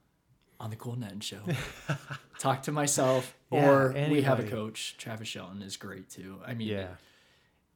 [0.61, 1.41] On the Cole Netten show.
[2.39, 4.95] Talk to myself, Yeah, or we have a coach.
[4.99, 6.37] Travis Shelton is great too.
[6.47, 6.89] I mean, Yeah.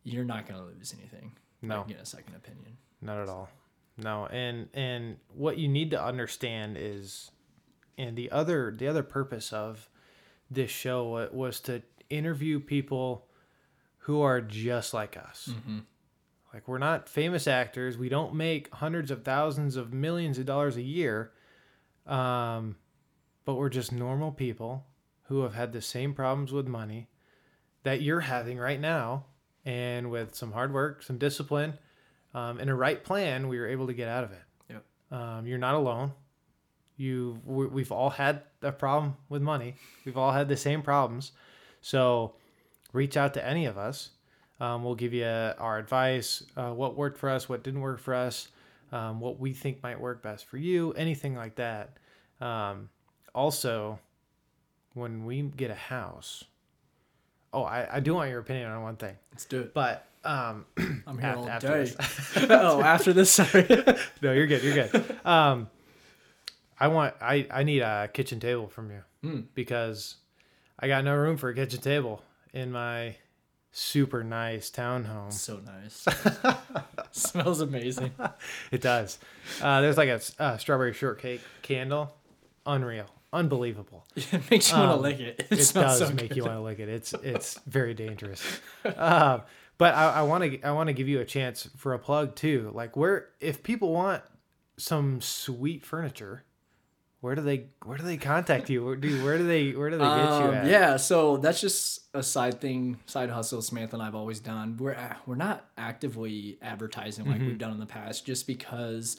[0.04, 1.32] you're not going to lose anything.
[1.62, 1.84] No.
[1.88, 2.76] get a second opinion.
[3.00, 3.48] Not at all.
[3.96, 7.30] No, and and what you need to understand is,
[7.96, 9.88] and the other the other purpose of
[10.50, 13.26] this show was to interview people
[13.98, 15.48] who are just like us.
[15.52, 15.78] Mm-hmm.
[16.52, 17.96] Like we're not famous actors.
[17.96, 21.32] We don't make hundreds of thousands of millions of dollars a year,
[22.06, 22.76] um,
[23.44, 24.84] but we're just normal people
[25.24, 27.08] who have had the same problems with money
[27.82, 29.24] that you're having right now,
[29.64, 31.74] and with some hard work, some discipline
[32.34, 34.42] um, and a right plan, we were able to get out of it.
[34.70, 34.84] Yep.
[35.12, 36.12] Um, you're not alone.
[36.96, 39.74] You, we- we've all had a problem with money.
[40.04, 41.32] We've all had the same problems.
[41.80, 42.34] So,
[42.92, 44.10] reach out to any of us.
[44.60, 48.14] Um, we'll give you our advice, uh, what worked for us, what didn't work for
[48.14, 48.48] us,
[48.94, 51.96] um, what we think might work best for you, anything like that.
[52.40, 52.88] Um,
[53.34, 53.98] also,
[54.94, 56.44] when we get a house,
[57.52, 59.74] oh, I, I do want your opinion on one thing, Let's do it.
[59.74, 60.64] but um,
[61.06, 61.92] I'm here Af- all after day.
[62.50, 63.66] oh, after this, sorry.
[64.22, 64.62] no, you're good.
[64.62, 65.16] You're good.
[65.24, 65.68] Um,
[66.78, 69.40] I want I I need a kitchen table from you Hmm.
[69.54, 70.16] because
[70.78, 72.22] I got no room for a kitchen table
[72.52, 73.16] in my
[73.76, 75.32] super nice townhome.
[75.32, 76.06] so nice.
[77.10, 78.12] Smells amazing.
[78.70, 79.18] It does.
[79.60, 82.14] Uh, there's like a, strawberry shortcake candle,
[82.64, 84.04] unreal, unbelievable.
[84.16, 85.46] It makes you want to Um, lick it.
[85.50, 86.36] It, It does so make good.
[86.36, 86.88] you want to lick it.
[86.88, 88.42] It's it's very dangerous.
[88.96, 89.42] Um,
[89.76, 92.70] but I want to I want to give you a chance for a plug too.
[92.72, 94.22] Like where if people want
[94.78, 96.44] some sweet furniture,
[97.24, 98.84] where do they where do they contact you?
[98.84, 100.66] Where do where do they where do they get you Um, at?
[100.66, 104.76] yeah, so that's just a side thing, side hustle Samantha and I've always done.
[104.76, 104.96] We're
[105.26, 107.46] we're not actively advertising like Mm-hmm.
[107.46, 109.18] we've done in the past, just because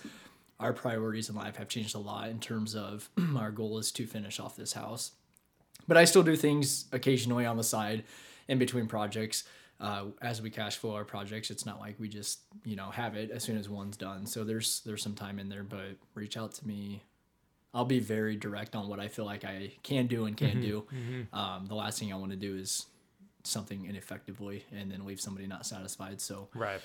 [0.59, 4.05] our priorities in life have changed a lot in terms of our goal is to
[4.05, 5.11] finish off this house.
[5.87, 8.03] But I still do things occasionally on the side,
[8.47, 9.43] in between projects.
[9.79, 13.15] Uh, as we cash flow our projects, it's not like we just you know have
[13.15, 14.25] it as soon as one's done.
[14.27, 17.03] So there's there's some time in there, but reach out to me
[17.75, 20.85] I'll be very direct on what I feel like I can do and can't do.
[21.33, 22.85] Um, the last thing I want to do is
[23.43, 26.21] something ineffectively and then leave somebody not satisfied.
[26.21, 26.79] So Right.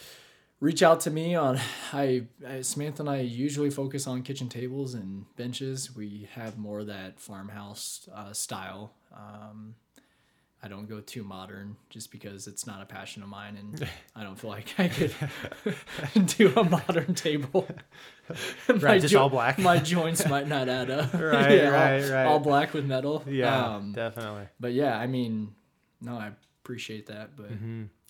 [0.58, 1.58] reach out to me on
[1.92, 5.94] I, I Samantha and I usually focus on kitchen tables and benches.
[5.94, 8.92] We have more of that farmhouse uh, style.
[9.14, 9.76] Um,
[10.62, 14.22] I don't go too modern just because it's not a passion of mine and I
[14.22, 15.14] don't feel like I could
[16.36, 17.66] do a modern table.
[18.68, 19.58] My Right, just all black.
[19.58, 21.14] My joints might not add up.
[21.14, 22.24] Right, all- right, right.
[22.26, 23.24] All black with metal.
[23.26, 24.48] Yeah, Um, definitely.
[24.60, 25.54] but yeah, I mean,
[26.00, 26.32] no, I
[26.62, 27.36] appreciate that.
[27.36, 27.50] But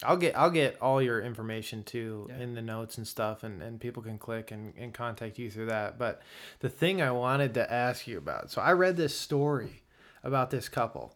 [0.02, 2.40] I'll get I'll get all your information too Yeah.
[2.40, 5.66] in the notes and stuff and, and people can click and, and contact you through
[5.66, 5.98] that.
[5.98, 6.20] But
[6.58, 9.82] the thing I wanted to ask you about, so I read this story
[10.24, 11.14] about this couple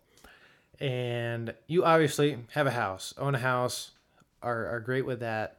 [0.80, 3.92] and you obviously have a house, own a house,
[4.42, 5.56] are, are great with that.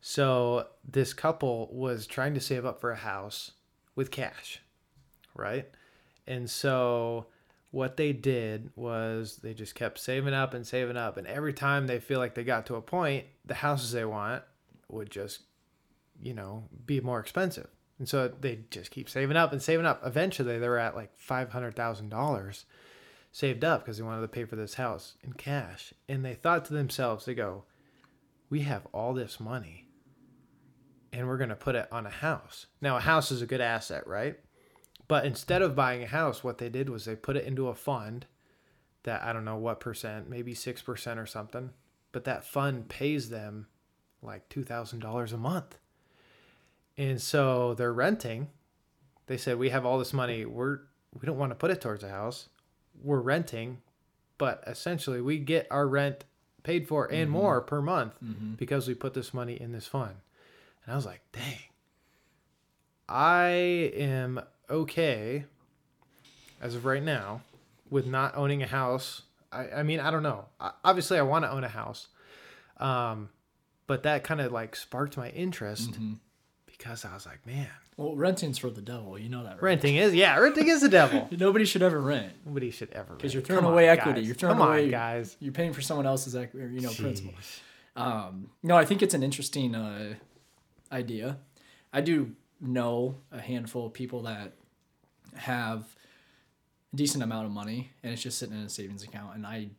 [0.00, 3.52] So this couple was trying to save up for a house
[3.94, 4.60] with cash,
[5.34, 5.68] right?
[6.26, 7.26] And so
[7.70, 11.16] what they did was they just kept saving up and saving up.
[11.16, 14.42] And every time they feel like they got to a point, the houses they want
[14.88, 15.40] would just,
[16.22, 17.68] you know, be more expensive.
[17.98, 20.00] And so they just keep saving up and saving up.
[20.04, 22.64] Eventually, they were at like $500,000
[23.32, 25.92] saved up because they wanted to pay for this house in cash.
[26.08, 27.64] And they thought to themselves, they go,
[28.50, 29.88] we have all this money
[31.12, 32.66] and we're going to put it on a house.
[32.80, 34.36] Now, a house is a good asset, right?
[35.06, 37.74] But instead of buying a house, what they did was they put it into a
[37.74, 38.26] fund
[39.04, 41.70] that I don't know what percent, maybe 6% or something.
[42.12, 43.68] But that fund pays them
[44.22, 45.78] like $2,000 a month.
[46.96, 48.48] And so they're renting.
[49.26, 50.44] They said, We have all this money.
[50.44, 50.80] We're,
[51.18, 52.48] we don't want to put it towards a house.
[53.02, 53.78] We're renting.
[54.38, 56.24] But essentially, we get our rent
[56.62, 57.32] paid for and mm-hmm.
[57.32, 58.54] more per month mm-hmm.
[58.54, 60.14] because we put this money in this fund.
[60.84, 61.58] And I was like, dang.
[63.08, 63.48] I
[63.94, 65.46] am okay
[66.60, 67.42] as of right now
[67.90, 69.22] with not owning a house.
[69.50, 70.44] I, I mean, I don't know.
[70.60, 72.08] I, obviously, I want to own a house.
[72.76, 73.30] Um,
[73.86, 76.14] but that kind of like sparked my interest mm-hmm.
[76.66, 77.68] because I was like, man,
[77.98, 79.18] well, renting's for the devil.
[79.18, 79.62] You know that, right?
[79.62, 81.28] renting is, yeah, renting is the devil.
[81.36, 83.14] Nobody should ever rent Nobody should ever.
[83.16, 84.20] because you're throwing away equity.
[84.22, 85.36] You're throwing Come away on, guys.
[85.40, 87.34] You're paying for someone else's, equity, you know, principal.
[87.96, 90.14] Um, no, I think it's an interesting uh,
[90.92, 91.38] idea.
[91.92, 94.52] I do know a handful of people that
[95.34, 95.84] have
[96.92, 99.34] a decent amount of money and it's just sitting in a savings account.
[99.34, 99.70] And I,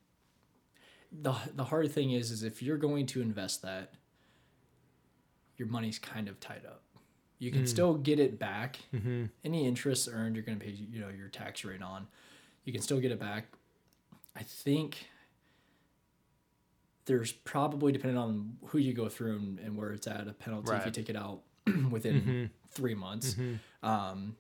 [1.09, 3.93] the the hard thing is, is if you're going to invest that,
[5.55, 6.83] your money's kind of tied up.
[7.40, 7.53] You Mm.
[7.53, 8.80] can still get it back.
[8.94, 9.26] Mm-hmm.
[9.45, 12.07] Any interest earned, you're going to pay you know your tax rate on.
[12.66, 13.45] You can still get it back.
[14.36, 15.07] I think
[17.06, 20.76] there's probably depending on who you go through and, and where it's at a penalty
[20.76, 21.41] if you take it out
[21.90, 22.45] within Mm-hmm.
[22.72, 23.36] three months.
[23.82, 24.36] Um,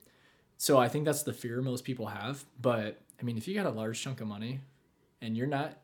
[0.57, 2.43] so I think that's the fear most people have.
[2.61, 4.59] But I mean, if you got a large chunk of money
[5.21, 5.77] and you're not,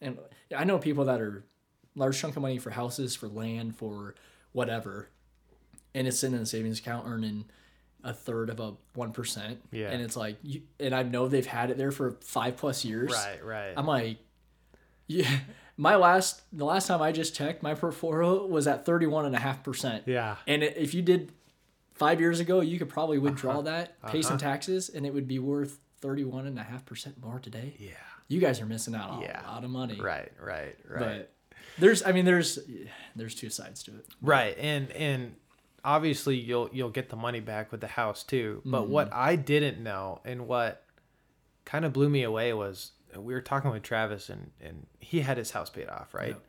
[0.00, 0.18] and
[0.54, 1.44] I know people that are
[1.94, 4.14] large chunk of money for houses, for land, for
[4.52, 5.08] whatever,
[5.96, 7.44] and it's in a savings account earning
[8.04, 9.58] a third of a one percent.
[9.72, 9.90] Yeah.
[9.90, 13.12] and it's like, you, and I know they've had it there for five plus years.
[13.12, 13.72] Right, right.
[13.76, 14.18] I'm like,
[15.08, 15.28] yeah.
[15.78, 19.38] My last, the last time I just checked, my portfolio was at 31 and a
[19.38, 20.04] half percent.
[20.06, 20.36] yeah.
[20.46, 21.32] And it, if you did
[21.92, 23.24] five years ago, you could probably Uh-huh.
[23.24, 27.20] withdraw that, pay some taxes, and it would be worth 31 and a half percent
[27.22, 27.74] more today.
[27.78, 27.90] Yeah.
[28.28, 29.42] You guys are missing out on Yeah.
[29.46, 30.00] a lot of money.
[30.00, 30.98] Right, right, right.
[30.98, 31.32] But
[31.78, 32.58] there's, I mean, there's,
[33.14, 34.06] there's two sides to it.
[34.22, 35.34] Right, and and
[35.86, 38.60] obviously you'll you'll get the money back with the house too.
[38.66, 38.92] But mm-hmm.
[38.92, 40.82] what I didn't know and what
[41.64, 45.38] kind of blew me away was we were talking with Travis and and he had
[45.38, 46.28] his house paid off, right?
[46.30, 46.42] Yep.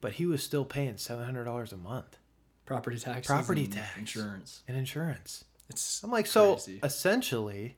[0.00, 2.18] But he was still paying seven hundred dollars a month
[2.66, 3.98] Property taxes, Property tax.
[3.98, 4.62] insurance.
[4.68, 5.44] and insurance.
[5.68, 7.76] It's I'm like, so essentially,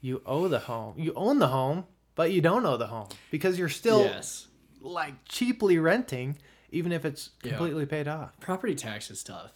[0.00, 1.84] you owe the home, you own the home,
[2.14, 4.46] but you don't owe the home because you're still yes.
[4.80, 6.38] like cheaply renting,
[6.70, 7.50] even if it's Yeah.
[7.50, 8.38] completely paid off.
[8.40, 9.52] Property tax is tough.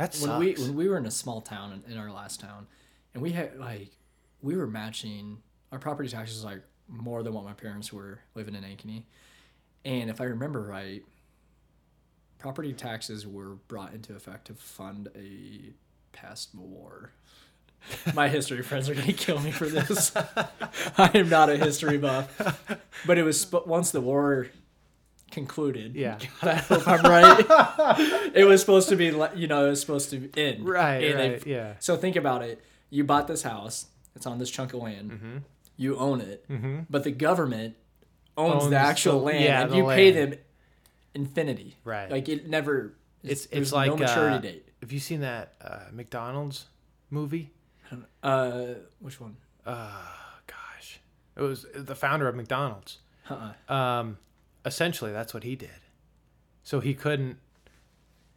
[0.00, 0.30] That sucks.
[0.30, 2.66] when we when we were in a small town in, in our last town,
[3.12, 3.90] and we had like
[4.40, 8.62] we were matching our property taxes like more than what my parents were living in
[8.64, 9.02] Ankeny,
[9.84, 11.02] and if I remember right,
[12.38, 15.74] property taxes were brought into effect to fund a
[16.12, 17.12] past war.
[18.14, 20.12] My history friends are gonna kill me for this.
[20.96, 22.66] I am not a history buff,
[23.06, 24.48] but it was sp- once the war
[25.30, 25.94] concluded.
[25.94, 26.18] Yeah.
[26.40, 28.30] God, I hope I'm right.
[28.34, 30.68] it was supposed to be, you know, it was supposed to end.
[30.68, 31.74] right, And right, yeah.
[31.80, 32.62] So think about it.
[32.90, 33.86] You bought this house.
[34.16, 35.10] It's on this chunk of land.
[35.12, 35.36] Mm-hmm.
[35.76, 36.44] You own it,
[36.90, 37.76] but the government
[38.36, 40.34] owns, Owns the actual the- land, yeah, and you pay them
[41.14, 41.76] infinity.
[41.84, 42.10] Right.
[42.10, 42.94] Like it never.
[43.22, 44.68] It's there's it's like no maturity uh, date.
[44.82, 46.66] Have you seen that uh, McDonald's
[47.10, 47.50] movie?
[48.22, 49.36] Uh, which one?
[49.64, 51.00] Gosh,
[51.36, 52.98] it was the founder of McDonald's.
[53.28, 53.72] Uh-uh.
[53.72, 54.18] Um,
[54.64, 55.70] essentially, that's what he did.
[56.62, 57.38] So he couldn't.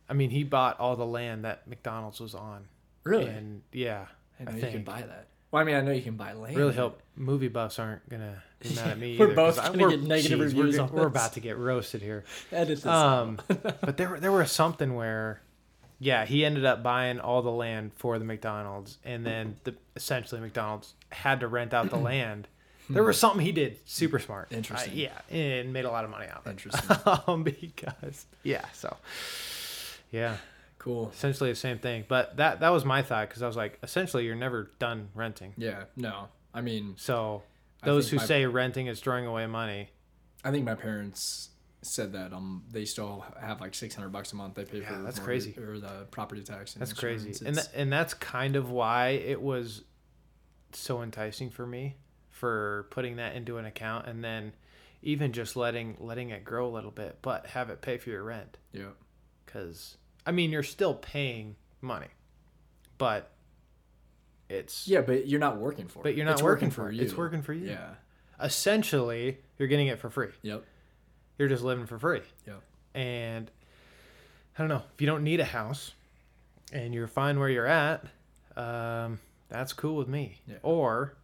[0.10, 2.66] I mean, he bought all the land that McDonald's was on.
[3.04, 3.28] Really?
[3.28, 4.06] And yeah,
[4.40, 5.28] I you can buy that.
[5.52, 6.56] Well, I mean, I know you can buy land.
[6.58, 9.18] Really hope movie buffs aren't gonna be mad at me.
[9.20, 11.40] We're either, both 'cause I- gonna we're- get negative jeez, reviews We're, we're about to
[11.40, 12.24] get roasted here.
[12.52, 12.86] Edit.
[12.86, 15.42] Um, but there, were there was something where,
[16.00, 20.42] yeah, he ended up buying all the land for the McDonald's, and then the essentially
[20.42, 22.48] McDonald's had to rent out the land.
[22.90, 24.52] There was something he did super smart.
[24.52, 24.92] Interesting.
[24.94, 26.50] Uh, yeah, and made a lot of money out of it.
[26.52, 26.98] Interesting.
[27.28, 28.98] um, because yeah, so
[30.12, 30.38] yeah,
[30.80, 31.12] cool.
[31.14, 32.06] essentially the same thing.
[32.08, 35.54] But that that was my thought because I was like, essentially, you're never done renting.
[35.58, 35.84] Yeah.
[35.96, 36.28] No.
[36.54, 37.44] I mean, So
[37.84, 39.90] those who my- say renting is throwing away money,
[40.44, 41.50] I think my parents
[41.82, 44.88] said that um they still have like six hundred bucks a month they pay Yeah,
[44.98, 45.60] for that's mortgage- crazy.
[45.60, 46.74] or the property tax.
[46.76, 47.42] And That's crazy, insurance.
[47.42, 49.84] and It's- tha- and that's kind of why it was
[50.72, 51.98] so enticing for me
[52.44, 54.52] for putting that into an account, and then
[55.02, 58.22] even just letting letting it grow a little bit, but have it pay for your
[58.24, 58.58] rent.
[58.74, 58.90] yeah.
[59.46, 59.96] Because
[60.26, 62.08] I mean, you're still paying money,
[62.98, 63.32] but
[64.50, 66.04] it's Yeah, but you're not working for it.
[66.04, 66.96] but you're not It's working, for it.
[66.96, 67.02] you.
[67.04, 67.70] It's working for you.
[67.70, 67.94] Yeah.
[68.42, 70.30] Essentially, you're getting it for free.
[70.42, 70.66] Yep.
[71.38, 72.22] You're just living for free.
[72.46, 72.62] Yep.
[72.94, 73.50] And
[74.58, 75.94] I don't know if you don't need a house
[76.74, 78.06] and you're fine where you're at,
[78.58, 80.42] um, that's cool with me.
[80.48, 80.58] Yeah.
[80.62, 81.16] Or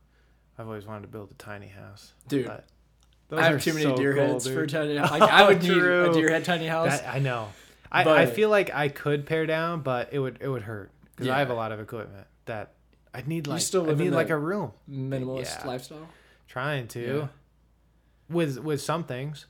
[0.60, 2.65] I've always wanted to build a tiny house, Dude, But
[3.30, 5.10] those I have are too many so deer cool, heads for a tiny house.
[5.10, 6.99] Like, I would need a deer head tiny house.
[6.99, 7.48] That, I know.
[7.91, 11.30] I, I feel like I could pare down, but it would it would hurt because
[11.30, 12.73] I have a lot of equipment that
[13.14, 14.73] I'd need like still I live in need like a room.
[14.90, 15.68] Minimalist Yeah.
[15.68, 16.07] lifestyle.
[16.48, 17.27] Trying to Yeah.
[18.30, 19.45] with with some things.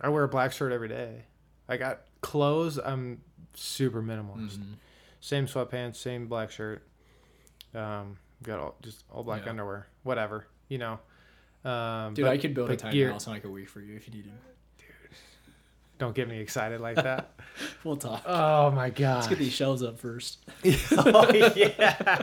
[0.00, 1.26] I wear a black shirt every day.
[1.68, 2.78] I got clothes.
[2.78, 3.20] I'm
[3.54, 4.58] super minimalist.
[4.58, 4.74] Mhm.
[5.20, 6.82] Same sweatpants, same black shirt.
[7.74, 9.50] Um, got all just all black Yeah.
[9.50, 10.98] underwear, whatever you know.
[11.64, 13.80] Um, Dude, but- I could build a tiny gear- house in like a week for
[13.80, 14.32] you if you needed.
[14.78, 14.86] Dude,
[15.98, 17.30] don't get me excited like that.
[17.84, 18.22] We'll talk.
[18.26, 19.14] oh my god.
[19.16, 20.38] Let's get these shelves up first.
[20.98, 22.22] oh yeah.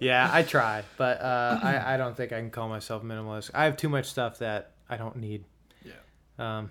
[0.00, 3.50] yeah, I try, but uh, I I don't think I can call myself minimalist.
[3.54, 5.44] I have too much stuff that I don't need.
[5.84, 5.92] Yeah.
[6.58, 6.70] Um,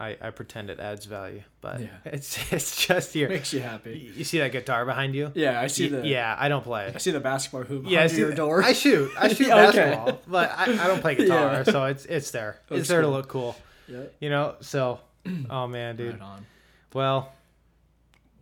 [0.00, 1.88] I I pretend it adds value, but Yeah.
[2.04, 3.28] it's it's just here.
[3.28, 4.12] Makes you happy.
[4.14, 5.32] You see that guitar behind you?
[5.34, 6.86] Yeah, I see the yeah, I don't play.
[6.86, 6.94] It.
[6.94, 8.62] I see the basketball hoop Yeah, I behind see your the- door.
[8.62, 9.10] I shoot.
[9.18, 9.50] I shoot okay.
[9.50, 11.62] basketball, but I, I don't play guitar, Yeah.
[11.64, 12.60] so it's it's there.
[12.70, 13.10] Looks it's there cool.
[13.10, 13.56] to look cool,
[13.88, 14.02] yeah.
[14.20, 14.54] you know.
[14.60, 15.00] So,
[15.50, 16.20] oh man, dude.
[16.20, 16.40] Right.
[16.94, 17.32] Well,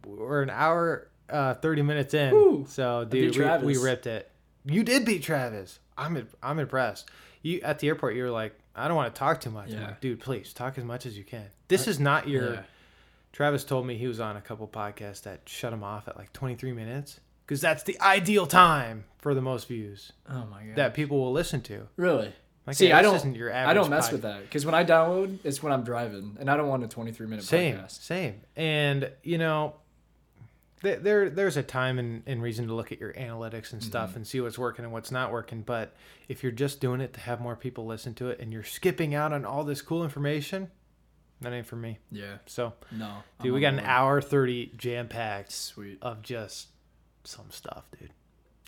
[0.06, 2.32] we're an hour, uh, thirty minutes in.
[2.34, 2.66] Woo.
[2.68, 4.30] So, dude, we, we ripped it.
[4.64, 5.78] You did beat Travis.
[5.96, 7.08] I'm I'm impressed.
[7.42, 9.70] You at the airport, you were like, I don't want to talk too much.
[9.70, 9.86] Yeah.
[9.86, 11.46] like, dude, please talk as much as you can.
[11.68, 12.54] This is not your.
[12.54, 12.60] Yeah.
[13.32, 16.32] Travis told me he was on a couple podcasts that shut him off at like
[16.32, 20.76] 23 minutes because that's the ideal time for the most views Oh my god.
[20.76, 21.86] that people will listen to.
[21.96, 22.32] really.
[22.66, 23.14] Like, See, yeah, I don't.
[23.14, 25.84] isn't your I don't mess pod- with that because when I download, it's when I'm
[25.84, 28.02] driving, and I don't want a 23 minute Same, podcast.
[28.02, 28.40] same.
[28.56, 29.74] And you know,
[30.82, 34.10] th- there there's a time and, and reason to look at your analytics and stuff
[34.10, 34.16] Mm-hmm.
[34.18, 35.62] and see what's working and what's not working.
[35.62, 35.94] But
[36.28, 39.14] if you're just doing it to have more people listen to it and you're skipping
[39.14, 40.70] out on all this cool information,
[41.40, 41.98] that ain't for me.
[42.10, 42.38] Yeah.
[42.46, 43.18] So, No.
[43.40, 45.98] dude, I'm we got an hour thirty jam packed Sweet.
[46.02, 46.68] of just
[47.24, 48.10] some stuff, dude.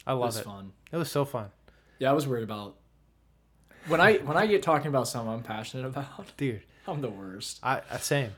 [0.07, 0.45] I love It was it.
[0.45, 0.73] fun.
[0.93, 1.51] It was so fun,
[1.99, 2.77] Yeah, I was worried about
[3.87, 6.37] when I when I get talking about something I'm passionate about.
[6.37, 6.63] dude.
[6.89, 7.59] I'm the worst.
[7.63, 8.31] I, I same.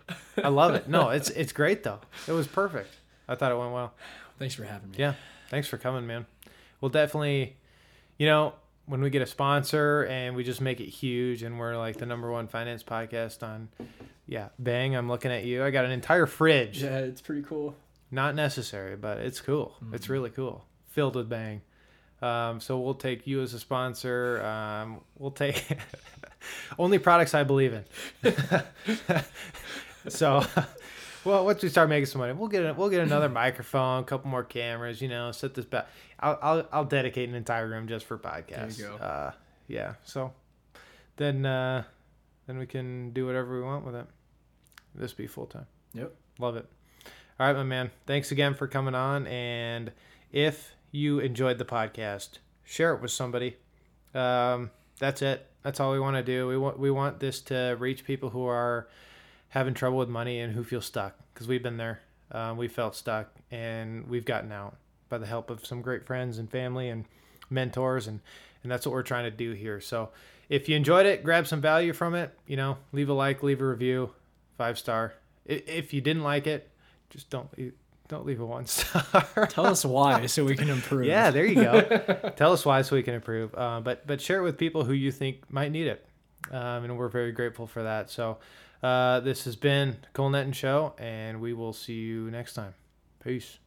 [0.43, 0.89] I love it.
[0.89, 2.01] No, it's it's great though.
[2.27, 2.93] It was perfect.
[3.31, 3.95] I thought it went well.
[4.39, 4.97] Thanks for having me.
[4.99, 5.15] Yeah.
[5.49, 6.27] Thanks for coming, man.
[6.81, 7.57] We'll definitely,
[8.19, 8.55] you know,
[8.87, 12.07] when we get a sponsor and we just make it huge and we're like the
[12.07, 13.69] number one finance podcast on,
[14.27, 15.65] yeah, bang, I'm looking at you.
[15.65, 16.83] I got an entire fridge.
[16.83, 17.77] Yeah, it's pretty cool.
[18.11, 19.77] Not necessary, but it's cool.
[19.93, 20.65] It's really cool.
[20.89, 21.63] Filled with bang.
[22.21, 24.45] Um, so we'll take you as a sponsor.
[24.45, 25.65] Um, we'll take
[26.79, 27.85] only products I believe in.
[30.09, 30.45] so,
[31.25, 34.05] well, once we start making some money, we'll get a, we'll get another microphone, a
[34.05, 35.01] couple more cameras.
[35.01, 35.87] You know, set this back.
[36.19, 38.79] I'll, I'll I'll dedicate an entire room just for podcasts.
[38.81, 38.97] go.
[38.97, 39.33] Uh,
[39.69, 39.95] yeah.
[40.05, 40.33] So
[41.17, 41.85] then uh,
[42.47, 44.07] then we can do whatever we want with it.
[44.95, 45.67] This be full time.
[45.95, 46.15] Yep.
[46.39, 46.67] Love it.
[47.39, 47.91] All right, my man.
[48.07, 49.27] Thanks again for coming on.
[49.27, 49.93] And
[50.33, 53.57] if you enjoyed the podcast, share it with somebody.
[54.15, 55.47] Um, that's it.
[55.63, 56.49] That's all we want to do.
[56.49, 58.89] We want we want this to reach people who are
[59.51, 62.01] having trouble with money and who feel stuck because we've been there.
[62.33, 64.77] Um, we felt stuck and we've gotten out
[65.09, 67.05] by the help of some great friends and family and
[67.51, 68.21] mentors and
[68.63, 69.81] and that's what we're trying to do here.
[69.81, 70.11] So
[70.49, 72.37] if you enjoyed it, grab some value from it.
[72.47, 74.11] You know, leave a like, leave a review,
[74.59, 75.15] five star.
[75.47, 76.69] If you didn't like it,
[77.09, 77.73] just don't leave,
[78.09, 79.47] don't leave a one star.
[79.47, 81.07] Tell us why so we can improve.
[81.07, 82.33] Yeah, there you go.
[82.37, 83.55] Tell us why so we can improve.
[83.55, 86.05] Uh, but but share it with people who you think might need it,
[86.51, 88.11] um, and we're very grateful for that.
[88.11, 88.39] So
[88.83, 92.75] uh, this has been Cole Netten Show, and we will see you next time.
[93.23, 93.59] Peace.